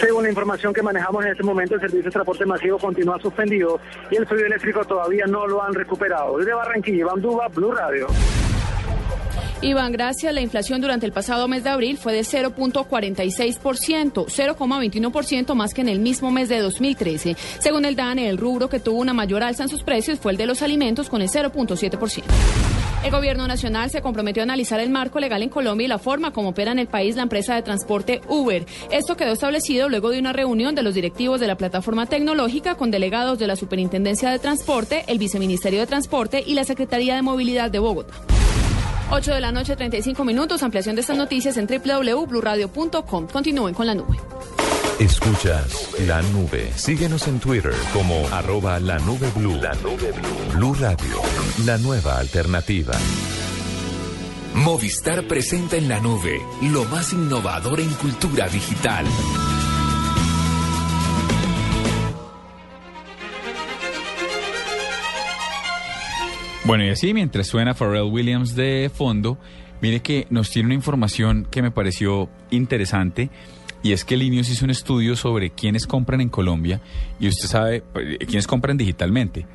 Según 0.00 0.22
la 0.24 0.28
información 0.28 0.72
que 0.72 0.82
manejamos 0.82 1.24
en 1.24 1.32
este 1.32 1.42
momento, 1.42 1.74
el 1.74 1.80
servicio 1.80 2.04
de 2.04 2.10
transporte 2.10 2.46
masivo 2.46 2.78
continúa 2.78 3.18
suspendido 3.20 3.80
y 4.10 4.16
el 4.16 4.26
fluido 4.26 4.46
eléctrico 4.46 4.84
todavía 4.84 5.26
no 5.26 5.46
lo 5.46 5.62
han 5.62 5.74
recuperado. 5.74 6.38
Desde 6.38 6.54
Barranquilla, 6.54 7.06
Blue 7.54 7.72
Radio. 7.72 8.06
Iván, 9.62 9.92
gracias. 9.92 10.32
La 10.32 10.40
inflación 10.40 10.80
durante 10.80 11.04
el 11.04 11.12
pasado 11.12 11.46
mes 11.46 11.64
de 11.64 11.70
abril 11.70 11.98
fue 11.98 12.14
de 12.14 12.20
0.46%, 12.20 14.24
0,21% 14.24 15.54
más 15.54 15.74
que 15.74 15.82
en 15.82 15.90
el 15.90 15.98
mismo 15.98 16.30
mes 16.30 16.48
de 16.48 16.60
2013. 16.60 17.36
Según 17.58 17.84
el 17.84 17.94
DANE, 17.94 18.30
el 18.30 18.38
rubro 18.38 18.70
que 18.70 18.80
tuvo 18.80 19.00
una 19.00 19.12
mayor 19.12 19.42
alza 19.42 19.64
en 19.64 19.68
sus 19.68 19.82
precios 19.82 20.18
fue 20.18 20.32
el 20.32 20.38
de 20.38 20.46
los 20.46 20.62
alimentos 20.62 21.10
con 21.10 21.20
el 21.20 21.28
0.7%. 21.28 22.22
El 23.04 23.10
gobierno 23.10 23.46
nacional 23.46 23.90
se 23.90 24.00
comprometió 24.00 24.42
a 24.42 24.44
analizar 24.44 24.80
el 24.80 24.88
marco 24.88 25.20
legal 25.20 25.42
en 25.42 25.50
Colombia 25.50 25.84
y 25.84 25.88
la 25.88 25.98
forma 25.98 26.32
como 26.32 26.50
opera 26.50 26.72
en 26.72 26.78
el 26.78 26.86
país 26.86 27.16
la 27.16 27.22
empresa 27.22 27.54
de 27.54 27.60
transporte 27.60 28.22
Uber. 28.28 28.64
Esto 28.90 29.16
quedó 29.16 29.32
establecido 29.32 29.90
luego 29.90 30.08
de 30.08 30.20
una 30.20 30.32
reunión 30.32 30.74
de 30.74 30.82
los 30.82 30.94
directivos 30.94 31.38
de 31.38 31.46
la 31.46 31.56
plataforma 31.56 32.06
tecnológica 32.06 32.76
con 32.76 32.90
delegados 32.90 33.38
de 33.38 33.46
la 33.46 33.56
Superintendencia 33.56 34.30
de 34.30 34.38
Transporte, 34.38 35.04
el 35.06 35.18
Viceministerio 35.18 35.80
de 35.80 35.86
Transporte 35.86 36.42
y 36.46 36.54
la 36.54 36.64
Secretaría 36.64 37.14
de 37.14 37.22
Movilidad 37.22 37.70
de 37.70 37.78
Bogotá. 37.78 38.14
8 39.10 39.34
de 39.34 39.40
la 39.40 39.52
noche, 39.52 39.76
35 39.76 40.24
minutos. 40.24 40.62
Ampliación 40.62 40.94
de 40.94 41.00
estas 41.02 41.16
noticias 41.16 41.56
en 41.56 41.66
www.bluradio.com. 41.66 43.26
Continúen 43.26 43.74
con 43.74 43.86
la 43.86 43.94
nube. 43.94 44.18
Escuchas 44.98 45.90
la 46.06 46.20
nube. 46.22 46.70
Síguenos 46.76 47.26
en 47.26 47.40
Twitter 47.40 47.72
como 47.92 48.28
arroba 48.28 48.78
la 48.78 48.98
nube 48.98 49.30
blue. 49.34 49.56
La 49.56 49.74
nube 49.76 50.12
blue. 50.12 50.52
Blue 50.54 50.74
Radio, 50.74 51.16
la 51.64 51.78
nueva 51.78 52.18
alternativa. 52.18 52.92
Movistar 54.54 55.26
presenta 55.26 55.76
en 55.76 55.88
la 55.88 56.00
nube 56.00 56.42
lo 56.62 56.84
más 56.84 57.12
innovador 57.12 57.80
en 57.80 57.88
cultura 57.94 58.48
digital. 58.48 59.06
Bueno, 66.70 66.84
y 66.84 66.90
así 66.90 67.12
mientras 67.14 67.48
suena 67.48 67.74
Pharrell 67.74 68.12
Williams 68.12 68.54
de 68.54 68.92
fondo, 68.94 69.38
mire 69.82 69.98
que 70.02 70.28
nos 70.30 70.50
tiene 70.50 70.66
una 70.66 70.76
información 70.76 71.48
que 71.50 71.62
me 71.62 71.72
pareció 71.72 72.28
interesante 72.52 73.28
y 73.82 73.90
es 73.90 74.04
que 74.04 74.16
Linios 74.16 74.48
hizo 74.50 74.66
un 74.66 74.70
estudio 74.70 75.16
sobre 75.16 75.50
quiénes 75.50 75.88
compran 75.88 76.20
en 76.20 76.28
Colombia 76.28 76.80
y 77.18 77.26
usted 77.26 77.48
sabe 77.48 77.82
eh, 77.96 78.18
quiénes 78.18 78.46
compran 78.46 78.76
digitalmente. 78.76 79.46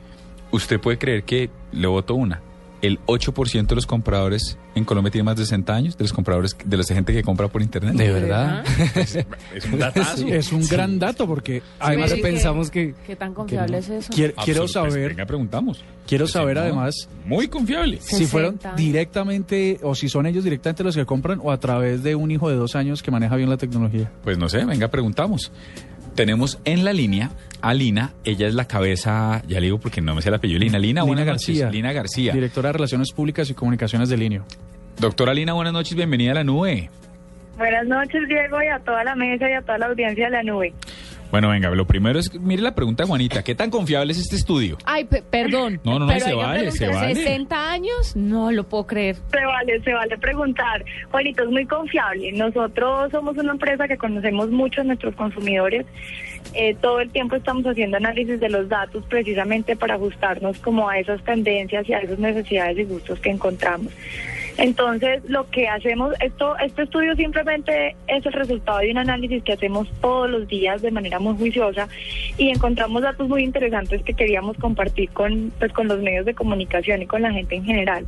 Usted 0.51 0.77
puede 0.77 0.97
creer 0.97 1.23
que 1.23 1.49
le 1.71 1.87
voto 1.87 2.15
una. 2.15 2.41
El 2.85 2.99
8% 3.05 3.65
de 3.67 3.75
los 3.75 3.87
compradores 3.87 4.57
en 4.75 4.83
Colombia 4.85 5.09
tiene 5.11 5.23
más 5.23 5.37
de 5.37 5.43
60 5.43 5.73
años, 5.73 5.97
de 5.97 6.03
los 6.03 6.13
compradores, 6.13 6.55
de 6.63 6.77
la 6.77 6.83
gente 6.83 7.13
que 7.13 7.23
compra 7.23 7.47
por 7.47 7.61
internet. 7.61 7.95
¿De 7.95 8.11
verdad? 8.11 8.63
Es, 8.95 9.15
es 9.55 9.65
un 9.71 9.79
datazo. 9.79 10.17
Sí, 10.17 10.31
es 10.31 10.51
un 10.51 10.67
gran 10.67 10.99
dato 10.99 11.25
porque 11.25 11.63
además 11.79 12.13
pensamos 12.21 12.69
¿qué- 12.69 12.93
que... 12.93 13.07
¿Qué 13.07 13.15
tan 13.15 13.33
confiable 13.33 13.77
es 13.79 13.89
eso? 13.89 14.11
Quiero, 14.13 14.33
quiero 14.43 14.61
pues, 14.61 14.73
saber... 14.73 15.09
venga, 15.09 15.25
preguntamos. 15.25 15.83
Quiero 16.05 16.25
Pues, 16.25 16.33
saber 16.33 16.59
además... 16.59 17.09
Muy 17.25 17.47
confiable. 17.47 17.99
Si 18.01 18.25
fueron 18.27 18.57
60. 18.57 18.75
directamente 18.75 19.79
o 19.81 19.95
si 19.95 20.07
son 20.09 20.25
ellos 20.27 20.43
directamente 20.43 20.83
los 20.83 20.95
que 20.95 21.05
compran 21.05 21.39
o 21.41 21.51
a 21.51 21.59
través 21.59 22.03
de 22.03 22.13
un 22.15 22.29
hijo 22.29 22.49
de 22.49 22.55
dos 22.55 22.75
años 22.75 23.01
que 23.01 23.09
maneja 23.09 23.35
bien 23.35 23.49
la 23.49 23.57
tecnología. 23.57 24.11
Pues 24.23 24.37
no 24.37 24.47
sé, 24.49 24.63
venga, 24.65 24.89
preguntamos. 24.89 25.51
Tenemos 26.15 26.59
en 26.63 26.85
la 26.85 26.93
línea 26.93 27.31
a 27.61 27.73
Lina, 27.73 28.13
ella 28.23 28.47
es 28.47 28.55
la 28.55 28.65
cabeza, 28.69 29.41
ya 29.47 29.59
le 29.59 29.65
digo 29.65 29.79
porque 29.79 29.99
no 29.99 30.15
me 30.15 30.21
sé 30.21 30.29
el 30.29 30.35
apellido, 30.35 30.59
Lina, 30.59 30.79
Lina, 30.79 31.03
buenas 31.03 31.25
noches, 31.25 31.71
Lina 31.71 31.91
García. 31.91 32.31
Directora 32.31 32.69
de 32.69 32.73
Relaciones 32.73 33.11
Públicas 33.11 33.49
y 33.49 33.53
Comunicaciones 33.53 34.07
de 34.07 34.15
Linio. 34.15 34.45
Doctora 34.97 35.33
Lina, 35.33 35.51
buenas 35.51 35.73
noches, 35.73 35.93
bienvenida 35.93 36.31
a 36.31 36.35
la 36.35 36.43
nube. 36.45 36.89
Buenas 37.57 37.85
noches, 37.87 38.21
Diego, 38.29 38.63
y 38.63 38.67
a 38.67 38.79
toda 38.79 39.03
la 39.03 39.15
mesa 39.15 39.49
y 39.49 39.53
a 39.53 39.61
toda 39.61 39.77
la 39.77 39.87
audiencia 39.87 40.25
de 40.25 40.31
la 40.31 40.43
nube. 40.43 40.73
Bueno, 41.35 41.49
venga, 41.49 41.69
lo 41.71 41.85
primero 41.85 42.17
es, 42.17 42.33
mire 42.39 42.61
la 42.61 42.73
pregunta, 42.75 43.05
Juanita, 43.05 43.43
¿qué 43.43 43.55
tan 43.55 43.69
confiable 43.69 44.13
es 44.13 44.19
este 44.19 44.37
estudio? 44.37 44.77
Ay, 44.85 45.03
pe- 45.03 45.21
perdón. 45.21 45.81
No, 45.83 45.99
no, 45.99 46.05
no, 46.05 46.07
pero 46.13 46.25
se 46.27 46.33
vale, 46.33 46.71
se 46.71 46.87
vale. 46.87 47.13
60 47.13 47.71
años, 47.73 48.15
no 48.15 48.53
lo 48.53 48.63
puedo 48.63 48.87
creer. 48.87 49.17
Se 49.33 49.45
vale, 49.45 49.81
se 49.83 49.91
vale 49.91 50.17
preguntar. 50.17 50.85
Juanito, 51.11 51.43
es 51.43 51.49
muy 51.49 51.65
confiable. 51.65 52.31
Nosotros 52.31 53.11
somos 53.11 53.35
una 53.37 53.51
empresa 53.51 53.85
que 53.85 53.97
conocemos 53.97 54.49
mucho 54.49 54.79
a 54.79 54.83
nuestros 54.85 55.13
consumidores. 55.15 55.85
Eh, 56.53 56.73
todo 56.81 57.01
el 57.01 57.09
tiempo 57.09 57.35
estamos 57.35 57.65
haciendo 57.65 57.97
análisis 57.97 58.39
de 58.39 58.47
los 58.47 58.69
datos 58.69 59.03
precisamente 59.09 59.75
para 59.75 59.95
ajustarnos 59.95 60.57
como 60.59 60.87
a 60.87 60.99
esas 60.99 61.21
tendencias 61.25 61.89
y 61.89 61.91
a 61.91 61.99
esas 61.99 62.17
necesidades 62.17 62.77
y 62.77 62.83
gustos 62.85 63.19
que 63.19 63.31
encontramos. 63.31 63.91
Entonces, 64.57 65.21
lo 65.27 65.49
que 65.49 65.67
hacemos, 65.67 66.13
esto, 66.21 66.57
este 66.59 66.83
estudio 66.83 67.15
simplemente 67.15 67.95
es 68.07 68.25
el 68.25 68.33
resultado 68.33 68.79
de 68.79 68.91
un 68.91 68.99
análisis 68.99 69.43
que 69.43 69.53
hacemos 69.53 69.89
todos 69.99 70.29
los 70.29 70.47
días 70.47 70.81
de 70.81 70.91
manera 70.91 71.19
muy 71.19 71.35
juiciosa 71.35 71.89
y 72.37 72.49
encontramos 72.49 73.01
datos 73.01 73.27
muy 73.27 73.43
interesantes 73.43 74.01
que 74.03 74.13
queríamos 74.13 74.55
compartir 74.57 75.09
con, 75.09 75.51
pues, 75.59 75.73
con 75.73 75.87
los 75.87 75.99
medios 75.99 76.25
de 76.25 76.33
comunicación 76.33 77.01
y 77.01 77.05
con 77.05 77.21
la 77.21 77.33
gente 77.33 77.55
en 77.55 77.65
general. 77.65 78.05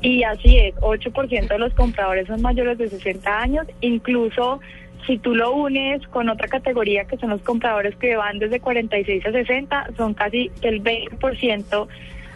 Y 0.00 0.22
así 0.22 0.58
es, 0.58 0.74
8% 0.76 1.48
de 1.48 1.58
los 1.58 1.74
compradores 1.74 2.26
son 2.26 2.40
mayores 2.40 2.78
de 2.78 2.88
60 2.88 3.38
años, 3.40 3.66
incluso 3.82 4.60
si 5.06 5.18
tú 5.18 5.34
lo 5.34 5.52
unes 5.52 6.06
con 6.08 6.28
otra 6.28 6.48
categoría 6.48 7.04
que 7.04 7.18
son 7.18 7.30
los 7.30 7.42
compradores 7.42 7.94
que 7.96 8.16
van 8.16 8.38
desde 8.38 8.60
46 8.60 9.26
a 9.26 9.32
60, 9.32 9.90
son 9.96 10.14
casi 10.14 10.50
el 10.62 10.82
20% 10.82 11.88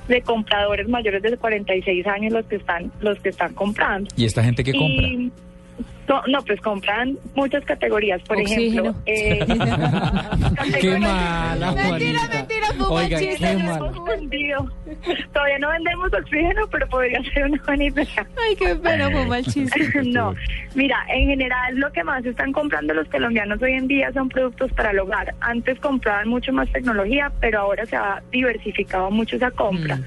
de 0.09 0.23
compradores 0.23 0.89
mayores 0.89 1.23
de 1.23 1.37
46 1.37 2.07
años 2.07 2.33
los 2.33 2.47
que 2.47 2.57
están 2.57 2.93
los 3.01 3.19
que 3.21 3.31
están 3.31 3.55
comprando. 3.55 4.09
¿Y 4.17 4.25
esta 4.25 4.43
gente 4.43 4.63
qué 4.65 4.73
compra? 4.73 5.09
No, 6.09 6.43
pues 6.43 6.61
compran 6.61 7.19
muchas 7.35 7.65
categorías, 7.65 8.23
por 8.23 8.37
Oxígeno. 8.39 8.95
ejemplo. 8.95 8.95
eh, 9.07 9.45
Qué 10.81 10.99
mala, 10.99 11.73
mentira, 11.73 12.21
un 12.79 12.83
Oiga, 12.89 13.19
chiste, 13.19 13.37
qué 13.39 13.57
mal. 13.57 13.77
hemos 13.77 14.05
vendido. 14.07 14.71
Todavía 15.33 15.59
no 15.59 15.69
vendemos 15.71 16.13
oxígeno, 16.13 16.67
pero 16.71 16.89
podría 16.89 17.21
ser 17.33 17.45
una 17.47 17.63
buena 17.67 17.85
idea. 17.85 18.27
Ay, 18.47 18.57
qué 18.57 18.75
pena, 18.77 19.09
un 19.09 19.29
mal 19.29 19.45
chiste. 19.53 20.03
no, 20.05 20.35
mira, 20.77 21.05
en 21.09 21.29
general 21.29 21.77
lo 21.77 21.91
que 21.93 22.05
más 22.05 22.25
están 22.25 22.53
comprando 22.53 22.95
los 22.95 23.09
colombianos 23.09 23.61
hoy 23.61 23.73
en 23.73 23.89
día 23.89 24.13
son 24.13 24.29
productos 24.29 24.73
para 24.73 24.93
el 24.93 24.99
hogar. 25.01 25.35
Antes 25.41 25.79
compraban 25.81 26.29
mucho 26.29 26.53
más 26.53 26.71
tecnología, 26.71 27.33
pero 27.41 27.61
ahora 27.61 27.85
se 27.85 27.97
ha 27.97 28.23
diversificado 28.31 29.11
mucho 29.11 29.37
esa 29.37 29.51
compra. 29.51 29.99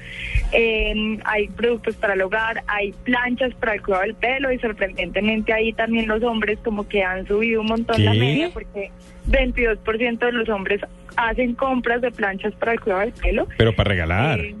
Eh, 0.52 1.18
hay 1.24 1.48
productos 1.48 1.94
para 1.96 2.14
el 2.14 2.22
hogar, 2.22 2.62
hay 2.66 2.92
planchas 3.04 3.52
para 3.54 3.74
el 3.74 3.82
cuidado 3.82 4.02
del 4.04 4.14
pelo 4.14 4.50
y 4.50 4.58
sorprendentemente 4.58 5.52
ahí 5.52 5.72
también 5.74 5.89
los 5.90 6.22
hombres 6.22 6.58
como 6.64 6.88
que 6.88 7.02
han 7.02 7.26
subido 7.26 7.60
un 7.60 7.68
montón 7.68 8.04
la 8.04 8.12
media 8.12 8.50
porque 8.52 8.90
22% 9.28 10.18
de 10.18 10.32
los 10.32 10.48
hombres 10.48 10.80
hacen 11.16 11.54
compras 11.54 12.00
de 12.00 12.10
planchas 12.10 12.54
para 12.54 12.72
el 12.72 12.80
cuidado 12.80 13.02
del 13.02 13.12
pelo. 13.12 13.48
Pero 13.56 13.74
para 13.74 13.88
regalar. 13.88 14.40
Eh, 14.40 14.54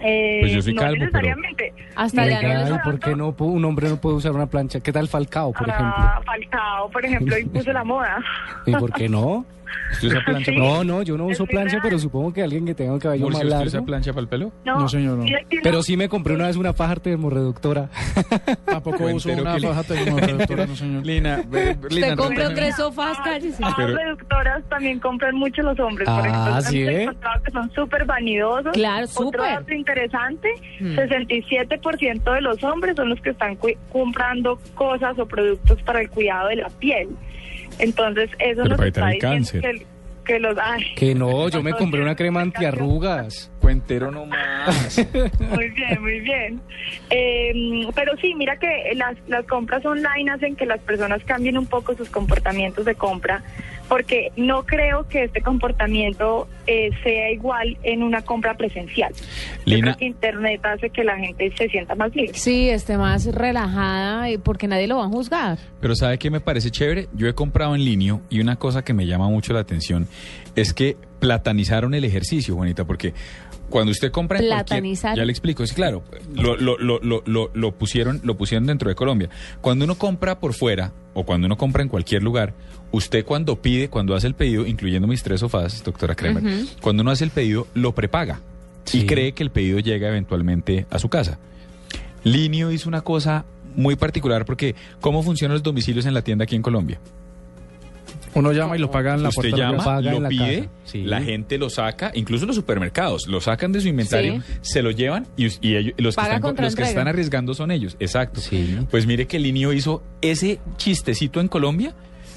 Pues 0.00 0.52
yo 0.52 0.62
soy 0.62 0.74
no 0.74 0.80
calvo, 0.82 0.94
pero- 0.96 1.06
necesariamente. 1.06 1.74
Hasta 1.94 2.26
ya 2.28 2.64
no 2.68 2.76
¿y 2.76 2.78
por 2.80 2.98
qué 3.00 3.14
no 3.16 3.34
un 3.38 3.64
hombre 3.64 3.88
no 3.88 3.96
puede 4.00 4.16
usar 4.16 4.32
una 4.32 4.46
plancha? 4.46 4.80
¿Qué 4.80 4.92
tal 4.92 5.08
Falcao, 5.08 5.52
por 5.52 5.68
ejemplo? 5.68 5.94
Ah, 5.96 6.20
Falcao, 6.24 6.90
por 6.90 7.04
ejemplo, 7.04 7.38
impuso 7.38 7.72
la 7.72 7.84
moda. 7.84 8.18
¿Y 8.66 8.72
por 8.72 8.92
qué 8.92 9.08
no? 9.08 9.46
¿Usted 9.92 10.08
usa 10.08 10.20
plancha 10.24 10.52
Sí. 10.52 10.56
No, 10.56 10.82
no, 10.84 11.02
yo 11.02 11.16
no 11.16 11.26
uso 11.26 11.44
plancha, 11.46 11.78
pero 11.82 11.98
supongo 11.98 12.32
que 12.32 12.42
alguien 12.42 12.64
que 12.66 12.74
tenga 12.74 12.92
un 12.92 12.98
cabello 12.98 13.26
más 13.26 13.34
¿usted 13.36 13.48
largo. 13.48 13.66
usa 13.66 13.82
plancha 13.82 14.12
para 14.12 14.22
el 14.22 14.28
pelo? 14.28 14.52
No, 14.64 14.80
No, 14.80 14.88
señor, 14.88 15.18
no. 15.18 15.24
no. 15.24 15.30
Pero 15.62 15.82
sí 15.82 15.96
me 15.96 16.08
compré 16.08 16.34
una 16.34 16.46
vez 16.46 16.56
una 16.56 16.72
faja 16.72 16.96
termorreductora. 16.96 17.88
Tampoco 18.64 19.04
uso 19.04 19.30
una 19.32 19.58
faja 19.58 19.82
tecnología, 19.84 20.66
no 20.66 20.76
señor. 20.76 21.06
Lina, 21.06 21.42
ve- 21.48 21.76
Usted 21.80 21.90
Lina, 21.90 22.16
compró 22.16 22.48
no- 22.48 22.54
tres 22.54 22.76
sofás, 22.76 23.18
cállese. 23.24 23.60
Las 23.62 23.74
Pero- 23.74 23.96
reductoras 23.96 24.62
también 24.68 24.98
compran 25.00 25.34
mucho 25.36 25.62
los 25.62 25.78
hombres, 25.78 26.08
por 26.08 26.26
Ah, 26.26 26.28
ejemplo. 26.28 26.60
¿sí 26.62 26.82
Hemos 26.82 26.94
ve? 26.94 27.02
encontrado 27.02 27.42
que 27.42 27.50
son 27.52 27.72
súper 27.72 28.04
vanidosos. 28.04 28.72
Claro, 28.72 29.06
súper. 29.06 29.40
Interesante, 29.86 30.48
Hmm. 30.80 30.96
67% 30.96 32.32
de 32.32 32.40
los 32.40 32.62
hombres 32.64 32.96
son 32.96 33.08
los 33.08 33.20
que 33.20 33.30
están 33.30 33.56
cu- 33.56 33.76
comprando 33.90 34.58
cosas 34.74 35.18
o 35.18 35.26
productos 35.26 35.80
para 35.82 36.00
el 36.00 36.10
cuidado 36.10 36.48
de 36.48 36.56
la 36.56 36.68
piel. 36.68 37.08
Entonces, 37.78 38.30
eso 38.38 38.62
Pero 38.62 38.68
nos 38.68 38.76
para 38.78 38.88
está 38.88 39.10
evitar 39.10 39.32
el 39.34 39.38
diciendo 39.40 39.68
cáncer. 39.68 39.86
que, 40.24 40.32
que 40.32 40.38
los... 40.40 40.56
Ay, 40.60 40.82
Que 40.96 41.14
no, 41.14 41.48
yo 41.48 41.62
me 41.62 41.72
compré 41.72 42.00
una 42.02 42.16
crema 42.16 42.40
antiarrugas. 42.40 43.50
Cuentero 43.60 44.10
nomás. 44.10 44.98
Muy 45.40 45.68
bien, 45.70 46.00
muy 46.02 46.20
bien. 46.20 46.60
Eh, 47.10 47.52
pero 47.94 48.16
sí, 48.20 48.34
mira 48.36 48.56
que 48.58 48.92
las, 48.94 49.16
las 49.28 49.44
compras 49.46 49.84
online 49.84 50.30
hacen 50.30 50.54
que 50.56 50.66
las 50.66 50.80
personas 50.80 51.22
cambien 51.24 51.58
un 51.58 51.66
poco 51.66 51.94
sus 51.96 52.08
comportamientos 52.10 52.84
de 52.84 52.94
compra, 52.94 53.42
porque 53.88 54.30
no 54.36 54.64
creo 54.64 55.06
que 55.08 55.24
este 55.24 55.40
comportamiento 55.40 56.48
eh, 56.66 56.90
sea 57.02 57.30
igual 57.30 57.76
en 57.82 58.02
una 58.02 58.22
compra 58.22 58.56
presencial. 58.56 59.12
Yo 59.14 59.76
Lina, 59.76 59.80
creo 59.80 59.96
que 59.96 60.04
Internet 60.06 60.60
hace 60.64 60.90
que 60.90 61.04
la 61.04 61.16
gente 61.16 61.52
se 61.56 61.68
sienta 61.68 61.94
más 61.94 62.14
libre. 62.14 62.34
Sí, 62.34 62.68
esté 62.68 62.98
más 62.98 63.26
relajada 63.26 64.30
y 64.30 64.38
porque 64.38 64.68
nadie 64.68 64.86
lo 64.86 64.98
va 64.98 65.04
a 65.04 65.08
juzgar. 65.08 65.58
pero 65.80 65.94
¿sabe 65.94 66.18
qué 66.18 66.30
me 66.30 66.40
parece 66.40 66.70
chévere? 66.70 67.08
Yo 67.14 67.28
he 67.28 67.34
comprado 67.34 67.74
en 67.74 67.84
línea 67.84 68.18
y 68.30 68.40
una 68.40 68.56
cosa 68.56 68.84
que 68.84 68.92
me 68.92 69.06
llama 69.06 69.28
mucho 69.28 69.52
la 69.52 69.60
atención 69.60 70.06
es 70.54 70.72
que 70.72 70.96
platanizaron 71.18 71.94
el 71.94 72.04
ejercicio, 72.04 72.54
Juanita, 72.54 72.84
porque 72.84 73.14
cuando 73.70 73.90
usted 73.92 74.10
compra 74.10 74.38
en. 74.38 74.48
Ya 75.16 75.24
le 75.24 75.32
explico, 75.32 75.62
es 75.62 75.72
claro, 75.72 76.02
lo, 76.34 76.56
lo, 76.56 76.78
lo, 76.78 77.00
lo, 77.00 77.22
lo, 77.26 77.50
lo 77.52 77.72
pusieron, 77.72 78.20
lo 78.24 78.36
pusieron 78.36 78.66
dentro 78.66 78.88
de 78.88 78.94
Colombia. 78.94 79.28
Cuando 79.60 79.84
uno 79.84 79.96
compra 79.96 80.38
por 80.38 80.54
fuera 80.54 80.92
o 81.14 81.24
cuando 81.24 81.46
uno 81.46 81.56
compra 81.56 81.82
en 81.82 81.88
cualquier 81.88 82.22
lugar, 82.22 82.54
usted 82.92 83.24
cuando 83.24 83.60
pide, 83.60 83.88
cuando 83.88 84.14
hace 84.14 84.26
el 84.26 84.34
pedido, 84.34 84.66
incluyendo 84.66 85.08
mis 85.08 85.22
tres 85.22 85.40
sofás, 85.40 85.82
doctora 85.84 86.14
Kremer, 86.14 86.42
cuando 86.80 87.02
uno 87.02 87.10
hace 87.10 87.24
el 87.24 87.30
pedido, 87.30 87.66
lo 87.74 87.94
prepaga 87.94 88.40
y 88.92 89.06
cree 89.06 89.32
que 89.32 89.42
el 89.42 89.50
pedido 89.50 89.78
llega 89.80 90.08
eventualmente 90.08 90.86
a 90.90 90.98
su 90.98 91.08
casa. 91.08 91.38
Linio 92.24 92.70
hizo 92.72 92.88
una 92.88 93.02
cosa 93.02 93.44
muy 93.74 93.96
particular 93.96 94.44
porque 94.44 94.74
¿cómo 95.00 95.22
funcionan 95.22 95.54
los 95.54 95.62
domicilios 95.62 96.06
en 96.06 96.14
la 96.14 96.22
tienda 96.22 96.44
aquí 96.44 96.56
en 96.56 96.62
Colombia? 96.62 96.98
Uno 98.36 98.52
llama 98.52 98.76
y 98.76 98.78
lo 98.78 98.90
paga 98.90 99.14
en 99.14 99.22
la 99.22 99.30
Usted 99.30 99.50
la 99.50 99.56
llama, 99.56 99.78
casa. 99.78 100.00
lo 100.02 100.28
pide, 100.28 100.68
la 100.94 101.22
gente 101.22 101.58
lo 101.58 101.70
saca, 101.70 102.12
incluso 102.14 102.46
los 102.46 102.54
supermercados 102.56 103.26
lo 103.28 103.40
sacan 103.40 103.72
de 103.72 103.80
su 103.80 103.88
inventario, 103.88 104.42
Sí. 104.46 104.52
se 104.62 104.82
lo 104.82 104.90
llevan 104.90 105.26
y, 105.36 105.46
y 105.66 105.76
ellos- 105.76 105.94
los, 105.98 106.14
que 106.14 106.20
Paga 106.20 106.28
están, 106.36 106.42
contra 106.42 106.64
los 106.66 106.74
que 106.74 106.82
entrega. 106.82 107.00
están 107.00 107.08
arriesgando 107.08 107.54
son 107.54 107.70
ellos. 107.70 107.96
Exacto. 107.98 108.40
Pues 108.90 109.06
mire 109.06 109.26
que 109.26 109.38
Linio 109.38 109.72
hizo 109.72 110.02
ese 110.20 110.60
chistecito 110.76 111.40
en 111.40 111.48
Colombia. 111.48 111.94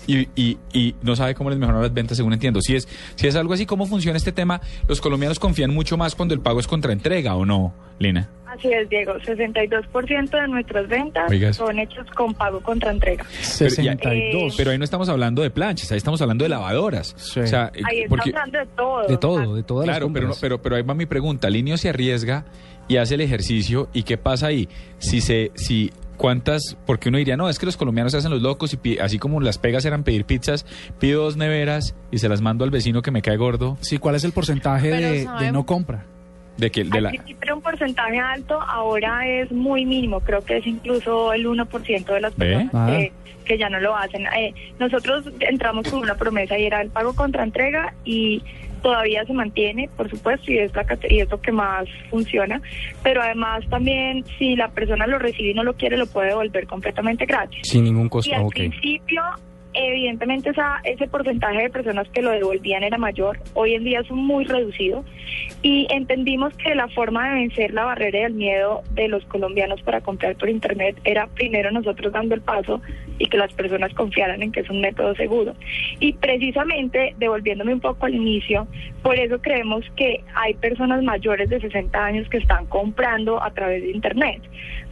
Y, 0.07 0.27
y- 0.35 0.57
y 0.73 0.95
no 1.03 1.15
sabe 1.15 1.35
cómo 1.35 1.51
les 1.51 1.59
mejoraron 1.59 1.83
las 1.83 1.93
ventas, 1.93 2.17
según 2.17 2.33
entiendo. 2.33 2.61
Si 2.61 2.75
es, 2.75 2.87
si 3.15 3.27
es 3.27 3.35
algo 3.35 3.53
así, 3.53 3.67
¿cómo 3.67 3.85
funciona 3.85 4.17
este 4.17 4.31
tema? 4.31 4.59
Los 4.87 5.01
colombianos 5.01 5.37
confían 5.37 5.71
mucho 5.71 5.97
más 5.97 6.15
cuando 6.15 6.33
el 6.33 6.39
pago 6.39 6.59
es 6.59 6.65
contra 6.65 6.93
entrega, 6.93 7.35
¿o 7.35 7.45
no, 7.45 7.75
Lina? 7.99 8.27
Así 8.49 8.67
es, 8.73 8.89
Diego. 8.89 9.13
62% 9.19 10.29
de 10.41 10.47
nuestras 10.47 10.87
ventas 10.87 11.29
Oiga 11.29 11.49
eso. 11.49 11.65
son 11.67 11.77
hechos 11.79 12.05
con 12.15 12.33
pago 12.33 12.59
contra 12.61 12.91
entrega. 12.91 13.23
Pero, 13.25 13.69
ya- 13.69 13.93
62. 13.93 14.55
pero 14.57 14.71
ahí 14.71 14.77
no 14.77 14.83
estamos 14.83 15.07
hablando 15.09 15.41
de 15.41 15.49
planchas, 15.49 15.91
ahí 15.91 15.97
estamos 15.97 16.21
hablando 16.21 16.43
de 16.45 16.49
lavadoras. 16.49 17.13
O 17.13 17.45
sea, 17.47 17.71
Ahí 17.73 17.99
estamos 17.99 18.09
porque- 18.09 18.29
hablando 18.29 18.57
de 18.59 18.65
todo. 19.17 19.55
de 19.55 19.63
todas 19.63 19.85
claro, 19.85 20.09
pero, 20.11 20.27
no- 20.29 20.33
pero, 20.39 20.61
pero 20.61 20.75
ahí 20.75 20.81
va 20.81 20.93
mi 20.93 21.05
pregunta. 21.05 21.49
Linio 21.49 21.77
se 21.77 21.89
arriesga 21.89 22.45
y 22.87 22.97
hace 22.97 23.15
el 23.15 23.21
ejercicio. 23.21 23.87
¿Y 23.93 24.03
qué 24.03 24.17
pasa 24.17 24.47
ahí? 24.47 24.67
Si 24.97 25.21
se, 25.21 25.51
si 25.55 25.91
cuántas, 26.17 26.75
porque 26.85 27.09
uno 27.09 27.17
diría, 27.17 27.37
no, 27.37 27.47
es 27.49 27.59
que 27.59 27.65
los 27.65 27.77
colombianos 27.77 28.11
se 28.11 28.17
hacen 28.17 28.31
los 28.31 28.41
locos 28.41 28.75
y 28.83 28.97
así 28.99 29.19
como 29.19 29.39
las 29.41 29.57
pegas 29.57 29.85
eran 29.85 30.03
pedir 30.03 30.25
pizzas, 30.25 30.65
pido 30.99 31.23
dos 31.23 31.37
neveras 31.37 31.95
y 32.11 32.17
se 32.17 32.27
las 32.27 32.41
mando 32.41 32.65
al 32.65 32.71
vecino 32.71 33.01
que 33.01 33.11
me 33.11 33.21
cae 33.21 33.37
gordo. 33.37 33.77
Sí, 33.81 33.99
¿cuál 33.99 34.15
es 34.15 34.23
el 34.25 34.31
porcentaje 34.33 34.89
de, 34.89 35.27
de 35.39 35.51
no 35.51 35.65
compra? 35.65 36.05
De 36.59 36.69
que, 36.69 36.83
de 36.83 37.01
la, 37.01 37.11
era 37.41 37.55
un 37.55 37.61
porcentaje 37.61 38.19
alto, 38.19 38.59
ahora 38.61 39.25
es 39.27 39.51
muy 39.51 39.85
mínimo, 39.85 40.19
creo 40.19 40.43
que 40.43 40.57
es 40.57 40.67
incluso 40.67 41.31
el 41.33 41.47
1% 41.47 42.05
de 42.05 42.21
las 42.21 42.35
¿Ve? 42.37 42.47
personas 42.47 42.73
Ah. 42.73 42.87
que, 42.89 43.11
que 43.45 43.57
ya 43.57 43.69
no 43.69 43.79
lo 43.79 43.95
hacen. 43.95 44.25
Eh, 44.37 44.53
nosotros 44.79 45.25
entramos 45.39 45.89
con 45.89 46.01
una 46.01 46.15
promesa 46.15 46.57
y 46.57 46.65
era 46.65 46.81
el 46.81 46.89
pago 46.89 47.15
contra 47.15 47.43
entrega 47.43 47.93
y 48.03 48.43
todavía 48.81 49.25
se 49.25 49.33
mantiene, 49.33 49.89
por 49.97 50.09
supuesto, 50.09 50.51
y 50.51 50.57
es, 50.57 50.73
la, 50.75 50.85
y 51.09 51.19
es 51.19 51.29
lo 51.29 51.41
que 51.41 51.51
más 51.51 51.85
funciona, 52.09 52.61
pero 53.03 53.21
además 53.21 53.63
también 53.69 54.23
si 54.37 54.55
la 54.55 54.69
persona 54.69 55.05
lo 55.07 55.19
recibe 55.19 55.51
y 55.51 55.53
no 55.53 55.63
lo 55.63 55.73
quiere, 55.73 55.97
lo 55.97 56.07
puede 56.07 56.29
devolver 56.29 56.65
completamente 56.67 57.25
gratis. 57.25 57.59
Sin 57.63 57.83
ningún 57.85 58.07
costo. 58.09 58.29
Y 58.31 58.33
al 58.35 58.43
ok. 58.45 58.53
principio, 58.53 59.21
evidentemente, 59.73 60.51
ese 60.83 61.07
porcentaje 61.07 61.63
de 61.63 61.69
personas 61.69 62.07
que 62.09 62.21
lo 62.21 62.31
devolvían 62.31 62.83
era 62.83 62.97
mayor. 62.97 63.39
Hoy 63.53 63.75
en 63.75 63.83
día 63.83 64.01
es 64.01 64.11
muy 64.11 64.45
reducido. 64.45 65.03
Y 65.61 65.87
entendimos 65.89 66.53
que 66.55 66.75
la 66.75 66.87
forma 66.89 67.29
de 67.29 67.35
vencer 67.41 67.73
la 67.73 67.85
barrera 67.85 68.19
del 68.19 68.33
miedo 68.33 68.81
de 68.91 69.07
los 69.07 69.23
colombianos 69.25 69.81
para 69.81 70.01
comprar 70.01 70.35
por 70.35 70.49
Internet 70.49 70.99
era 71.03 71.27
primero 71.27 71.71
nosotros 71.71 72.13
dando 72.13 72.35
el 72.35 72.41
paso 72.41 72.81
y 73.17 73.25
que 73.27 73.37
las 73.37 73.53
personas 73.53 73.93
confiaran 73.93 74.41
en 74.41 74.51
que 74.51 74.61
es 74.61 74.69
un 74.69 74.81
método 74.81 75.13
seguro. 75.15 75.53
Y 75.99 76.13
precisamente, 76.13 77.13
devolviéndome 77.17 77.73
un 77.73 77.81
poco 77.81 78.05
al 78.05 78.15
inicio, 78.15 78.67
por 79.03 79.17
eso 79.19 79.39
creemos 79.41 79.85
que 79.95 80.23
hay 80.35 80.53
personas 80.55 81.03
mayores 81.03 81.49
de 81.49 81.59
60 81.59 82.03
años 82.03 82.29
que 82.29 82.37
están 82.37 82.65
comprando 82.67 83.41
a 83.43 83.51
través 83.51 83.83
de 83.83 83.91
Internet. 83.91 84.41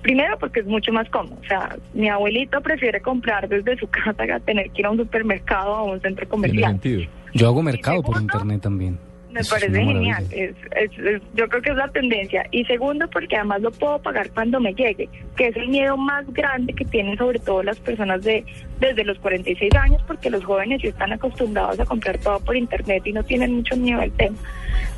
Primero 0.02 0.38
porque 0.40 0.62
es 0.62 0.66
mucho 0.66 0.92
más 0.92 1.10
cómodo. 1.10 1.38
O 1.44 1.48
sea, 1.48 1.76
mi 1.94 2.08
abuelito 2.08 2.62
prefiere 2.62 3.02
comprar 3.02 3.48
desde 3.50 3.78
su 3.78 3.88
casa 3.88 4.16
a 4.34 4.40
tener 4.40 4.70
que 4.72 4.82
ir 4.82 4.86
a 4.86 4.92
un 4.92 4.98
supermercado 4.98 5.72
o 5.72 5.76
a 5.76 5.84
un 5.84 6.02
centro 6.02 6.26
Tiene 6.26 6.30
comercial. 6.30 6.72
sentido. 6.72 7.02
Yo 7.34 7.48
hago 7.48 7.62
mercado 7.62 8.02
por 8.02 8.22
internet 8.22 8.62
también. 8.62 8.98
Me 9.38 9.42
Eso 9.42 9.56
parece 9.56 9.84
genial. 9.84 10.26
Es, 10.32 10.56
es- 10.76 10.98
es- 11.00 11.22
yo 11.36 11.48
creo 11.48 11.62
que 11.62 11.70
es 11.70 11.76
la 11.76 11.88
tendencia. 11.90 12.46
Y 12.52 12.66
segundo, 12.66 13.08
porque 13.10 13.36
además 13.36 13.62
lo 13.62 13.72
puedo 13.72 14.00
pagar 14.00 14.32
cuando 14.32 14.60
me 14.60 14.74
llegue, 14.74 15.08
que 15.36 15.48
es 15.48 15.56
el 15.56 15.68
miedo 15.68 15.96
más 15.96 16.26
grande 16.34 16.74
que 16.74 16.86
tienen 16.86 17.18
sobre 17.18 17.38
todo 17.40 17.62
las 17.62 17.80
personas 17.80 18.24
de 18.24 18.44
desde 18.80 19.04
los 19.04 19.18
46 19.20 19.74
años, 19.76 20.02
porque 20.08 20.30
los 20.30 20.44
jóvenes 20.44 20.82
sí 20.82 20.88
están 20.88 21.12
acostumbrados 21.14 21.80
a 21.80 21.86
comprar 21.86 22.18
todo 22.20 22.40
por 22.40 22.56
internet 22.56 23.04
y 23.06 23.14
no 23.14 23.24
tienen 23.24 23.54
mucho 23.56 23.76
miedo 23.78 24.02
al 24.02 24.12
tema. 24.12 24.38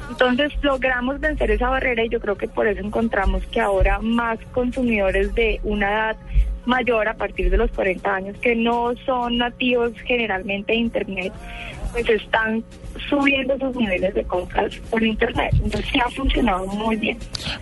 Entonces 0.09 0.51
logramos 0.61 1.19
vencer 1.19 1.51
esa 1.51 1.69
barrera 1.69 2.03
y 2.05 2.09
yo 2.09 2.19
creo 2.19 2.35
que 2.35 2.47
por 2.47 2.67
eso 2.67 2.79
encontramos 2.81 3.45
que 3.47 3.59
ahora 3.61 3.99
más 3.99 4.39
consumidores 4.51 5.33
de 5.35 5.59
una 5.63 5.89
edad 5.91 6.17
mayor 6.65 7.07
a 7.07 7.13
partir 7.13 7.49
de 7.49 7.57
los 7.57 7.71
40 7.71 8.13
años 8.15 8.37
que 8.41 8.55
no 8.55 8.93
son 9.05 9.37
nativos 9.37 9.93
generalmente 10.05 10.73
de 10.73 10.79
internet 10.79 11.33
pues 11.91 12.09
están 12.09 12.63
subiendo 13.09 13.57
sus 13.57 13.75
niveles 13.75 14.13
de 14.13 14.23
compras 14.23 14.75
por 14.89 15.03
internet. 15.03 15.51
Entonces 15.53 15.85
sí 15.91 15.99
ha 15.99 16.09
funcionado 16.09 16.65
muy 16.67 16.95
bien. 16.95 17.17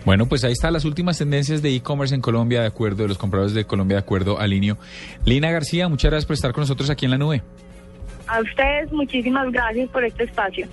Bueno, 0.06 0.26
pues 0.26 0.44
ahí 0.44 0.54
están 0.54 0.74
las 0.74 0.86
últimas 0.86 1.18
tendencias 1.18 1.62
de 1.62 1.76
e-commerce 1.76 2.14
en 2.16 2.22
Colombia, 2.22 2.62
de 2.62 2.68
acuerdo, 2.68 3.04
de 3.04 3.10
los 3.10 3.18
compradores 3.18 3.54
de 3.54 3.66
Colombia, 3.66 3.98
de 3.98 4.02
acuerdo 4.02 4.40
a 4.40 4.48
Linio. 4.48 4.78
Lina 5.26 5.52
García, 5.52 5.88
muchas 5.88 6.12
gracias 6.12 6.26
por 6.26 6.34
estar 6.36 6.54
con 6.54 6.62
nosotros 6.62 6.90
aquí 6.90 7.06
en 7.06 7.12
la 7.12 7.18
nube. 7.18 7.42
A 8.28 8.42
ustedes 8.42 8.92
muchísimas 8.92 9.52
gracias 9.52 9.90
por 9.90 10.04
este 10.04 10.26
espacio. 10.26 10.68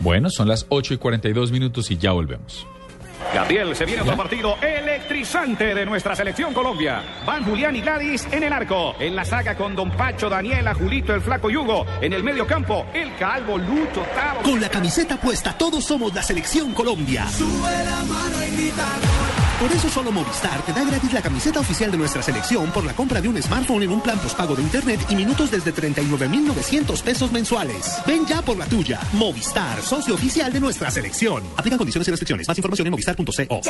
Bueno, 0.00 0.30
son 0.30 0.48
las 0.48 0.66
8 0.68 0.94
y 0.94 0.96
42 0.98 1.50
minutos 1.50 1.90
y 1.90 1.96
ya 1.96 2.12
volvemos. 2.12 2.66
Gabriel, 3.34 3.76
se 3.76 3.84
viene 3.84 4.02
otro 4.02 4.16
partido 4.16 4.56
electrizante 4.62 5.74
de 5.74 5.84
nuestra 5.86 6.16
selección 6.16 6.54
Colombia. 6.54 7.02
Van 7.26 7.44
Julián 7.44 7.76
y 7.76 7.80
Gladys 7.80 8.26
en 8.32 8.42
el 8.42 8.52
arco. 8.52 8.94
En 8.98 9.14
la 9.14 9.24
saga 9.24 9.54
con 9.54 9.76
Don 9.76 9.90
Pacho, 9.90 10.28
Daniela, 10.28 10.74
Julito, 10.74 11.14
el 11.14 11.20
Flaco 11.20 11.50
Yugo. 11.50 11.86
En 12.00 12.12
el 12.12 12.22
medio 12.22 12.46
campo, 12.46 12.86
el 12.94 13.14
Calvo, 13.16 13.58
Lucho, 13.58 14.02
Tavo. 14.14 14.42
Con 14.42 14.60
la 14.60 14.68
camiseta 14.68 15.16
puesta, 15.16 15.52
todos 15.56 15.84
somos 15.84 16.14
la 16.14 16.22
selección 16.22 16.72
Colombia. 16.72 17.26
Por 19.60 19.72
eso 19.72 19.88
solo 19.88 20.12
Movistar 20.12 20.64
te 20.64 20.72
da 20.72 20.84
gratis 20.84 21.12
la 21.12 21.20
camiseta 21.20 21.58
oficial 21.58 21.90
de 21.90 21.98
nuestra 21.98 22.22
selección 22.22 22.70
por 22.70 22.84
la 22.84 22.94
compra 22.94 23.20
de 23.20 23.28
un 23.28 23.42
smartphone 23.42 23.82
en 23.82 23.90
un 23.90 24.00
plan 24.00 24.16
postpago 24.20 24.54
de 24.54 24.62
internet 24.62 25.00
y 25.10 25.16
minutos 25.16 25.50
desde 25.50 25.72
39,900 25.72 27.02
pesos 27.02 27.32
mensuales. 27.32 27.96
Ven 28.06 28.24
ya 28.24 28.40
por 28.40 28.56
la 28.56 28.66
tuya. 28.66 29.00
Movistar, 29.14 29.82
socio 29.82 30.14
oficial 30.14 30.52
de 30.52 30.60
nuestra 30.60 30.92
selección. 30.92 31.42
Aplican 31.56 31.76
condiciones 31.76 32.06
y 32.06 32.10
restricciones. 32.12 32.46
Más 32.46 32.56
información 32.56 32.86
en 32.86 32.92
movistar.co. 32.92 33.60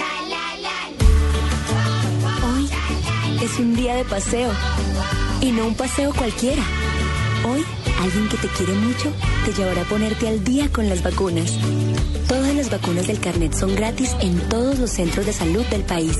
Hoy 2.44 2.70
es 3.42 3.58
un 3.58 3.74
día 3.74 3.94
de 3.94 4.04
paseo. 4.04 4.52
Y 5.40 5.52
no 5.52 5.68
un 5.68 5.74
paseo 5.74 6.12
cualquiera. 6.12 6.62
Hoy, 7.44 7.64
alguien 8.00 8.28
que 8.28 8.36
te 8.36 8.48
quiere 8.48 8.72
mucho 8.74 9.12
te 9.44 9.52
llevará 9.52 9.82
a 9.82 9.84
ponerte 9.84 10.28
al 10.28 10.42
día 10.42 10.68
con 10.70 10.88
las 10.88 11.02
vacunas. 11.02 11.56
Todas 12.26 12.54
las 12.54 12.70
vacunas 12.70 13.06
del 13.06 13.20
carnet 13.20 13.54
son 13.54 13.74
gratis 13.74 14.16
en 14.20 14.38
todos 14.48 14.78
los 14.78 14.90
centros 14.90 15.26
de 15.26 15.32
salud 15.32 15.64
del 15.66 15.82
país. 15.82 16.16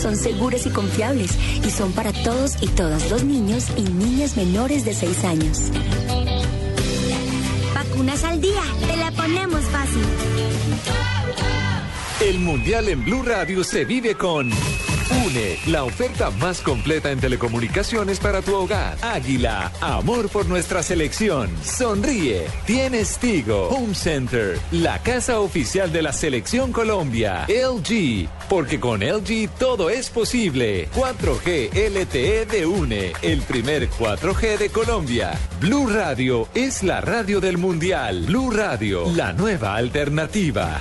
Son 0.00 0.16
seguras 0.16 0.66
y 0.66 0.70
confiables 0.70 1.30
y 1.64 1.70
son 1.70 1.92
para 1.92 2.12
todos 2.12 2.62
y 2.62 2.66
todas 2.68 3.10
los 3.10 3.24
niños 3.24 3.66
y 3.76 3.82
niñas 3.82 4.36
menores 4.36 4.84
de 4.84 4.94
6 4.94 5.24
años. 5.24 5.58
Vacunas 7.74 8.24
al 8.24 8.40
día, 8.40 8.62
te 8.86 8.96
la 8.96 9.10
ponemos 9.12 9.62
fácil. 9.64 10.02
El 12.20 12.38
Mundial 12.40 12.88
en 12.88 13.04
Blue 13.04 13.22
Radio 13.22 13.62
se 13.64 13.84
vive 13.84 14.14
con 14.14 14.50
UNE, 15.10 15.58
la 15.66 15.84
oferta 15.84 16.30
más 16.30 16.60
completa 16.60 17.10
en 17.10 17.20
telecomunicaciones 17.20 18.18
para 18.18 18.42
tu 18.42 18.54
hogar. 18.54 18.96
Águila, 19.02 19.70
amor 19.80 20.28
por 20.28 20.46
nuestra 20.46 20.82
selección. 20.82 21.50
Sonríe, 21.62 22.46
tienes 22.66 23.18
Tigo. 23.18 23.68
Home 23.68 23.94
Center, 23.94 24.58
la 24.70 24.98
casa 25.02 25.40
oficial 25.40 25.92
de 25.92 26.02
la 26.02 26.12
selección 26.12 26.72
Colombia. 26.72 27.46
LG, 27.48 28.28
porque 28.48 28.80
con 28.80 29.00
LG 29.00 29.48
todo 29.58 29.90
es 29.90 30.10
posible. 30.10 30.88
4G 30.94 31.70
LTE 31.90 32.46
de 32.46 32.66
UNE, 32.66 33.12
el 33.22 33.42
primer 33.42 33.90
4G 33.90 34.58
de 34.58 34.70
Colombia. 34.70 35.38
Blue 35.60 35.88
Radio 35.88 36.48
es 36.54 36.82
la 36.82 37.00
radio 37.00 37.40
del 37.40 37.58
Mundial. 37.58 38.24
Blue 38.26 38.50
Radio, 38.50 39.04
la 39.14 39.32
nueva 39.32 39.76
alternativa. 39.76 40.80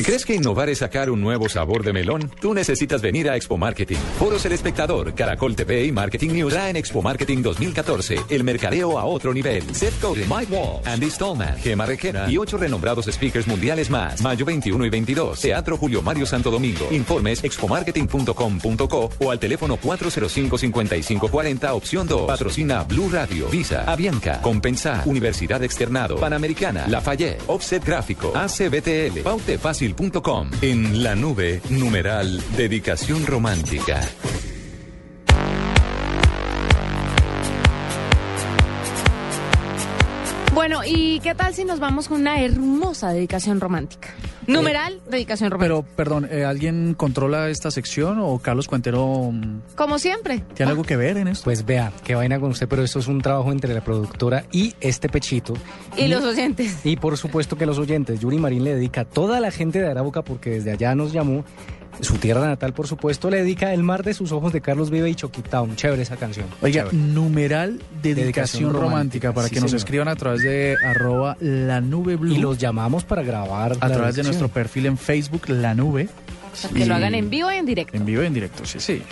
Si 0.00 0.04
crees 0.06 0.24
que 0.24 0.34
innovar 0.34 0.70
es 0.70 0.78
sacar 0.78 1.10
un 1.10 1.20
nuevo 1.20 1.46
sabor 1.50 1.84
de 1.84 1.92
melón, 1.92 2.30
tú 2.40 2.54
necesitas 2.54 3.02
venir 3.02 3.28
a 3.28 3.36
Expo 3.36 3.58
Marketing. 3.58 3.98
Foros 4.18 4.46
El 4.46 4.52
Espectador, 4.52 5.12
Caracol 5.12 5.54
TV 5.54 5.84
y 5.84 5.92
Marketing 5.92 6.30
News 6.30 6.54
traen 6.54 6.76
Expo 6.76 7.02
Marketing 7.02 7.42
2014, 7.42 8.16
el 8.30 8.42
mercadeo 8.42 8.98
a 8.98 9.04
otro 9.04 9.34
nivel. 9.34 9.62
Seth 9.74 10.00
Godin, 10.00 10.24
Mike 10.26 10.50
Wall, 10.50 10.80
Andy 10.86 11.10
Stallman, 11.10 11.54
Gemma 11.58 11.84
Requena 11.84 12.30
y 12.30 12.38
ocho 12.38 12.56
renombrados 12.56 13.04
speakers 13.12 13.46
mundiales 13.46 13.90
más. 13.90 14.22
Mayo 14.22 14.46
21 14.46 14.86
y 14.86 14.88
22, 14.88 15.38
Teatro 15.38 15.76
Julio 15.76 16.00
Mario 16.00 16.24
Santo 16.24 16.50
Domingo. 16.50 16.88
Informes 16.90 17.44
expomarketing.com.co 17.44 19.10
o 19.18 19.30
al 19.30 19.38
teléfono 19.38 19.76
405-5540, 19.76 21.74
opción 21.74 22.06
2. 22.06 22.22
Patrocina 22.22 22.84
Blue 22.84 23.10
Radio, 23.12 23.50
Visa, 23.50 23.84
Avianca, 23.84 24.40
Compensar, 24.40 25.06
Universidad 25.06 25.62
Externado, 25.62 26.16
Panamericana, 26.16 26.86
Lafayette, 26.88 27.42
Offset 27.48 27.84
Gráfico, 27.84 28.32
ACBTL, 28.34 29.20
En 30.62 31.02
la 31.02 31.14
nube, 31.14 31.60
numeral, 31.70 32.42
dedicación 32.56 33.26
romántica. 33.26 34.00
Bueno, 40.60 40.80
¿y 40.84 41.20
qué 41.20 41.34
tal 41.34 41.54
si 41.54 41.64
nos 41.64 41.80
vamos 41.80 42.06
con 42.06 42.20
una 42.20 42.42
hermosa 42.42 43.12
dedicación 43.12 43.62
romántica? 43.62 44.10
Numeral, 44.46 45.00
dedicación 45.08 45.50
romántica. 45.50 45.82
Pero, 45.82 45.96
perdón, 45.96 46.28
eh, 46.30 46.44
¿alguien 46.44 46.92
controla 46.92 47.48
esta 47.48 47.70
sección 47.70 48.18
o 48.20 48.38
Carlos 48.40 48.68
Cuentero 48.68 49.30
mm, 49.32 49.60
Como 49.74 49.98
siempre. 49.98 50.44
tiene 50.52 50.72
algo 50.72 50.82
que 50.82 50.98
ver 50.98 51.16
en 51.16 51.28
esto? 51.28 51.44
Pues 51.44 51.64
vea, 51.64 51.90
qué 52.04 52.14
vaina 52.14 52.38
con 52.38 52.50
usted, 52.50 52.68
pero 52.68 52.82
esto 52.82 52.98
es 52.98 53.06
un 53.06 53.22
trabajo 53.22 53.52
entre 53.52 53.72
la 53.72 53.80
productora 53.80 54.44
y 54.52 54.74
este 54.82 55.08
pechito. 55.08 55.54
Y 55.96 56.08
los 56.08 56.22
oyentes. 56.24 56.84
Y 56.84 56.96
por 56.96 57.16
supuesto 57.16 57.56
que 57.56 57.64
los 57.64 57.78
oyentes. 57.78 58.20
Yuri 58.20 58.36
Marín 58.36 58.64
le 58.64 58.74
dedica 58.74 59.00
a 59.00 59.04
toda 59.06 59.40
la 59.40 59.50
gente 59.50 59.80
de 59.80 59.88
Arauca, 59.88 60.20
porque 60.20 60.50
desde 60.50 60.72
allá 60.72 60.94
nos 60.94 61.10
llamó. 61.14 61.42
Su 62.02 62.14
tierra 62.16 62.46
natal, 62.46 62.72
por 62.72 62.86
supuesto, 62.86 63.30
le 63.30 63.38
dedica 63.38 63.72
El 63.74 63.82
mar 63.82 64.02
de 64.02 64.14
sus 64.14 64.32
ojos 64.32 64.52
de 64.52 64.60
Carlos 64.60 64.90
Vive 64.90 65.10
y 65.10 65.14
Choquitown. 65.14 65.76
Chévere 65.76 66.02
esa 66.02 66.16
canción. 66.16 66.46
Oiga, 66.62 66.84
Chévere. 66.84 66.96
numeral 66.96 67.80
dedicación, 68.02 68.14
Dedicación 68.14 68.72
romántica, 68.72 68.80
romántica, 69.28 69.32
para 69.34 69.48
sí, 69.48 69.54
que 69.54 69.60
nos 69.60 69.70
señor. 69.70 69.78
escriban 69.78 70.08
a 70.08 70.16
través 70.16 70.42
de 70.42 70.76
arroba 70.84 71.36
la 71.40 71.80
nube 71.80 72.16
blue. 72.16 72.32
Y 72.34 72.38
los 72.38 72.58
llamamos 72.58 73.04
para 73.04 73.22
grabar. 73.22 73.72
a 73.80 73.88
través 73.90 74.16
de 74.16 74.22
nuestro 74.22 74.48
perfil 74.48 74.86
en 74.86 74.96
Facebook, 74.98 75.48
la 75.48 75.74
nube. 75.74 76.08
Para 76.62 76.74
que 76.74 76.86
lo 76.86 76.94
hagan 76.94 77.14
en 77.14 77.30
vivo 77.30 77.50
y 77.52 77.56
en 77.56 77.66
directo. 77.66 77.96
En 77.96 78.04
vivo 78.04 78.22
y 78.22 78.26
en 78.26 78.34
directo, 78.34 78.64
sí, 78.64 78.80
sí. 78.80 79.02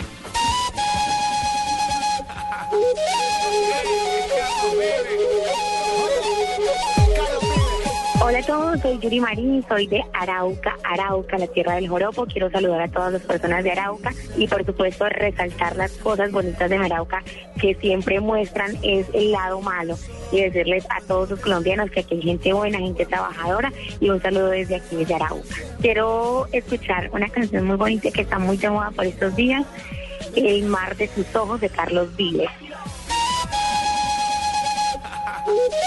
Hola 8.21 8.39
a 8.39 8.43
todos, 8.45 8.81
soy 8.81 8.99
Yuri 8.99 9.21
Marín, 9.21 9.65
soy 9.69 9.87
de 9.87 10.03
Arauca, 10.11 10.75
Arauca, 10.83 11.37
la 11.37 11.47
tierra 11.47 11.75
del 11.75 11.87
joropo. 11.87 12.25
Quiero 12.25 12.51
saludar 12.51 12.81
a 12.81 12.87
todas 12.89 13.13
las 13.13 13.21
personas 13.21 13.63
de 13.63 13.71
Arauca 13.71 14.13
y 14.35 14.45
por 14.45 14.65
supuesto 14.65 15.07
resaltar 15.07 15.77
las 15.77 15.93
cosas 15.93 16.29
bonitas 16.29 16.69
de 16.69 16.75
Arauca 16.75 17.23
que 17.61 17.75
siempre 17.75 18.19
muestran 18.19 18.77
es 18.83 19.07
el 19.13 19.31
lado 19.31 19.61
malo 19.61 19.97
y 20.33 20.41
decirles 20.41 20.85
a 20.89 20.99
todos 21.01 21.29
los 21.29 21.39
colombianos 21.39 21.89
que 21.91 22.01
aquí 22.01 22.15
hay 22.15 22.21
gente 22.21 22.51
buena, 22.51 22.79
gente 22.79 23.05
trabajadora 23.05 23.71
y 24.01 24.09
un 24.09 24.21
saludo 24.21 24.49
desde 24.49 24.75
aquí, 24.75 24.97
desde 24.97 25.15
Arauca. 25.15 25.55
Quiero 25.81 26.45
escuchar 26.51 27.09
una 27.13 27.29
canción 27.29 27.65
muy 27.65 27.77
bonita 27.77 28.11
que 28.11 28.21
está 28.21 28.37
muy 28.37 28.57
de 28.57 28.69
moda 28.69 28.91
por 28.91 29.05
estos 29.05 29.33
días, 29.37 29.65
El 30.35 30.65
mar 30.65 30.97
de 30.97 31.07
sus 31.07 31.33
ojos 31.35 31.61
de 31.61 31.69
Carlos 31.69 32.13
Vives. 32.17 32.49
Ella 35.49 35.79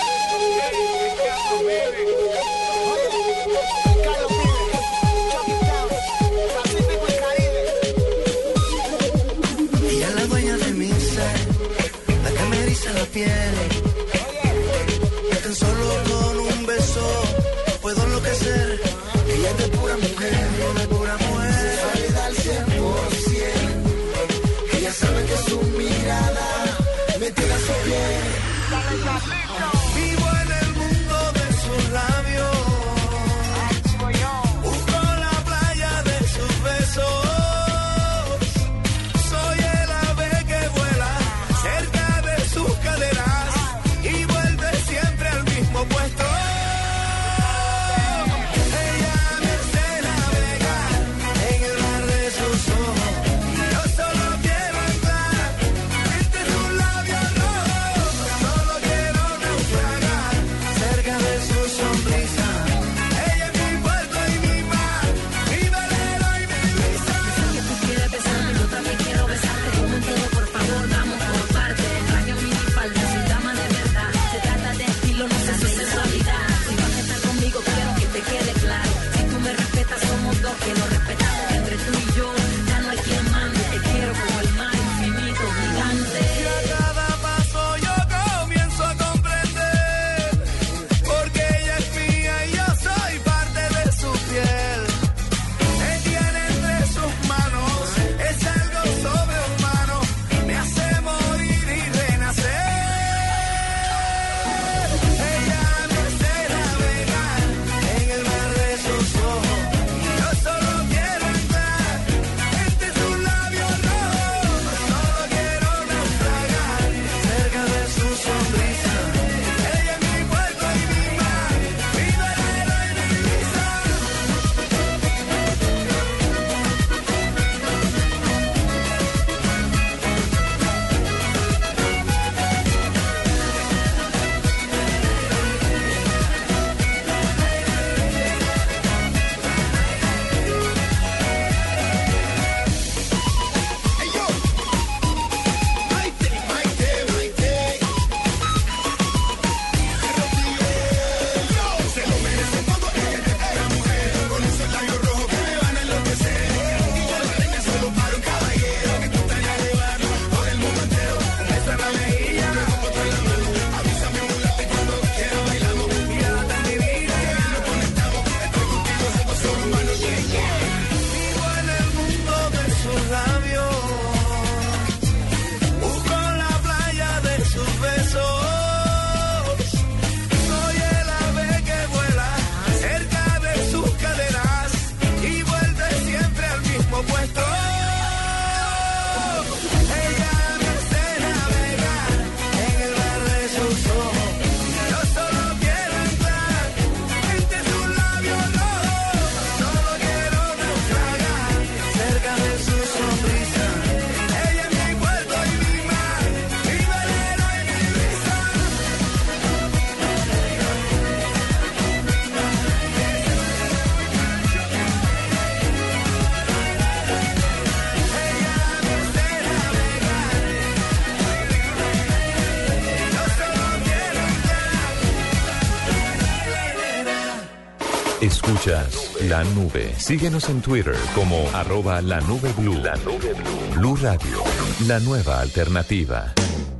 la 229.33 229.45
nube. 229.45 229.95
Síguenos 229.97 230.51
en 230.51 230.61
Twitter 230.61 230.95
como 231.15 231.49
arroba 231.55 232.03
la 232.03 232.21
nube 232.21 232.53
blue. 232.53 232.75
La 232.75 232.95
nube 232.97 233.33
blue. 233.75 233.97
Radio, 233.97 234.43
la 234.87 235.01
nueva 235.01 235.41
alternativa. 235.41 236.35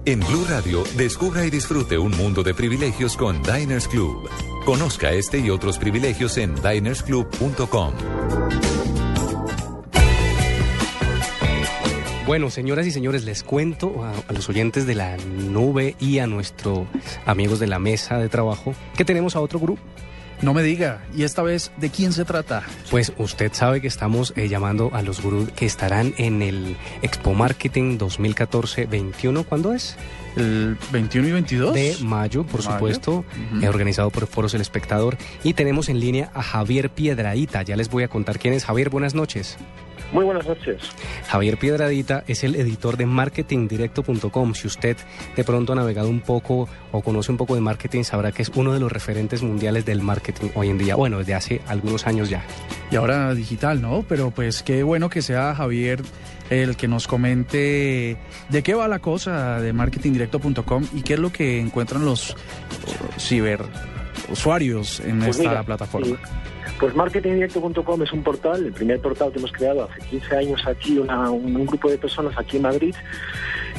En 0.05 0.21
Blue 0.21 0.45
Radio, 0.47 0.85
descubra 0.99 1.47
y 1.47 1.51
disfrute 1.51 1.97
un 1.97 2.15
mundo 2.15 2.43
de 2.43 2.53
privilegios 2.53 3.17
con 3.17 3.43
Diners 3.43 3.89
Club. 3.89 4.29
Conozca 4.67 5.13
este 5.13 5.39
y 5.39 5.49
otros 5.49 5.79
privilegios 5.79 6.37
en 6.37 6.55
dinersclub.com. 6.57 7.95
Bueno, 12.27 12.51
señoras 12.51 12.87
y 12.87 12.91
señores, 12.91 13.25
les 13.25 13.45
cuento 13.45 14.05
a 14.05 14.33
los 14.35 14.47
oyentes 14.51 14.87
de 14.87 14.95
la 14.95 15.17
nube 15.17 15.97
y 15.99 16.19
a 16.19 16.27
nuestros 16.27 16.87
amigos 17.25 17.61
de 17.61 17.67
la 17.67 17.79
mesa 17.79 18.19
de 18.19 18.29
trabajo 18.29 18.75
que 18.95 19.07
tenemos 19.07 19.37
a 19.37 19.41
otro 19.41 19.59
grupo. 19.59 19.81
No 20.43 20.53
me 20.55 20.65
diga, 20.65 21.05
¿y 21.17 21.23
esta 21.23 21.41
vez 21.43 21.71
de 21.77 21.89
quién 21.89 22.13
se 22.13 22.25
trata? 22.25 22.65
Pues 22.91 23.13
usted 23.17 23.53
sabe 23.53 23.81
que 23.81 23.87
estamos 23.87 24.33
eh, 24.35 24.49
llamando 24.49 24.91
a 24.93 25.01
los 25.03 25.23
gurús 25.23 25.51
que 25.53 25.67
estarán 25.67 26.15
en 26.19 26.43
el 26.43 26.77
Expo 27.01 27.33
Marketing 27.33 27.97
2014-21. 27.97 29.45
¿Cuándo 29.45 29.73
es? 29.73 29.97
El 30.35 30.77
21 30.91 31.29
y 31.29 31.33
22 31.33 31.75
de 31.75 31.97
mayo, 32.03 32.43
por 32.45 32.61
Mayo. 32.65 32.73
supuesto, 32.73 33.25
eh, 33.63 33.69
organizado 33.69 34.11
por 34.11 34.27
Foros 34.27 34.53
El 34.55 34.63
Espectador. 34.63 35.17
Y 35.45 35.55
tenemos 35.55 35.89
en 35.89 36.01
línea 36.01 36.33
a 36.35 36.43
Javier 36.43 36.91
Piedradita. 36.91 37.63
Ya 37.63 37.77
les 37.77 37.89
voy 37.89 38.03
a 38.03 38.09
contar 38.09 38.41
quién 38.41 38.53
es. 38.53 38.65
Javier, 38.65 38.91
buenas 38.91 39.15
noches. 39.15 39.59
Muy 40.13 40.25
buenas 40.27 40.47
noches. 40.47 40.83
Javier 41.27 41.57
Piedradita 41.57 42.23
es 42.27 42.45
el 42.45 42.55
editor 42.57 42.99
de 42.99 43.07
marketingdirecto.com. 43.07 44.53
Si 44.55 44.67
usted 44.67 44.97
de 45.35 45.43
pronto 45.45 45.73
ha 45.73 45.77
navegado 45.77 46.11
un 46.11 46.21
poco 46.21 46.69
o 46.93 47.01
conoce 47.01 47.31
un 47.33 47.39
poco 47.39 47.55
de 47.55 47.63
marketing, 47.63 48.03
sabrá 48.03 48.31
que 48.31 48.43
es 48.43 48.51
uno 48.55 48.75
de 48.75 48.81
los 48.81 48.93
referentes 48.93 49.43
mundiales 49.43 49.87
del 49.87 50.03
marketing 50.03 50.49
hoy 50.55 50.69
en 50.69 50.77
día. 50.77 50.97
Bueno, 50.97 51.19
desde 51.19 51.33
hace 51.35 51.61
algunos 51.67 52.07
años 52.07 52.29
ya. 52.29 52.45
Y 52.91 52.97
ahora 52.97 53.33
digital, 53.35 53.81
¿no? 53.81 54.05
Pero 54.07 54.31
pues 54.31 54.63
qué 54.63 54.83
bueno 54.83 55.09
que 55.09 55.23
sea 55.23 55.55
Javier 55.55 56.03
el 56.51 56.77
que 56.77 56.89
nos 56.89 57.07
comente 57.09 58.19
de 58.51 58.63
qué 58.63 58.75
va 58.75 58.89
la 58.89 58.99
cosa 58.99 59.61
de 59.61 59.73
marketingdirecto.com 59.73 60.89
y 60.93 61.01
qué 61.01 61.15
es 61.15 61.21
lo 61.21 61.33
que 61.33 61.59
encuentran 61.59 62.05
los 62.05 62.37
ciber 63.19 63.65
usuarios 64.31 65.01
en 65.01 65.21
Pues 65.21 65.37
esta 65.39 65.49
mira, 65.49 65.63
plataforma. 65.63 66.07
sí. 66.19 66.52
Pues 66.83 66.97
marketingdirecto.com 66.97 68.03
es 68.03 68.13
un 68.13 68.25
portal, 68.25 68.67
el 68.67 68.73
primer 68.73 68.99
portal 68.99 69.31
que 69.31 69.39
hemos 69.39 69.53
creado 69.53 69.85
hace 69.85 70.01
15 70.01 70.37
años 70.37 70.67
aquí, 70.67 70.99
una- 70.99 71.31
un, 71.31 71.65
grupo 71.65 71.89
de 71.89 71.97
personas 71.97 72.37
aquí 72.37 72.57
en 72.57 72.65
Madrid, 72.65 72.93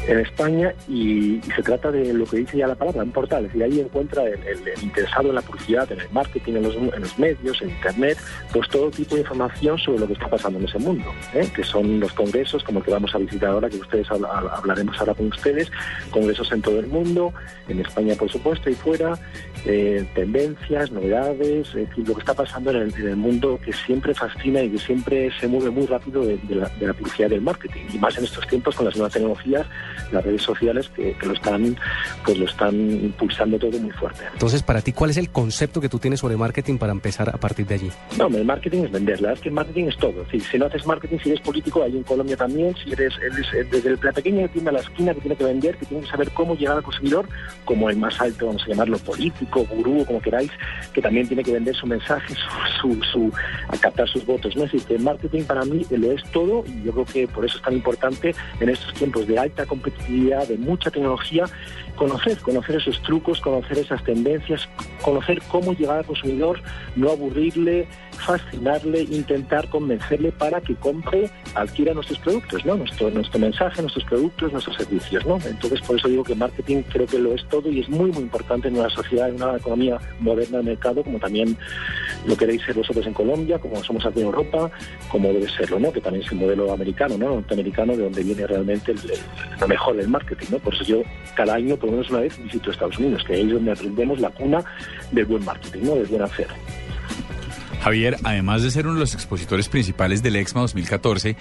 en 0.08 0.20
España, 0.20 0.74
y, 0.88 1.42
se 1.54 1.62
trata 1.64 1.92
de 1.92 2.14
lo 2.14 2.26
que 2.26 2.38
dice 2.38 2.58
ya 2.60 2.68
la 2.68 2.76
palabra, 2.76 3.04
un 3.04 3.12
portal. 3.12 3.44
Es 3.46 3.52
decir, 3.52 3.64
ahí 3.64 3.80
encuentra 3.82 4.24
el, 4.24 4.40
interesado 4.82 5.28
en 5.30 5.36
la 5.36 5.42
publicidad, 5.42 5.92
en 5.92 6.00
el 6.00 6.10
marketing, 6.14 6.54
en 6.54 6.64
los, 6.64 7.20
medios, 7.20 7.62
en 7.62 7.72
Internet, 7.72 8.18
pues 8.54 8.70
todo 8.70 8.90
tipo 8.90 9.16
de 9.16 9.22
información 9.22 9.78
sobre 9.80 10.00
lo 10.00 10.08
que 10.08 10.14
está 10.14 10.30
pasando 10.30 10.60
en 10.60 10.66
ese 10.66 10.80
mundo, 10.80 11.12
¿eh? 11.34 11.50
que 11.54 11.64
son 11.66 12.00
los 12.00 12.14
congresos, 12.14 12.64
como 12.64 12.80
el 12.80 12.86
que 12.86 12.92
vamos 12.92 13.14
a 13.14 13.18
visitar 13.18 13.50
ahora, 13.50 13.70
que 13.70 13.78
ustedes 13.78 14.10
habla- 14.10 14.30
habla- 14.30 14.54
hablaremos 14.56 14.98
ahora 14.98 15.14
con 15.14 15.28
ustedes, 15.28 15.70
congresos 16.10 16.50
en 16.54 16.62
todo 16.62 16.80
el 16.80 16.88
mundo, 16.88 17.34
en 17.68 17.82
España 17.82 18.16
por 18.16 18.30
supuesto 18.32 18.70
y 18.70 18.76
fuera, 18.76 19.20
eh, 19.66 20.06
tendencias, 20.16 20.90
novedades, 20.92 21.68
es 21.70 21.90
decir, 21.90 22.08
lo 22.08 22.14
que 22.16 22.20
está 22.22 22.34
pasando 22.34 22.72
en 22.72 22.78
el, 22.78 22.93
en 22.98 23.08
el 23.08 23.16
mundo 23.16 23.60
que 23.64 23.74
siempre 23.74 24.14
fascina 24.14 24.62
y 24.62 24.70
que 24.70 24.80
siempre 24.80 25.32
se 25.40 25.48
mueve 25.48 25.70
muy 25.70 25.86
rápido 25.86 26.26
de, 26.26 26.38
de 26.38 26.56
la, 26.56 26.70
de 26.70 26.88
la 26.88 26.94
publicidad 26.94 27.30
del 27.30 27.42
marketing. 27.42 27.82
Y 27.94 27.98
más 27.98 28.18
en 28.18 28.26
estos 28.26 28.48
tiempos 28.48 28.76
con 28.76 28.86
las 28.86 28.96
nuevas 28.96 29.14
tecnologías, 29.14 29.66
las 30.12 30.24
redes 30.24 30.42
sociales 30.42 30.90
que, 30.96 31.14
que 31.14 31.26
lo 31.26 31.34
están 31.34 31.78
pues 32.26 32.38
lo 32.38 32.46
están 32.46 32.76
impulsando 32.76 33.58
todo 33.58 33.78
muy 33.80 33.92
fuerte. 33.92 34.24
Entonces, 34.34 34.64
para 34.64 34.82
ti, 34.82 34.94
¿cuál 34.94 35.10
es 35.10 35.18
el 35.18 35.30
concepto 35.30 35.82
que 35.82 35.90
tú 35.90 36.00
tienes 36.00 36.20
sobre 36.20 36.38
marketing 36.38 36.78
para 36.78 36.92
empezar 36.92 37.30
a 37.30 37.38
partir 37.38 37.66
de 37.66 37.76
allí? 37.76 37.92
No, 38.18 38.28
el 38.28 38.46
marketing 38.46 38.84
es 38.84 38.92
vender. 38.92 39.22
La 39.22 39.30
verdad 39.30 39.34
es 39.34 39.42
que 39.42 39.50
el 39.50 39.56
marketing 39.56 39.86
es 39.86 39.98
todo. 39.98 40.22
Es 40.22 40.28
decir, 40.28 40.44
si 40.44 40.58
no 40.58 40.66
haces 40.66 40.86
marketing, 40.86 41.18
si 41.24 41.30
eres 41.30 41.42
político, 41.42 41.84
ahí 41.84 41.98
en 41.98 42.04
Colombia 42.04 42.38
también, 42.38 42.76
si 42.76 42.92
eres, 42.92 43.14
eres, 43.20 43.48
eh, 43.54 43.68
desde 43.70 43.98
la 44.04 44.12
pequeña 44.12 44.48
tienda 44.48 44.72
a 44.72 44.74
la 44.74 44.80
esquina 44.80 45.14
que 45.14 45.22
tiene 45.22 45.36
que 45.36 45.44
vender, 45.44 45.78
que 45.78 45.86
tiene 45.86 46.04
que 46.04 46.10
saber 46.10 46.32
cómo 46.32 46.56
llegar 46.56 46.78
al 46.78 46.84
consumidor, 46.84 47.28
como 47.66 47.90
el 47.90 47.98
más 47.98 48.20
alto, 48.22 48.48
vamos 48.48 48.64
a 48.64 48.68
llamarlo 48.68 48.98
político, 49.00 49.66
gurú, 49.70 50.06
como 50.06 50.22
queráis, 50.22 50.52
que 50.94 51.02
también 51.02 51.28
tiene 51.28 51.44
que 51.44 51.54
vender 51.54 51.76
su 51.76 51.88
mensaje, 51.88 52.34
su, 52.80 52.83
su, 53.12 53.32
a 53.68 53.78
captar 53.78 54.08
sus 54.08 54.26
votos. 54.26 54.56
¿no? 54.56 54.66
Marketing 55.00 55.44
para 55.44 55.66
mí 55.66 55.86
lo 55.90 56.12
es 56.12 56.24
todo 56.32 56.64
y 56.68 56.84
yo 56.84 56.92
creo 56.92 57.06
que 57.06 57.28
por 57.28 57.46
eso 57.46 57.58
es 57.58 57.64
tan 57.64 57.74
importante 57.74 58.36
en 58.60 58.70
estos 58.70 58.94
tiempos 58.94 59.28
de 59.28 59.40
alta 59.40 59.66
competitividad, 59.66 60.48
de 60.48 60.58
mucha 60.58 60.92
tecnología, 60.92 61.46
conocer, 61.96 62.38
conocer 62.40 62.78
esos 62.78 63.02
trucos, 63.04 63.40
conocer 63.40 63.80
esas 63.80 64.04
tendencias, 64.04 64.68
conocer 65.02 65.42
cómo 65.50 65.74
llegar 65.74 66.00
al 66.00 66.06
consumidor, 66.06 66.62
no 66.96 67.12
aburrirle, 67.12 67.88
fascinarle, 68.14 69.02
intentar 69.02 69.70
convencerle 69.70 70.32
para 70.32 70.62
que 70.62 70.76
compre, 70.76 71.30
adquiera 71.56 71.94
nuestros 71.94 72.20
productos, 72.20 72.66
¿no? 72.66 72.76
Nuestro, 72.76 73.10
nuestro 73.12 73.40
mensaje, 73.40 73.82
nuestros 73.82 74.06
productos, 74.06 74.52
nuestros 74.52 74.78
servicios, 74.78 75.26
¿no? 75.26 75.38
Entonces, 75.46 75.82
por 75.82 75.98
eso 75.98 76.08
digo 76.08 76.24
que 76.24 76.36
marketing 76.36 76.84
creo 76.84 77.06
que 77.06 77.20
lo 77.20 77.34
es 77.34 77.46
todo 77.50 77.70
y 77.70 77.82
es 77.82 77.90
muy, 77.90 78.12
muy 78.12 78.24
importante 78.24 78.68
en 78.68 78.78
una 78.78 78.90
sociedad, 78.90 79.30
en 79.30 79.36
una 79.36 79.58
economía 79.58 80.00
moderna 80.20 80.60
de 80.60 80.64
mercado, 80.64 81.04
como 81.04 81.20
también 81.20 81.58
lo 82.26 82.36
queréis 82.38 82.62
ser 82.64 82.76
vosotros 82.76 83.06
en 83.06 83.14
Colombia, 83.14 83.60
como 83.60 83.84
somos 83.84 84.06
aquí 84.06 84.20
en 84.20 84.28
Europa, 84.28 84.72
como 85.10 85.30
debe 85.30 85.50
serlo, 85.50 85.80
¿no? 85.80 85.92
Que 85.92 86.02
también 86.02 86.26
es 86.26 86.32
el 86.32 86.38
modelo 86.38 86.72
americano, 86.72 87.18
¿no? 87.18 87.36
Norteamericano, 87.36 87.96
de 87.96 88.04
donde 88.04 88.24
viene 88.24 88.48
realmente 88.48 88.94
lo 89.60 89.68
mejor 89.68 89.98
del 89.98 90.08
marketing, 90.08 90.48
¿no? 90.52 90.60
Por 90.60 90.74
eso 90.74 90.84
yo 90.84 91.04
cada 91.36 91.56
año, 91.56 91.76
por 91.76 91.88
lo 91.88 91.94
menos 91.94 92.10
una 92.10 92.22
vez, 92.22 92.42
visito 92.44 92.72
Estados 92.72 92.98
Unidos, 92.98 93.24
que 93.26 93.42
es 93.42 93.52
donde 93.52 93.72
aprendemos 93.72 94.20
la 94.20 94.30
cuna 94.30 94.64
del 95.12 95.26
buen 95.26 95.44
marketing, 95.44 95.82
¿no? 95.84 95.96
Del 95.96 96.06
buen 96.06 96.22
hacer. 96.22 96.48
Javier, 97.84 98.16
además 98.24 98.64
de 98.64 98.72
ser 98.72 98.86
uno 98.86 98.94
de 98.94 99.02
los 99.02 99.14
expositores 99.14 99.68
principales 99.68 100.24
del 100.24 100.38
EXMA 100.38 100.62
2014, 100.62 101.36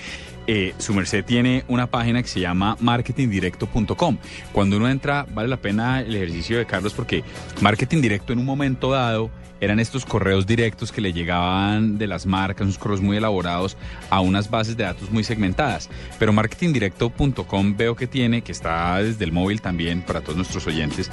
eh, 0.48 0.74
su 0.76 0.92
merced 0.92 1.24
tiene 1.24 1.64
una 1.68 1.86
página 1.86 2.20
que 2.20 2.28
se 2.28 2.40
llama 2.40 2.76
marketingdirecto.com. 2.80 4.18
Cuando 4.50 4.76
uno 4.78 4.88
entra, 4.88 5.24
vale 5.32 5.48
la 5.48 5.58
pena 5.58 6.00
el 6.00 6.16
ejercicio 6.16 6.58
de 6.58 6.66
Carlos 6.66 6.94
porque 6.94 7.22
marketing 7.60 8.00
directo 8.00 8.32
en 8.32 8.40
un 8.40 8.44
momento 8.44 8.90
dado 8.90 9.30
eran 9.60 9.78
estos 9.78 10.04
correos 10.04 10.44
directos 10.44 10.90
que 10.90 11.00
le 11.00 11.12
llegaban 11.12 11.96
de 11.96 12.08
las 12.08 12.26
marcas, 12.26 12.64
unos 12.64 12.78
correos 12.78 13.00
muy 13.00 13.16
elaborados 13.16 13.76
a 14.10 14.20
unas 14.20 14.50
bases 14.50 14.76
de 14.76 14.82
datos 14.82 15.12
muy 15.12 15.22
segmentadas. 15.22 15.88
Pero 16.18 16.32
marketingdirecto.com 16.32 17.76
veo 17.76 17.94
que 17.94 18.08
tiene, 18.08 18.42
que 18.42 18.50
está 18.50 19.00
desde 19.00 19.24
el 19.24 19.30
móvil 19.30 19.60
también 19.60 20.02
para 20.02 20.20
todos 20.20 20.34
nuestros 20.34 20.66
oyentes, 20.66 21.08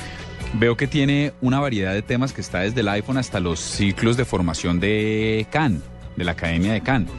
Veo 0.53 0.75
que 0.75 0.87
tiene 0.87 1.33
una 1.41 1.59
variedad 1.59 1.93
de 1.93 2.01
temas 2.01 2.33
que 2.33 2.41
está 2.41 2.59
desde 2.61 2.81
el 2.81 2.89
iPhone 2.89 3.17
hasta 3.17 3.39
los 3.39 3.59
ciclos 3.59 4.17
de 4.17 4.25
formación 4.25 4.79
de 4.79 5.45
Cannes, 5.51 5.81
de 6.19 6.25
la 6.25 6.31
Academia 6.31 6.73
de 6.73 6.81
Cannes. 6.81 7.09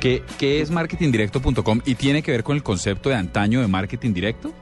¿Qué, 0.00 0.22
qué 0.38 0.60
es 0.60 0.70
marketingdirecto.com 0.70 1.80
y 1.86 1.94
tiene 1.94 2.22
que 2.22 2.32
ver 2.32 2.42
con 2.42 2.56
el 2.56 2.62
concepto 2.62 3.08
de 3.08 3.14
antaño 3.14 3.62
de 3.62 3.68
marketing 3.68 4.12
directo? 4.12 4.52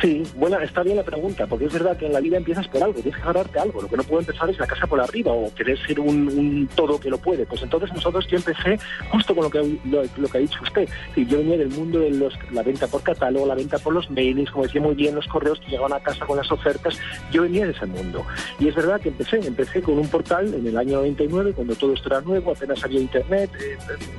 Sí, 0.00 0.22
bueno, 0.36 0.58
está 0.60 0.82
bien 0.82 0.96
la 0.96 1.02
pregunta, 1.02 1.46
porque 1.46 1.64
es 1.64 1.72
verdad 1.72 1.96
que 1.96 2.06
en 2.06 2.12
la 2.12 2.20
vida 2.20 2.36
empiezas 2.36 2.68
por 2.68 2.82
algo, 2.82 3.00
tienes 3.00 3.16
que 3.16 3.26
ganarte 3.26 3.58
algo. 3.58 3.82
Lo 3.82 3.88
que 3.88 3.96
no 3.96 4.02
puedo 4.02 4.20
empezar 4.20 4.50
es 4.50 4.58
la 4.58 4.66
casa 4.66 4.86
por 4.86 5.00
arriba 5.00 5.32
o 5.32 5.52
querer 5.54 5.78
ser 5.86 5.98
un, 5.98 6.28
un 6.28 6.68
todo 6.74 7.00
que 7.00 7.08
lo 7.08 7.18
puede. 7.18 7.46
Pues 7.46 7.62
entonces 7.62 7.92
nosotros 7.92 8.26
yo 8.28 8.36
empecé 8.36 8.78
justo 9.10 9.34
con 9.34 9.44
lo 9.44 9.50
que, 9.50 9.78
lo, 9.84 10.02
lo 10.16 10.28
que 10.28 10.38
ha 10.38 10.40
dicho 10.40 10.58
usted. 10.62 10.88
Sí, 11.14 11.26
yo 11.26 11.38
venía 11.38 11.56
del 11.56 11.70
mundo 11.70 12.00
de 12.00 12.10
los, 12.10 12.34
la 12.52 12.62
venta 12.62 12.86
por 12.86 13.02
catálogo, 13.02 13.46
la 13.46 13.54
venta 13.54 13.78
por 13.78 13.94
los 13.94 14.10
mailings, 14.10 14.50
como 14.50 14.64
decía 14.64 14.80
muy 14.80 14.94
bien, 14.94 15.14
los 15.14 15.26
correos 15.26 15.58
que 15.60 15.70
llegaban 15.70 15.92
a 15.92 16.00
casa 16.00 16.26
con 16.26 16.36
las 16.36 16.50
ofertas. 16.50 16.98
Yo 17.30 17.42
venía 17.42 17.64
de 17.64 17.72
ese 17.72 17.86
mundo. 17.86 18.26
Y 18.58 18.68
es 18.68 18.74
verdad 18.74 19.00
que 19.00 19.08
empecé, 19.08 19.38
empecé 19.46 19.80
con 19.80 19.98
un 19.98 20.08
portal 20.08 20.52
en 20.52 20.66
el 20.66 20.76
año 20.76 20.96
99, 20.98 21.52
cuando 21.54 21.74
todo 21.74 21.94
esto 21.94 22.08
era 22.08 22.20
nuevo, 22.20 22.52
apenas 22.52 22.82
había 22.84 23.00
internet, 23.00 23.21
eh, 23.30 23.48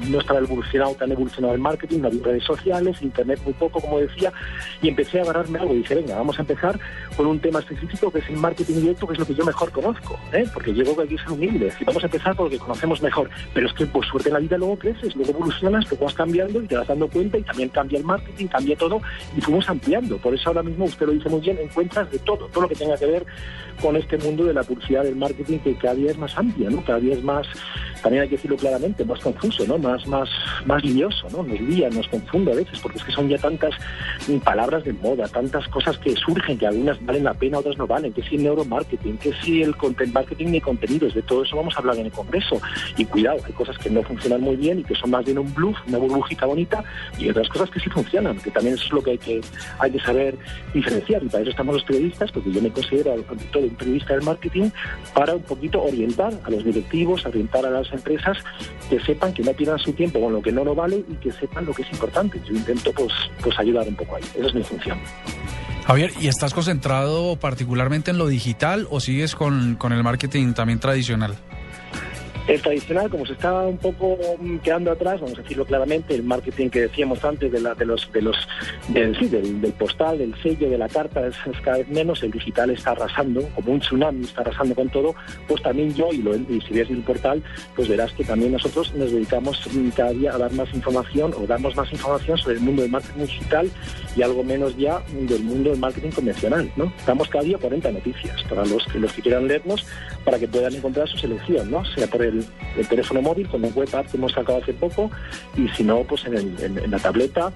no 0.10 0.20
estaba 0.20 0.40
evolucionado, 0.40 0.94
tan 0.96 1.12
evolucionado 1.12 1.54
el 1.54 1.60
marketing, 1.60 2.00
no 2.00 2.08
había 2.08 2.24
redes 2.24 2.44
sociales, 2.44 3.02
internet 3.02 3.40
muy 3.44 3.54
poco, 3.54 3.80
como 3.80 4.00
decía, 4.00 4.32
y 4.82 4.90
empecé 4.90 5.20
a 5.20 5.24
agarrarme 5.24 5.60
algo 5.60 5.74
y 5.74 5.78
dije, 5.78 5.96
venga, 5.96 6.16
vamos 6.16 6.38
a 6.38 6.42
empezar 6.42 6.80
con 7.16 7.28
un 7.28 7.40
tema 7.40 7.60
específico 7.60 8.12
que 8.12 8.20
es 8.20 8.30
el 8.30 8.38
marketing 8.38 8.76
directo, 8.76 9.08
que 9.08 9.14
es 9.14 9.20
lo 9.20 9.26
que 9.26 9.36
yo 9.36 9.46
mejor 9.46 9.72
conozco, 9.72 10.20
¿eh? 10.32 10.46
porque 10.54 10.74
yo 10.74 10.84
creo 10.84 10.96
que 10.96 11.02
hay 11.04 11.08
que 11.10 11.18
ser 11.18 11.32
humilde, 11.32 11.74
y 11.80 11.84
vamos 11.84 12.04
a 12.04 12.08
empezar 12.08 12.36
por 12.36 12.46
lo 12.46 12.52
que 12.52 12.60
conocemos 12.60 13.02
mejor, 13.02 13.30
pero 13.54 13.68
es 13.68 13.74
que 13.74 13.86
por 13.86 14.06
suerte 14.06 14.30
en 14.30 14.34
la 14.34 14.40
vida 14.40 14.58
luego 14.58 14.78
creces, 14.78 15.16
luego 15.16 15.32
evolucionas, 15.32 15.90
luego 15.90 16.06
vas 16.06 16.14
cambiando 16.14 16.62
y 16.62 16.68
te 16.68 16.78
vas 16.78 16.88
dando 16.88 17.08
cuenta 17.08 17.38
y 17.38 17.44
también 17.44 17.70
cambia 17.70 18.00
el 18.00 18.06
marketing, 18.06 18.48
cambia 18.48 18.76
todo 18.76 19.02
y 19.36 19.42
fuimos 19.42 19.70
ampliando, 19.70 20.18
por 20.18 20.34
eso 20.34 20.50
ahora 20.50 20.64
mismo 20.64 20.86
usted 20.86 21.06
lo 21.06 21.14
dice 21.14 21.30
muy 21.30 21.42
bien, 21.42 21.58
encuentras 21.60 22.10
de 22.12 22.20
todo, 22.20 22.48
todo 22.48 22.64
lo 22.64 22.70
que 22.70 22.76
tenga 22.76 22.98
que 22.98 23.06
ver 23.06 23.26
con 23.82 23.96
este 23.96 24.18
mundo 24.18 24.46
de 24.46 24.54
la 24.54 24.64
publicidad 24.64 25.04
del 25.04 25.16
marketing 25.16 25.60
que 25.60 25.76
cada 25.76 25.96
día 25.96 26.12
es 26.12 26.18
más 26.18 26.38
amplia, 26.38 26.70
¿no? 26.70 26.84
cada 26.84 27.00
día 27.00 27.14
es 27.14 27.24
más, 27.24 27.48
también 28.02 28.24
hay 28.24 28.30
que 28.30 28.36
decirlo 28.36 28.58
claramente, 28.58 28.83
más 29.06 29.20
confuso, 29.20 29.66
¿no? 29.68 29.78
Más, 29.78 30.06
más, 30.08 30.30
más 30.66 30.84
lioso, 30.84 31.28
¿no? 31.32 31.44
Nos 31.44 31.60
lía, 31.62 31.90
nos 31.90 32.08
confunde 32.08 32.52
a 32.52 32.56
veces, 32.56 32.80
porque 32.80 32.98
es 32.98 33.04
que 33.04 33.12
son 33.12 33.30
ya 33.30 33.38
tantas 33.38 33.74
palabras 34.44 34.84
de 34.84 34.94
moda, 34.94 35.28
tantas 35.28 35.68
cosas 35.68 35.98
que 35.98 36.16
surgen, 36.16 36.58
que 36.58 36.68
algunas 36.68 37.04
valen 37.06 37.24
la 37.24 37.34
pena, 37.34 37.60
otras 37.60 37.78
no 37.78 37.88
valen, 37.88 38.14
que 38.14 38.24
si 38.24 38.36
el 38.36 38.44
neuromarketing, 38.44 39.18
que 39.18 39.34
si 39.42 39.62
el 39.62 39.76
content 39.76 40.14
marketing 40.14 40.54
y 40.54 40.62
contenidos, 40.62 41.14
de 41.14 41.22
todo 41.22 41.44
eso 41.44 41.56
vamos 41.56 41.76
a 41.76 41.80
hablar 41.80 41.98
en 41.98 42.08
el 42.08 42.12
Congreso. 42.12 42.62
Y 42.98 43.06
cuidado, 43.06 43.40
hay 43.46 43.54
cosas 43.54 43.78
que 43.78 43.90
no 43.90 44.04
funcionan 44.04 44.42
muy 44.42 44.56
bien 44.56 44.80
y 44.80 44.84
que 44.84 44.96
son 44.96 45.12
más 45.12 45.26
bien 45.26 45.40
un 45.40 45.54
bluff, 45.54 45.78
una 45.88 45.98
burbujita 45.98 46.46
bonita, 46.46 46.84
y 47.18 47.30
otras 47.30 47.50
cosas 47.50 47.70
que 47.70 47.80
sí 47.80 47.90
funcionan, 47.90 48.38
que 48.38 48.52
también 48.52 48.76
eso 48.76 48.86
es 48.86 48.92
lo 48.92 49.02
que 49.02 49.12
hay 49.12 49.18
que, 49.18 49.42
hay 49.80 49.92
que 49.92 50.00
saber 50.00 50.38
diferenciar. 50.74 51.24
Y 51.24 51.28
para 51.28 51.42
eso 51.42 51.52
estamos 51.52 51.76
los 51.76 51.84
periodistas, 51.84 52.32
porque 52.32 52.52
yo 52.52 52.62
me 52.62 52.72
considero 52.72 53.16
todo 53.52 53.64
un 53.64 53.76
periodista 53.76 54.14
del 54.14 54.24
marketing, 54.24 54.70
para 55.14 55.36
un 55.36 55.44
poquito 55.44 55.82
orientar 55.82 56.34
a 56.44 56.50
los 56.50 56.64
directivos, 56.64 57.26
orientar 57.26 57.66
a 57.66 57.70
las 57.70 57.92
empresas 57.92 58.38
que 58.90 59.00
sepan 59.00 59.34
que 59.34 59.44
no 59.44 59.54
pierdan 59.54 59.80
su 59.80 59.94
tiempo 59.94 60.20
con 60.20 60.34
lo 60.34 60.42
que 60.42 60.52
no 60.52 60.64
lo 60.64 60.76
vale 60.76 61.04
y 61.10 61.16
que 61.16 61.32
sepan 61.32 61.66
lo 61.66 61.74
que 61.74 61.84
es 61.84 61.92
importante. 61.92 62.40
Yo 62.46 62.54
intento 62.54 62.92
pues, 62.94 63.14
pues 63.42 63.58
ayudar 63.60 63.88
un 63.88 63.96
poco 63.96 64.16
ahí. 64.16 64.24
Esa 64.36 64.48
es 64.48 64.54
mi 64.54 64.64
función. 64.64 65.00
Javier, 65.86 66.12
¿y 66.22 66.28
estás 66.28 66.54
concentrado 66.54 67.36
particularmente 67.36 68.12
en 68.12 68.18
lo 68.18 68.28
digital 68.28 68.88
o 68.90 69.00
sigues 69.00 69.36
con, 69.36 69.76
con 69.76 69.92
el 69.92 70.04
marketing 70.04 70.54
también 70.54 70.80
tradicional? 70.80 71.36
El 72.46 72.62
tradicional, 72.62 73.10
como 73.10 73.26
se 73.26 73.34
está 73.34 73.54
un 73.62 73.78
poco 73.78 74.18
mm, 74.40 74.58
quedando 74.58 74.92
atrás, 74.92 75.22
vamos 75.22 75.40
a 75.40 75.42
decirlo 75.42 75.64
claramente, 75.64 76.14
el 76.14 76.24
marketing 76.24 76.70
que 76.70 76.82
decíamos 76.82 77.24
antes 77.24 77.50
de, 77.50 77.62
la, 77.62 77.74
de 77.74 77.86
los, 77.86 78.12
de 78.12 78.22
los 78.22 78.36
del, 78.90 79.18
sí, 79.18 79.28
del, 79.28 79.74
postal, 79.80 80.18
del 80.18 80.36
sello, 80.42 80.70
de 80.70 80.78
la 80.78 80.90
carta, 80.90 81.26
es, 81.26 81.36
cada 81.64 81.78
vez 81.78 81.88
menos, 81.88 82.22
el 82.22 82.32
digital 82.32 82.70
está 82.70 82.92
arrasando, 82.92 83.48
como 83.56 83.72
un 83.72 83.80
tsunami 83.80 84.26
está 84.26 84.42
arrasando 84.42 84.76
con 84.76 84.90
todo, 84.90 85.16
pues 85.48 85.64
también 85.64 85.94
yo, 85.96 86.10
y, 86.12 86.62
si 86.68 86.74
ves 86.74 86.90
el 86.90 87.02
portal, 87.04 87.42
pues 87.78 87.88
verás 87.88 88.12
que 88.12 88.26
también 88.26 88.52
nosotros 88.52 88.94
nos 88.94 89.14
dedicamos 89.14 89.62
mm, 89.72 89.90
cada 89.90 90.12
día 90.12 90.34
a 90.34 90.38
dar 90.38 90.52
más 90.52 90.74
información 90.74 91.34
o 91.38 91.48
damos 91.48 91.74
más 91.78 91.94
información 91.94 92.38
sobre 92.38 92.56
el 92.56 92.62
mundo 92.62 92.82
del 92.82 92.92
marketing 92.92 93.22
digital 93.22 93.72
y 94.18 94.22
algo 94.22 94.44
menos 94.44 94.76
ya 94.78 95.02
del 95.14 95.44
mundo 95.44 95.70
del 95.70 95.80
marketing 95.80 96.12
convencional, 96.12 96.70
¿no? 96.76 96.92
Damos 97.08 97.30
cada 97.30 97.46
día 97.46 97.58
40 97.58 97.90
noticias 97.90 98.44
para 98.44 98.66
los 98.66 98.86
que 98.86 99.22
quieran 99.22 99.48
leernos, 99.48 99.86
para 100.26 100.38
que 100.38 100.48
puedan 100.48 100.76
encontrar 100.76 101.08
su 101.08 101.18
selección, 101.18 101.72
¿no? 101.72 101.86
Sea 101.86 102.08
por 102.08 102.22
el, 102.22 102.33
el 102.78 102.88
teléfono 102.88 103.22
móvil, 103.22 103.48
con 103.48 103.64
el 103.64 103.74
web 103.74 103.90
app 103.94 104.08
que 104.10 104.18
hemos 104.18 104.32
sacado 104.32 104.60
hace 104.62 104.74
poco, 104.74 105.10
y 105.56 105.68
si 105.70 105.84
no, 105.84 106.04
pues 106.04 106.26
en, 106.26 106.36
el, 106.36 106.56
en, 106.60 106.92
la 106.92 107.00
tableta 107.00 107.52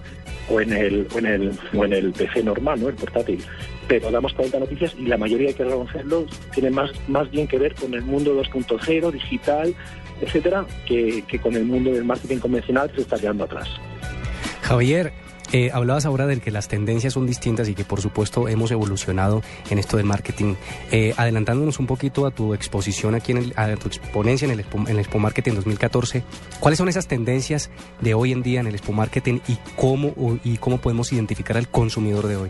o 0.50 0.62
en 0.62 0.74
el 0.74 1.08
o 1.14 1.20
en 1.20 1.26
el 1.26 1.52
o 1.74 1.86
en 1.86 1.94
el 1.94 2.12
PC 2.12 2.44
normal, 2.44 2.82
¿no? 2.82 2.90
El 2.90 2.96
portátil. 2.96 3.44
Pero 3.88 4.12
damos 4.12 4.34
40 4.34 4.60
noticias 4.60 4.96
y 4.98 5.06
la 5.06 5.18
mayoría 5.18 5.50
hay 5.50 5.54
que 5.54 5.64
reconocerlo 5.64 6.26
tiene 6.54 6.70
más 6.70 6.92
más 7.08 7.30
bien 7.32 7.48
que 7.48 7.58
ver 7.58 7.74
con 7.76 7.94
el 7.94 8.02
mundo 8.02 8.40
2.0, 8.42 9.12
digital, 9.12 9.76
etcétera, 10.22 10.66
que, 10.86 11.24
que 11.28 11.40
con 11.40 11.56
el 11.56 11.66
mundo 11.66 11.92
del 11.92 12.04
marketing 12.04 12.38
convencional 12.38 12.90
que 12.90 12.98
se 12.98 13.02
está 13.04 13.18
quedando 13.18 13.46
atrás. 13.46 13.70
Javier, 14.62 15.14
eh, 15.52 15.72
hablabas 15.74 16.06
ahora 16.06 16.28
de 16.28 16.40
que 16.40 16.52
las 16.52 16.68
tendencias 16.68 17.14
son 17.14 17.26
distintas 17.26 17.70
y 17.70 17.76
que 17.76 17.84
por 17.84 18.02
supuesto 18.02 18.48
hemos 18.48 18.72
evolucionado 18.72 19.42
en 19.70 19.80
esto 19.80 19.98
del 19.98 20.06
marketing. 20.06 20.56
Eh, 20.92 21.14
adelantándonos 21.18 21.80
un 21.80 21.88
poquito 21.88 22.26
a 22.26 22.32
tu 22.32 22.54
exposición 22.54 23.16
aquí, 23.16 23.32
en 23.32 23.38
el, 23.38 23.54
a 23.56 23.76
tu 23.76 23.88
exponencia 23.88 24.46
en 24.46 24.52
el, 24.52 24.60
Expo, 24.60 24.80
en 24.80 24.88
el 24.88 25.00
Expo 25.00 25.20
Marketing 25.20 25.54
2014, 25.54 26.24
¿cuáles 26.60 26.78
son 26.78 26.90
esas 26.90 27.08
tendencias 27.08 27.70
de 28.02 28.14
hoy 28.14 28.32
en 28.32 28.44
día 28.44 28.60
en 28.60 28.68
el 28.68 28.76
Expo 28.76 28.94
Marketing 28.94 29.40
y 29.48 29.58
cómo, 29.76 30.14
y 30.44 30.58
cómo 30.58 30.80
podemos 30.80 31.12
identificar 31.14 31.58
al 31.58 31.68
consumidor 31.68 32.28
de 32.28 32.36
hoy? 32.38 32.50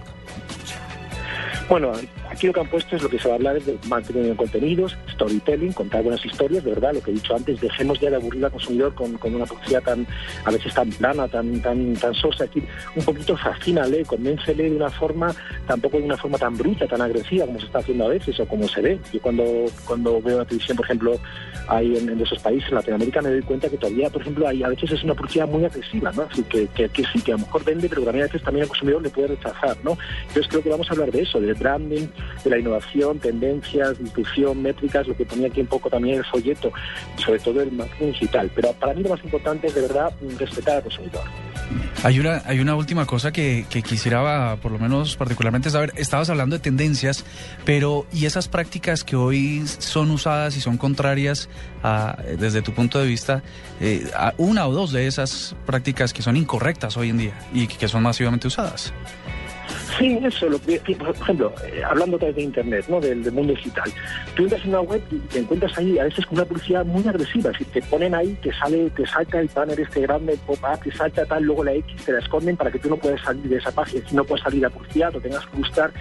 Bueno, 1.69 1.91
aquí 2.29 2.47
lo 2.47 2.53
que 2.53 2.61
han 2.61 2.69
puesto 2.69 2.95
es 2.95 3.03
lo 3.03 3.09
que 3.09 3.19
se 3.19 3.27
va 3.27 3.33
a 3.33 3.37
hablar 3.37 3.57
es 3.57 3.65
de 3.65 3.77
marketing 3.89 4.21
de 4.21 4.35
contenidos, 4.37 4.97
storytelling, 5.11 5.73
contar 5.73 6.01
buenas 6.01 6.25
historias, 6.25 6.63
de 6.63 6.69
verdad, 6.71 6.93
lo 6.93 7.01
que 7.01 7.11
he 7.11 7.15
dicho 7.15 7.35
antes, 7.35 7.59
dejemos 7.59 7.99
de 7.99 8.15
aburrir 8.15 8.45
al 8.45 8.51
consumidor 8.51 8.93
con, 8.93 9.17
con 9.17 9.35
una 9.35 9.45
publicidad 9.45 9.83
tan, 9.83 10.07
a 10.45 10.51
veces 10.51 10.73
tan 10.73 10.89
plana, 10.91 11.27
tan, 11.27 11.61
tan, 11.61 11.93
tan 11.95 12.13
sosa, 12.13 12.45
aquí 12.45 12.63
un 12.95 13.03
poquito 13.03 13.35
fascínale, 13.35 14.05
convéncele 14.05 14.69
de 14.69 14.77
una 14.77 14.89
forma, 14.89 15.35
tampoco 15.67 15.97
de 15.97 16.03
una 16.03 16.15
forma 16.15 16.37
tan 16.37 16.55
bruta, 16.55 16.87
tan 16.87 17.01
agresiva 17.01 17.45
como 17.45 17.59
se 17.59 17.65
está 17.65 17.79
haciendo 17.79 18.05
a 18.05 18.09
veces 18.09 18.39
o 18.39 18.45
como 18.47 18.65
se 18.69 18.81
ve. 18.81 18.99
Yo 19.11 19.21
cuando, 19.21 19.43
cuando 19.85 20.21
veo 20.21 20.37
la 20.37 20.45
televisión, 20.45 20.77
por 20.77 20.85
ejemplo, 20.85 21.19
ahí 21.67 21.97
en, 21.97 22.07
en 22.07 22.21
esos 22.21 22.39
países, 22.39 22.69
en 22.69 22.75
Latinoamérica, 22.75 23.21
me 23.21 23.31
doy 23.31 23.41
cuenta 23.41 23.67
que 23.67 23.77
todavía, 23.77 24.09
por 24.09 24.21
ejemplo, 24.21 24.47
hay, 24.47 24.63
a 24.63 24.69
veces 24.69 24.91
es 24.91 25.03
una 25.03 25.15
publicidad 25.15 25.49
muy 25.49 25.65
agresiva, 25.65 26.13
¿no? 26.13 26.21
Así 26.31 26.43
que, 26.43 26.67
que, 26.67 26.87
que 26.87 27.03
sí, 27.11 27.21
que 27.21 27.33
a 27.33 27.35
lo 27.35 27.41
mejor 27.41 27.65
vende, 27.65 27.89
pero 27.89 28.03
también 28.03 28.23
a 28.23 28.27
veces 28.27 28.41
también 28.41 28.63
al 28.63 28.69
consumidor 28.69 29.01
le 29.01 29.09
puede 29.09 29.27
rechazar, 29.27 29.75
¿no? 29.83 29.97
Entonces 30.21 30.47
creo 30.47 30.63
que 30.63 30.69
vamos 30.69 30.89
a 30.89 30.93
hablar 30.93 31.11
de 31.11 31.23
eso, 31.23 31.41
de 31.41 31.56
branding, 31.57 32.07
de 32.43 32.49
la 32.49 32.59
innovación, 32.59 33.19
tendencias, 33.19 33.97
difusión, 33.99 34.61
métricas, 34.61 35.07
lo 35.07 35.15
que 35.15 35.25
ponía 35.25 35.47
aquí 35.47 35.61
un 35.61 35.67
poco 35.67 35.89
también 35.89 36.17
el 36.17 36.25
folleto, 36.25 36.71
sobre 37.17 37.39
todo 37.39 37.61
el 37.61 37.71
marketing 37.71 38.07
digital. 38.07 38.51
Pero 38.55 38.73
para 38.73 38.93
mí 38.93 39.03
lo 39.03 39.09
más 39.09 39.23
importante 39.23 39.67
es 39.67 39.75
de 39.75 39.81
verdad 39.81 40.11
respetar 40.37 40.77
al 40.77 40.83
consumidor. 40.83 41.23
Hay 42.03 42.19
una, 42.19 42.43
hay 42.45 42.59
una 42.59 42.75
última 42.75 43.05
cosa 43.05 43.31
que, 43.31 43.65
que, 43.69 43.81
quisiera, 43.81 44.57
por 44.61 44.71
lo 44.71 44.79
menos 44.79 45.17
particularmente, 45.17 45.69
saber. 45.69 45.91
Estabas 45.95 46.29
hablando 46.29 46.55
de 46.55 46.61
tendencias, 46.61 47.25
pero 47.65 48.05
¿y 48.13 48.25
esas 48.25 48.47
prácticas 48.47 49.03
que 49.03 49.15
hoy 49.15 49.63
son 49.65 50.11
usadas 50.11 50.55
y 50.55 50.61
son 50.61 50.77
contrarias 50.77 51.49
a, 51.83 52.17
desde 52.37 52.61
tu 52.61 52.73
punto 52.73 52.99
de 52.99 53.07
vista, 53.07 53.43
eh, 53.81 54.09
a 54.15 54.33
una 54.37 54.67
o 54.67 54.71
dos 54.71 54.91
de 54.91 55.07
esas 55.07 55.55
prácticas 55.65 56.13
que 56.13 56.21
son 56.21 56.37
incorrectas 56.37 56.97
hoy 56.97 57.09
en 57.09 57.17
día 57.17 57.39
y 57.53 57.67
que 57.67 57.87
son 57.87 58.03
masivamente 58.03 58.47
usadas? 58.47 58.93
Sí, 59.97 60.19
eso, 60.23 60.47
lo 60.49 60.59
que, 60.59 60.79
por 60.95 61.09
ejemplo, 61.09 61.53
eh, 61.65 61.81
hablando 61.83 62.17
otra 62.17 62.27
vez 62.27 62.35
de 62.37 62.43
Internet, 62.43 62.85
¿no? 62.87 62.99
Del, 62.99 63.31
mundo 63.31 63.53
digital. 63.53 63.91
Tú 64.35 64.43
entras 64.43 64.63
en 64.63 64.69
una 64.69 64.81
web 64.81 65.01
y 65.11 65.17
te 65.17 65.39
encuentras 65.39 65.77
ahí 65.77 65.99
a 65.99 66.05
veces 66.05 66.25
con 66.25 66.37
una 66.37 66.45
publicidad 66.45 66.85
muy 66.85 67.07
agresiva, 67.07 67.51
es 67.51 67.59
decir, 67.59 67.67
te 67.73 67.81
ponen 67.89 68.15
ahí, 68.15 68.37
te 68.41 68.53
sale, 68.53 68.89
te 68.91 69.05
salta 69.05 69.39
el 69.39 69.49
banner 69.53 69.79
este 69.79 70.01
grande, 70.01 70.37
pop-up, 70.45 70.81
te 70.83 70.91
salta 70.91 71.25
tal, 71.25 71.43
luego 71.43 71.63
la 71.63 71.73
X, 71.73 72.05
te 72.05 72.13
la 72.13 72.19
esconden 72.19 72.55
para 72.55 72.71
que 72.71 72.79
tú 72.79 72.89
no 72.89 72.97
puedas 72.97 73.21
salir 73.21 73.43
de 73.43 73.57
esa 73.57 73.71
página, 73.71 74.07
si 74.07 74.15
no 74.15 74.23
puedes 74.23 74.43
salir 74.43 74.65
a 74.65 74.69
publicidad 74.69 75.15
o 75.15 75.19
tengas 75.19 75.45
que 75.45 75.57
buscar 75.57 75.91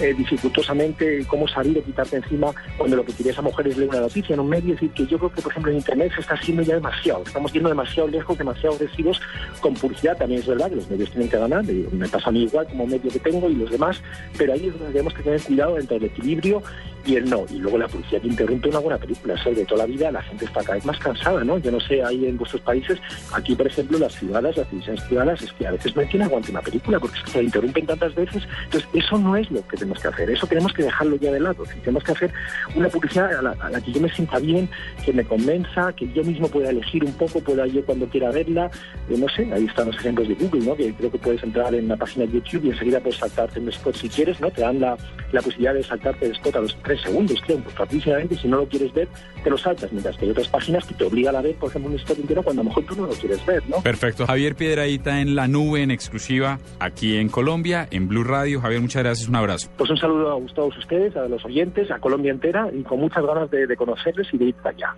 eh, 0.00 0.14
dificultosamente 0.14 1.24
cómo 1.28 1.46
salir 1.46 1.78
o 1.78 1.84
quitarte 1.84 2.16
encima 2.16 2.52
cuando 2.76 2.96
lo 2.96 3.04
que 3.04 3.12
quieres 3.12 3.38
a 3.38 3.42
mujer 3.42 3.68
es 3.68 3.76
leer 3.76 3.90
una 3.90 4.00
noticia 4.00 4.34
en 4.34 4.40
un 4.40 4.48
medio, 4.48 4.74
es 4.74 4.80
decir, 4.80 4.90
que 4.92 5.06
yo 5.06 5.18
creo 5.18 5.32
que, 5.32 5.42
por 5.42 5.52
ejemplo, 5.52 5.70
en 5.70 5.78
Internet 5.78 6.12
se 6.14 6.20
está 6.20 6.34
haciendo 6.34 6.62
ya 6.62 6.74
demasiado, 6.74 7.22
estamos 7.24 7.52
yendo 7.52 7.68
demasiado 7.68 8.08
lejos, 8.08 8.36
demasiado 8.36 8.74
agresivos 8.76 9.20
con 9.60 9.74
publicidad, 9.74 10.16
también 10.16 10.40
es 10.40 10.46
verdad 10.46 10.68
que 10.68 10.76
los 10.76 10.90
medios 10.90 11.10
tienen 11.10 11.28
que 11.28 11.38
ganar, 11.38 11.64
me 11.64 12.08
pasa 12.08 12.28
a 12.28 12.32
mí 12.32 12.42
igual 12.42 12.66
como 12.66 12.86
medio 12.86 12.95
que 13.00 13.18
tengo 13.18 13.48
y 13.48 13.54
los 13.54 13.70
demás, 13.70 14.00
pero 14.36 14.52
ahí 14.52 14.66
es 14.66 14.72
donde 14.72 14.92
tenemos 14.92 15.14
que 15.14 15.22
tener 15.22 15.40
cuidado 15.42 15.78
entre 15.78 15.96
el 15.96 16.04
equilibrio 16.04 16.62
y 17.06 17.16
el 17.16 17.28
no. 17.30 17.46
Y 17.50 17.58
luego 17.58 17.78
la 17.78 17.88
publicidad 17.88 18.20
que 18.20 18.28
interrumpe 18.28 18.68
una 18.68 18.80
buena 18.80 18.98
película. 18.98 19.34
Eso 19.34 19.50
de 19.50 19.64
toda 19.64 19.86
la 19.86 19.86
vida 19.86 20.10
la 20.10 20.22
gente 20.22 20.44
está 20.44 20.60
cada 20.60 20.74
vez 20.74 20.84
más 20.84 20.98
cansada, 20.98 21.44
¿no? 21.44 21.58
Yo 21.58 21.70
no 21.70 21.80
sé, 21.80 22.02
ahí 22.02 22.26
en 22.26 22.36
vuestros 22.36 22.60
países, 22.62 22.98
aquí 23.32 23.54
por 23.54 23.66
ejemplo 23.66 23.98
las 23.98 24.14
ciudades, 24.14 24.56
las 24.56 24.66
televisiones 24.66 25.04
privadas, 25.04 25.42
es 25.42 25.52
que 25.52 25.66
a 25.66 25.70
veces 25.70 25.94
no 25.94 26.02
hay 26.02 26.08
quien 26.08 26.22
aguante 26.22 26.50
una 26.50 26.60
película 26.60 26.98
porque 26.98 27.18
se 27.26 27.42
interrumpen 27.42 27.86
tantas 27.86 28.14
veces. 28.14 28.42
Entonces, 28.64 28.88
eso 28.92 29.18
no 29.18 29.36
es 29.36 29.50
lo 29.50 29.66
que 29.66 29.76
tenemos 29.76 30.00
que 30.00 30.08
hacer. 30.08 30.30
Eso 30.30 30.46
tenemos 30.46 30.72
que 30.72 30.82
dejarlo 30.82 31.16
ya 31.16 31.32
de 31.32 31.40
lado. 31.40 31.64
Tenemos 31.80 32.02
que 32.04 32.12
hacer 32.12 32.32
una 32.74 32.88
publicidad 32.88 33.34
a 33.34 33.42
la, 33.42 33.56
a 33.60 33.70
la 33.70 33.80
que 33.80 33.92
yo 33.92 34.00
me 34.00 34.10
sienta 34.12 34.38
bien, 34.38 34.68
que 35.04 35.12
me 35.12 35.24
convenza, 35.24 35.92
que 35.92 36.10
yo 36.12 36.24
mismo 36.24 36.48
pueda 36.48 36.70
elegir 36.70 37.04
un 37.04 37.12
poco, 37.12 37.40
pueda 37.40 37.66
yo 37.66 37.84
cuando 37.84 38.06
quiera 38.06 38.30
verla. 38.30 38.70
Eh, 39.08 39.16
no 39.16 39.28
sé, 39.28 39.48
ahí 39.52 39.64
están 39.66 39.86
los 39.86 39.96
ejemplos 39.96 40.28
de 40.28 40.34
Google, 40.34 40.64
¿no? 40.64 40.74
Que 40.74 40.92
creo 40.94 41.10
que 41.10 41.18
puedes 41.18 41.42
entrar 41.42 41.74
en 41.74 41.88
la 41.88 41.96
página 41.96 42.26
de 42.26 42.32
YouTube 42.32 42.64
y 42.64 42.70
enseguida 42.70 43.00
puedes 43.00 43.18
saltarte 43.18 43.60
un 43.60 43.68
spot 43.68 43.94
si 43.94 44.08
quieres, 44.08 44.40
¿no? 44.40 44.50
Te 44.50 44.62
dan 44.62 44.80
la, 44.80 44.96
la 45.32 45.40
posibilidad 45.40 45.74
de 45.74 45.82
saltarte 45.82 46.26
el 46.26 46.32
spot 46.32 46.56
a 46.56 46.60
los 46.60 46.76
tres 46.82 46.95
segundos, 47.02 47.40
creo, 47.44 47.58
pues 47.58 47.76
rapidísimamente, 47.76 48.36
si 48.36 48.48
no 48.48 48.58
lo 48.58 48.68
quieres 48.68 48.92
ver, 48.92 49.08
te 49.42 49.50
lo 49.50 49.58
saltas, 49.58 49.92
mientras 49.92 50.16
que 50.16 50.24
hay 50.24 50.30
otras 50.30 50.48
páginas 50.48 50.84
que 50.84 50.94
te 50.94 51.04
obligan 51.04 51.36
a 51.36 51.40
ver, 51.40 51.54
por 51.56 51.70
ejemplo, 51.70 51.90
un 51.90 51.96
spot 51.96 52.18
entero 52.18 52.42
cuando 52.42 52.62
a 52.62 52.64
lo 52.64 52.70
mejor 52.70 52.84
tú 52.84 52.96
no 52.96 53.06
lo 53.06 53.12
quieres 53.12 53.44
ver, 53.46 53.62
¿no? 53.68 53.82
Perfecto. 53.82 54.26
Javier 54.26 54.56
Piedradita 54.56 55.20
en 55.20 55.34
la 55.34 55.48
nube, 55.48 55.82
en 55.82 55.90
exclusiva, 55.90 56.58
aquí 56.78 57.16
en 57.16 57.28
Colombia, 57.28 57.88
en 57.90 58.08
Blue 58.08 58.24
Radio. 58.24 58.60
Javier, 58.60 58.80
muchas 58.80 59.02
gracias, 59.02 59.28
un 59.28 59.36
abrazo. 59.36 59.68
Pues 59.76 59.90
un 59.90 59.96
saludo 59.96 60.36
a 60.36 60.54
todos 60.54 60.76
ustedes, 60.78 61.16
a 61.16 61.28
los 61.28 61.44
oyentes, 61.44 61.90
a 61.90 61.98
Colombia 61.98 62.32
entera, 62.32 62.68
y 62.72 62.82
con 62.82 63.00
muchas 63.00 63.24
ganas 63.24 63.50
de, 63.50 63.66
de 63.66 63.76
conocerles 63.76 64.28
y 64.32 64.38
de 64.38 64.44
ir 64.46 64.54
para 64.56 64.70
allá. 64.70 64.96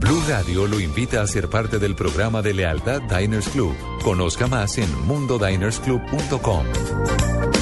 Blue 0.00 0.22
Radio 0.26 0.66
lo 0.66 0.80
invita 0.80 1.20
a 1.20 1.26
ser 1.26 1.48
parte 1.48 1.78
del 1.78 1.94
programa 1.94 2.40
de 2.40 2.54
lealtad 2.54 3.02
Diners 3.02 3.50
Club. 3.50 3.76
Conozca 4.02 4.46
más 4.46 4.78
en 4.78 4.88
mundodinersclub.com. 5.06 7.59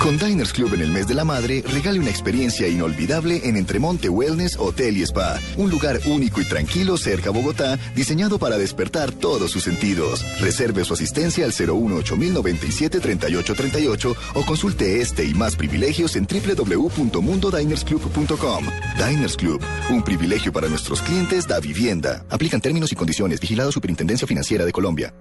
Con 0.00 0.16
Diners 0.16 0.52
Club 0.54 0.72
en 0.74 0.80
el 0.80 0.90
mes 0.90 1.06
de 1.08 1.14
la 1.14 1.26
madre, 1.26 1.62
regale 1.70 2.00
una 2.00 2.08
experiencia 2.08 2.66
inolvidable 2.66 3.42
en 3.44 3.58
Entremonte 3.58 4.08
Wellness 4.08 4.56
Hotel 4.58 4.96
y 4.96 5.02
Spa. 5.02 5.38
Un 5.58 5.68
lugar 5.68 6.00
único 6.06 6.40
y 6.40 6.46
tranquilo 6.46 6.96
cerca 6.96 7.28
a 7.28 7.32
Bogotá, 7.32 7.78
diseñado 7.94 8.38
para 8.38 8.56
despertar 8.56 9.12
todos 9.12 9.50
sus 9.50 9.62
sentidos. 9.62 10.24
Reserve 10.40 10.86
su 10.86 10.94
asistencia 10.94 11.44
al 11.44 11.52
018-097-3838 11.52 14.16
o 14.36 14.46
consulte 14.46 15.02
este 15.02 15.26
y 15.26 15.34
más 15.34 15.54
privilegios 15.54 16.16
en 16.16 16.26
www.mundodinersclub.com. 16.26 18.64
Diners 18.96 19.36
Club, 19.36 19.60
un 19.90 20.02
privilegio 20.02 20.50
para 20.50 20.68
nuestros 20.68 21.02
clientes 21.02 21.46
da 21.46 21.60
vivienda. 21.60 22.24
Aplican 22.30 22.62
términos 22.62 22.90
y 22.90 22.94
condiciones. 22.94 23.38
Vigilado 23.38 23.70
Superintendencia 23.70 24.26
Financiera 24.26 24.64
de 24.64 24.72
Colombia. 24.72 25.12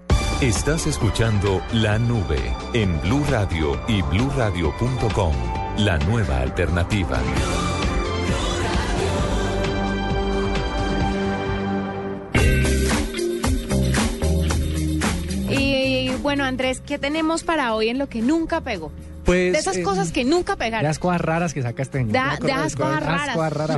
Estás 0.42 0.88
escuchando 0.88 1.62
La 1.74 2.00
Nube 2.00 2.56
en 2.72 3.02
Blue 3.02 3.26
Radio 3.30 3.78
y 3.90 4.02
bluradio.com, 4.02 5.34
la 5.80 5.98
nueva 5.98 6.40
alternativa. 6.40 7.20
Y 15.50 16.12
bueno, 16.22 16.46
Andrés, 16.46 16.82
¿qué 16.86 16.98
tenemos 16.98 17.44
para 17.44 17.76
hoy 17.76 17.90
en 17.90 17.98
lo 17.98 18.08
que 18.08 18.22
nunca 18.22 18.62
pegó? 18.62 18.94
Pues, 19.30 19.54
de 19.54 19.60
esas 19.60 19.78
eh, 19.78 19.84
cosas 19.84 20.12
que 20.12 20.26
nunca 20.26 20.56
pegaron. 20.56 20.84
Las 20.88 20.98
cosas 21.00 21.22
raras 21.22 21.54
que 21.54 21.62
saca 21.62 21.86
señor. 21.86 22.12
Da- 22.12 22.38
de 22.42 22.52
esas 22.52 22.76
cosas 22.76 23.04
raras. 23.04 23.28
Las 23.28 23.36
cosas 23.36 23.54
raras, 23.54 23.78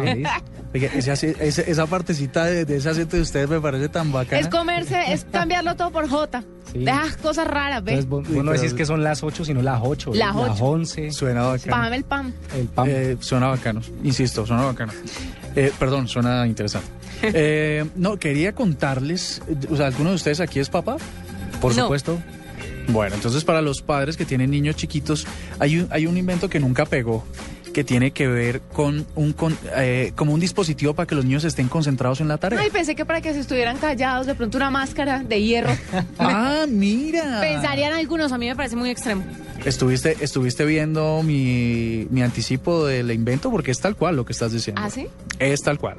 ace- 1.10 1.36
ese- 1.40 1.70
esa 1.70 1.86
partecita 1.88 2.46
de, 2.46 2.64
de 2.66 2.78
ese 2.78 2.90
acento 2.90 3.18
de 3.18 3.22
ustedes 3.24 3.50
me 3.50 3.60
parece 3.60 3.90
tan 3.90 4.12
bacana. 4.12 4.40
Es 4.40 4.48
comerse, 4.48 5.12
es 5.12 5.26
cambiarlo 5.32 5.76
todo 5.76 5.92
por 5.92 6.08
J. 6.10 6.44
Sí. 6.72 6.80
De 6.80 6.92
esas 6.92 7.18
cosas 7.18 7.48
raras, 7.48 7.84
¿ves? 7.84 8.00
Entonces, 8.06 8.30
vos, 8.30 8.36
vos 8.36 8.46
no 8.46 8.52
decís 8.54 8.74
que 8.74 8.86
son 8.86 9.04
las 9.04 9.24
8, 9.24 9.44
sino 9.44 9.62
las 9.62 9.82
8. 9.84 10.12
Las 10.14 10.34
Las 10.36 10.52
ocho. 10.56 10.66
11. 10.66 11.12
Suena 11.12 11.42
bacano. 11.44 11.72
Págame 11.76 11.96
el 11.98 12.04
pan. 12.06 12.34
El 12.56 12.68
pan. 12.68 12.88
Eh, 12.90 13.18
suena 13.20 13.48
bacano, 13.48 13.82
insisto, 14.06 14.46
suena 14.46 14.64
bacano. 14.64 14.94
Eh, 15.56 15.72
perdón, 15.78 16.08
suena 16.08 16.48
interesante. 16.48 16.88
Eh, 17.24 17.86
no, 17.98 18.18
quería 18.18 18.54
contarles, 18.56 19.44
o 19.70 19.76
sea, 19.76 19.88
¿alguno 19.88 20.10
de 20.10 20.16
ustedes 20.16 20.40
aquí 20.40 20.60
es 20.60 20.70
papá? 20.70 20.96
Por 21.62 21.76
No. 21.76 21.84
supuesto. 21.84 22.18
Bueno, 22.92 23.16
entonces 23.16 23.44
para 23.44 23.62
los 23.62 23.82
padres 23.82 24.18
que 24.18 24.26
tienen 24.26 24.52
niños 24.52 24.76
chiquitos, 24.76 25.26
hay 25.60 25.80
un, 25.80 25.88
hay 25.92 26.06
un 26.08 26.18
invento 26.18 26.50
que 26.50 26.60
nunca 26.60 26.86
pegó, 26.86 27.24
que 27.74 27.84
tiene 27.84 28.12
que 28.12 28.28
ver 28.28 28.62
con 28.62 29.06
un 29.16 29.34
con, 29.34 29.58
eh, 29.78 30.12
como 30.16 30.34
un 30.34 30.40
dispositivo 30.40 30.94
para 30.94 31.08
que 31.08 31.16
los 31.16 31.24
niños 31.26 31.44
estén 31.44 31.70
concentrados 31.70 32.20
en 32.22 32.28
la 32.28 32.38
tarea. 32.38 32.60
Ay, 32.60 32.70
pensé 32.70 32.96
que 32.96 33.06
para 33.06 33.22
que 33.22 33.34
se 33.34 33.40
estuvieran 33.40 33.78
callados, 33.78 34.28
de 34.28 34.36
pronto 34.36 34.58
una 34.58 34.70
máscara 34.70 35.20
de 35.20 35.42
hierro. 35.42 35.72
Ah, 36.20 36.66
mira. 36.68 37.40
Pensarían 37.42 37.94
algunos, 37.94 38.32
a 38.32 38.38
mí 38.38 38.48
me 38.48 38.56
parece 38.56 38.76
muy 38.76 38.90
extremo. 38.90 39.24
Estuviste, 39.66 40.18
estuviste 40.22 40.66
viendo 40.66 41.24
mi, 41.24 42.08
mi 42.10 42.22
anticipo 42.22 42.86
del 42.86 43.12
invento 43.12 43.50
porque 43.52 43.72
es 43.72 43.80
tal 43.80 43.96
cual 43.96 44.16
lo 44.16 44.26
que 44.26 44.34
estás 44.34 44.52
diciendo. 44.52 44.82
¿Ah, 44.84 44.90
sí? 44.90 45.08
Es 45.40 45.62
tal 45.62 45.78
cual. 45.78 45.98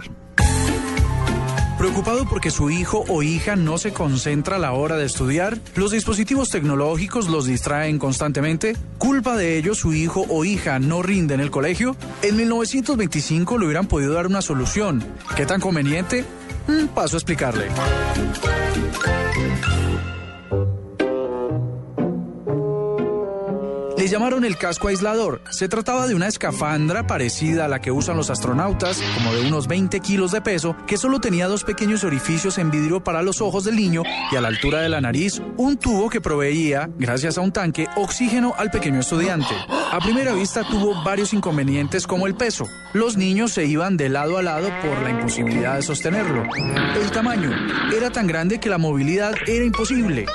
Preocupado 1.82 2.26
porque 2.28 2.52
su 2.52 2.70
hijo 2.70 3.04
o 3.08 3.24
hija 3.24 3.56
no 3.56 3.76
se 3.76 3.92
concentra 3.92 4.54
a 4.54 4.58
la 4.60 4.70
hora 4.70 4.96
de 4.96 5.04
estudiar, 5.04 5.58
los 5.74 5.90
dispositivos 5.90 6.48
tecnológicos 6.48 7.26
los 7.26 7.44
distraen 7.46 7.98
constantemente. 7.98 8.76
¿Culpa 8.98 9.36
de 9.36 9.58
ello 9.58 9.74
su 9.74 9.92
hijo 9.92 10.24
o 10.28 10.44
hija 10.44 10.78
no 10.78 11.02
rinde 11.02 11.34
en 11.34 11.40
el 11.40 11.50
colegio? 11.50 11.96
En 12.22 12.36
1925 12.36 13.58
le 13.58 13.64
hubieran 13.64 13.88
podido 13.88 14.12
dar 14.12 14.28
una 14.28 14.42
solución. 14.42 15.04
¿Qué 15.34 15.44
tan 15.44 15.60
conveniente? 15.60 16.24
Mm, 16.68 16.86
paso 16.94 17.16
a 17.16 17.18
explicarle. 17.18 17.66
Llamaron 24.12 24.44
el 24.44 24.58
casco 24.58 24.88
aislador. 24.88 25.40
Se 25.48 25.70
trataba 25.70 26.06
de 26.06 26.14
una 26.14 26.28
escafandra 26.28 27.06
parecida 27.06 27.64
a 27.64 27.68
la 27.68 27.80
que 27.80 27.90
usan 27.90 28.18
los 28.18 28.28
astronautas, 28.28 29.00
como 29.14 29.32
de 29.32 29.40
unos 29.46 29.66
20 29.68 30.00
kilos 30.00 30.32
de 30.32 30.42
peso, 30.42 30.76
que 30.86 30.98
solo 30.98 31.18
tenía 31.18 31.48
dos 31.48 31.64
pequeños 31.64 32.04
orificios 32.04 32.58
en 32.58 32.70
vidrio 32.70 33.02
para 33.02 33.22
los 33.22 33.40
ojos 33.40 33.64
del 33.64 33.76
niño 33.76 34.02
y 34.30 34.36
a 34.36 34.42
la 34.42 34.48
altura 34.48 34.82
de 34.82 34.90
la 34.90 35.00
nariz 35.00 35.40
un 35.56 35.78
tubo 35.78 36.10
que 36.10 36.20
proveía, 36.20 36.90
gracias 36.98 37.38
a 37.38 37.40
un 37.40 37.52
tanque, 37.52 37.88
oxígeno 37.96 38.52
al 38.58 38.70
pequeño 38.70 39.00
estudiante. 39.00 39.54
A 39.90 39.98
primera 39.98 40.34
vista 40.34 40.62
tuvo 40.62 41.02
varios 41.02 41.32
inconvenientes 41.32 42.06
como 42.06 42.26
el 42.26 42.34
peso. 42.34 42.66
Los 42.92 43.16
niños 43.16 43.52
se 43.52 43.64
iban 43.64 43.96
de 43.96 44.10
lado 44.10 44.36
a 44.36 44.42
lado 44.42 44.68
por 44.82 45.02
la 45.02 45.08
imposibilidad 45.08 45.76
de 45.76 45.82
sostenerlo. 45.82 46.42
El 47.00 47.10
tamaño 47.12 47.50
era 47.96 48.10
tan 48.10 48.26
grande 48.26 48.60
que 48.60 48.68
la 48.68 48.76
movilidad 48.76 49.32
era 49.46 49.64
imposible 49.64 50.26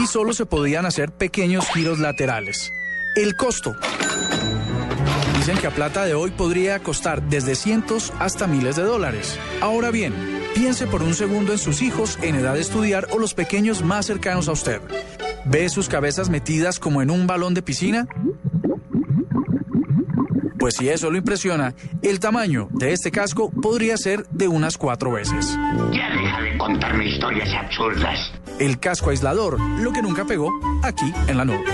y 0.00 0.06
solo 0.06 0.32
se 0.34 0.46
podían 0.46 0.86
hacer 0.86 1.10
pequeños 1.10 1.66
giros 1.74 1.98
laterales. 1.98 2.70
El 3.16 3.36
costo. 3.36 3.76
Dicen 5.36 5.56
que 5.58 5.68
a 5.68 5.70
plata 5.70 6.04
de 6.04 6.14
hoy 6.14 6.32
podría 6.32 6.80
costar 6.80 7.22
desde 7.22 7.54
cientos 7.54 8.12
hasta 8.18 8.48
miles 8.48 8.74
de 8.74 8.82
dólares. 8.82 9.38
Ahora 9.60 9.92
bien, 9.92 10.12
piense 10.54 10.88
por 10.88 11.02
un 11.02 11.14
segundo 11.14 11.52
en 11.52 11.58
sus 11.58 11.80
hijos 11.80 12.18
en 12.22 12.34
edad 12.34 12.54
de 12.54 12.60
estudiar 12.60 13.06
o 13.12 13.18
los 13.18 13.34
pequeños 13.34 13.84
más 13.84 14.06
cercanos 14.06 14.48
a 14.48 14.52
usted. 14.52 14.80
¿Ve 15.44 15.68
sus 15.68 15.88
cabezas 15.88 16.28
metidas 16.28 16.80
como 16.80 17.02
en 17.02 17.10
un 17.10 17.28
balón 17.28 17.54
de 17.54 17.62
piscina? 17.62 18.08
Pues 20.58 20.74
si 20.76 20.88
eso 20.88 21.10
lo 21.10 21.18
impresiona, 21.18 21.74
el 22.02 22.18
tamaño 22.18 22.68
de 22.72 22.92
este 22.92 23.12
casco 23.12 23.50
podría 23.50 23.96
ser 23.96 24.26
de 24.30 24.48
unas 24.48 24.76
cuatro 24.76 25.12
veces. 25.12 25.56
Ya 25.92 26.08
deja 26.10 26.40
de 26.40 26.58
contarme 26.58 27.06
historias 27.06 27.50
absurdas. 27.54 28.18
El 28.58 28.80
casco 28.80 29.10
aislador, 29.10 29.60
lo 29.60 29.92
que 29.92 30.02
nunca 30.02 30.24
pegó, 30.24 30.50
aquí 30.82 31.12
en 31.28 31.36
la 31.36 31.44
nube. 31.44 31.64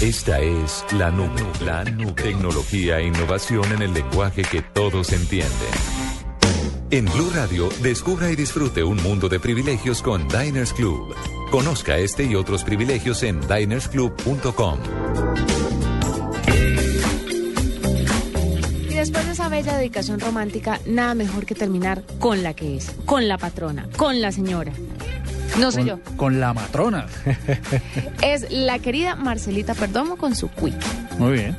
Esta 0.00 0.38
es 0.38 0.84
la 0.92 1.10
nube, 1.10 1.42
la 1.64 1.82
nube. 1.82 2.12
Tecnología 2.12 3.00
e 3.00 3.08
innovación 3.08 3.64
en 3.72 3.82
el 3.82 3.92
lenguaje 3.92 4.42
que 4.42 4.62
todos 4.62 5.12
entienden. 5.12 5.50
En 6.92 7.04
Blue 7.06 7.32
Radio, 7.34 7.68
descubra 7.82 8.30
y 8.30 8.36
disfrute 8.36 8.84
un 8.84 9.02
mundo 9.02 9.28
de 9.28 9.40
privilegios 9.40 10.00
con 10.00 10.28
Diners 10.28 10.72
Club. 10.72 11.16
Conozca 11.50 11.98
este 11.98 12.22
y 12.22 12.36
otros 12.36 12.62
privilegios 12.62 13.24
en 13.24 13.40
dinersclub.com. 13.40 14.78
Y 18.88 18.94
después 18.94 19.26
de 19.26 19.32
esa 19.32 19.48
bella 19.48 19.76
dedicación 19.78 20.20
romántica, 20.20 20.78
nada 20.86 21.16
mejor 21.16 21.44
que 21.44 21.56
terminar 21.56 22.04
con 22.20 22.44
la 22.44 22.54
que 22.54 22.76
es, 22.76 22.94
con 23.04 23.26
la 23.26 23.36
patrona, 23.36 23.88
con 23.96 24.20
la 24.20 24.30
señora. 24.30 24.72
No 25.58 25.72
soy 25.72 25.84
yo. 25.84 25.98
Con 26.16 26.40
la 26.40 26.54
matrona. 26.54 27.06
Es 28.22 28.50
la 28.50 28.78
querida 28.78 29.16
Marcelita 29.16 29.74
Perdomo 29.74 30.16
con 30.16 30.34
su 30.34 30.48
quick. 30.48 30.76
Muy 31.18 31.32
bien. 31.32 31.56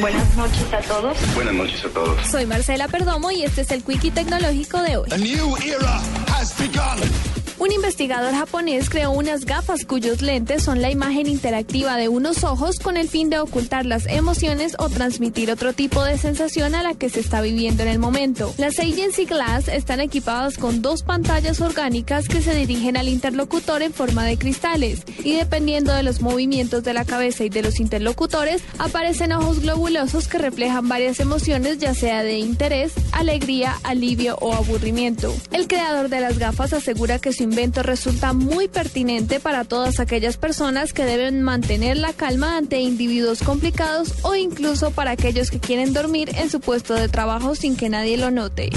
Buenas 0.00 0.36
noches 0.36 0.72
a 0.72 0.80
todos. 0.80 1.16
Buenas 1.34 1.54
noches 1.54 1.84
a 1.84 1.88
todos. 1.88 2.26
Soy 2.26 2.46
Marcela 2.46 2.88
Perdomo 2.88 3.30
y 3.30 3.42
este 3.42 3.60
es 3.62 3.70
el 3.70 3.82
Quickie 3.84 4.10
Tecnológico 4.10 4.82
de 4.82 4.96
hoy. 4.96 5.08
A 5.12 5.18
new 5.18 5.56
era 5.58 6.00
has 6.28 6.56
begun. 6.58 7.41
Un 7.62 7.70
investigador 7.70 8.34
japonés 8.34 8.90
creó 8.90 9.12
unas 9.12 9.44
gafas 9.44 9.84
cuyos 9.84 10.20
lentes 10.20 10.64
son 10.64 10.82
la 10.82 10.90
imagen 10.90 11.28
interactiva 11.28 11.96
de 11.96 12.08
unos 12.08 12.42
ojos 12.42 12.80
con 12.80 12.96
el 12.96 13.08
fin 13.08 13.30
de 13.30 13.38
ocultar 13.38 13.86
las 13.86 14.06
emociones 14.06 14.74
o 14.80 14.88
transmitir 14.88 15.48
otro 15.48 15.72
tipo 15.72 16.02
de 16.02 16.18
sensación 16.18 16.74
a 16.74 16.82
la 16.82 16.94
que 16.94 17.08
se 17.08 17.20
está 17.20 17.40
viviendo 17.40 17.84
en 17.84 17.88
el 17.88 18.00
momento. 18.00 18.52
Las 18.58 18.80
Agency 18.80 19.26
Glass 19.26 19.68
están 19.68 20.00
equipadas 20.00 20.58
con 20.58 20.82
dos 20.82 21.04
pantallas 21.04 21.60
orgánicas 21.60 22.26
que 22.26 22.42
se 22.42 22.52
dirigen 22.52 22.96
al 22.96 23.08
interlocutor 23.08 23.82
en 23.82 23.92
forma 23.92 24.24
de 24.24 24.38
cristales 24.38 25.02
y 25.22 25.34
dependiendo 25.34 25.92
de 25.92 26.02
los 26.02 26.20
movimientos 26.20 26.82
de 26.82 26.94
la 26.94 27.04
cabeza 27.04 27.44
y 27.44 27.48
de 27.48 27.62
los 27.62 27.78
interlocutores 27.78 28.60
aparecen 28.78 29.30
ojos 29.30 29.60
globulosos 29.60 30.26
que 30.26 30.38
reflejan 30.38 30.88
varias 30.88 31.20
emociones 31.20 31.78
ya 31.78 31.94
sea 31.94 32.24
de 32.24 32.38
interés, 32.40 32.92
alegría, 33.12 33.78
alivio 33.84 34.36
o 34.40 34.52
aburrimiento. 34.52 35.32
El 35.52 35.68
creador 35.68 36.08
de 36.08 36.18
las 36.18 36.40
gafas 36.40 36.72
asegura 36.72 37.20
que 37.20 37.32
su 37.32 37.51
invento 37.52 37.82
resulta 37.82 38.32
muy 38.32 38.66
pertinente 38.66 39.38
para 39.38 39.64
todas 39.64 40.00
aquellas 40.00 40.38
personas 40.38 40.94
que 40.94 41.04
deben 41.04 41.42
mantener 41.42 41.98
la 41.98 42.14
calma 42.14 42.56
ante 42.56 42.80
individuos 42.80 43.42
complicados 43.42 44.14
o 44.22 44.34
incluso 44.34 44.90
para 44.90 45.10
aquellos 45.10 45.50
que 45.50 45.60
quieren 45.60 45.92
dormir 45.92 46.30
en 46.36 46.48
su 46.48 46.60
puesto 46.60 46.94
de 46.94 47.10
trabajo 47.10 47.54
sin 47.54 47.76
que 47.76 47.90
nadie 47.90 48.16
lo 48.16 48.30
note. 48.30 48.70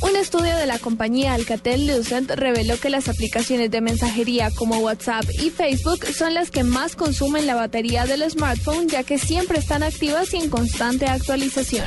Un 0.00 0.16
estudio 0.16 0.56
de 0.56 0.64
la 0.64 0.78
compañía 0.78 1.34
Alcatel-Lucent 1.34 2.30
reveló 2.30 2.80
que 2.80 2.88
las 2.88 3.10
aplicaciones 3.10 3.70
de 3.70 3.82
mensajería 3.82 4.50
como 4.50 4.78
WhatsApp 4.78 5.26
y 5.38 5.50
Facebook 5.50 6.06
son 6.06 6.32
las 6.32 6.50
que 6.50 6.64
más 6.64 6.96
consumen 6.96 7.46
la 7.46 7.56
batería 7.56 8.06
del 8.06 8.28
smartphone 8.30 8.88
ya 8.88 9.02
que 9.02 9.18
siempre 9.18 9.58
están 9.58 9.82
activas 9.82 10.32
y 10.32 10.38
en 10.38 10.48
constante 10.48 11.04
actualización. 11.04 11.84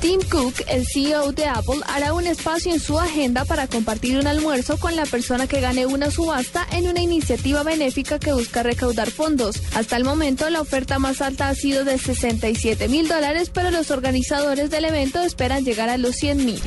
Tim 0.00 0.20
Cook, 0.30 0.54
el 0.68 0.86
CEO 0.86 1.32
de 1.32 1.44
Apple, 1.44 1.80
hará 1.86 2.14
un 2.14 2.26
espacio 2.26 2.72
en 2.72 2.80
su 2.80 2.98
agenda 2.98 3.44
para 3.44 3.66
compartir 3.66 4.18
un 4.18 4.26
almuerzo 4.26 4.78
con 4.78 4.96
la 4.96 5.04
persona 5.04 5.46
que 5.46 5.60
gane 5.60 5.84
una 5.84 6.10
subasta 6.10 6.66
en 6.72 6.88
una 6.88 7.00
iniciativa 7.00 7.62
benéfica 7.62 8.18
que 8.18 8.32
busca 8.32 8.62
recaudar 8.62 9.10
fondos. 9.10 9.62
Hasta 9.74 9.96
el 9.98 10.04
momento, 10.04 10.48
la 10.48 10.62
oferta 10.62 10.98
más 10.98 11.20
alta 11.20 11.48
ha 11.48 11.54
sido 11.54 11.84
de 11.84 11.98
67 11.98 12.88
mil 12.88 13.08
dólares, 13.08 13.50
pero 13.52 13.70
los 13.70 13.90
organizadores 13.90 14.70
del 14.70 14.86
evento 14.86 15.20
esperan 15.20 15.64
llegar 15.64 15.90
a 15.90 15.98
los 15.98 16.16
100 16.16 16.46
mil. 16.46 16.62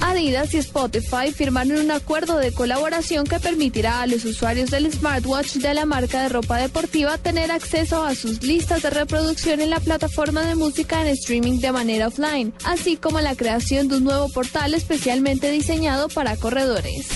Adidas 0.00 0.54
y 0.54 0.58
Spotify 0.58 1.32
firmaron 1.34 1.78
un 1.78 1.90
acuerdo 1.90 2.38
de 2.38 2.52
colaboración 2.52 3.26
que 3.26 3.40
permitirá 3.40 4.02
a 4.02 4.06
los 4.06 4.24
usuarios 4.24 4.70
del 4.70 4.90
smartwatch 4.92 5.54
de 5.54 5.74
la 5.74 5.86
marca 5.86 6.22
de 6.22 6.28
ropa 6.28 6.58
deportiva 6.58 7.18
tener 7.18 7.50
acceso 7.50 8.04
a 8.04 8.14
sus 8.14 8.42
listas 8.42 8.82
de 8.82 8.90
reproducción 8.90 9.60
en 9.60 9.70
la 9.70 9.80
plataforma 9.80 10.42
de 10.42 10.54
música 10.54 11.02
en 11.02 11.08
streaming 11.08 11.60
de 11.60 11.72
manera 11.72 12.08
offline, 12.08 12.54
así 12.64 12.96
como 12.96 13.20
la 13.20 13.34
creación 13.34 13.88
de 13.88 13.96
un 13.96 14.04
nuevo 14.04 14.28
portal 14.28 14.74
especialmente 14.74 15.50
diseñado 15.50 16.08
para 16.08 16.36
corredores. 16.36 17.08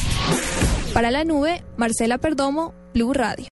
Para 0.93 1.11
la 1.11 1.25
nube, 1.25 1.65
Marcela 1.77 2.19
Perdomo, 2.19 2.75
Blue 2.93 3.13
Radio. 3.13 3.47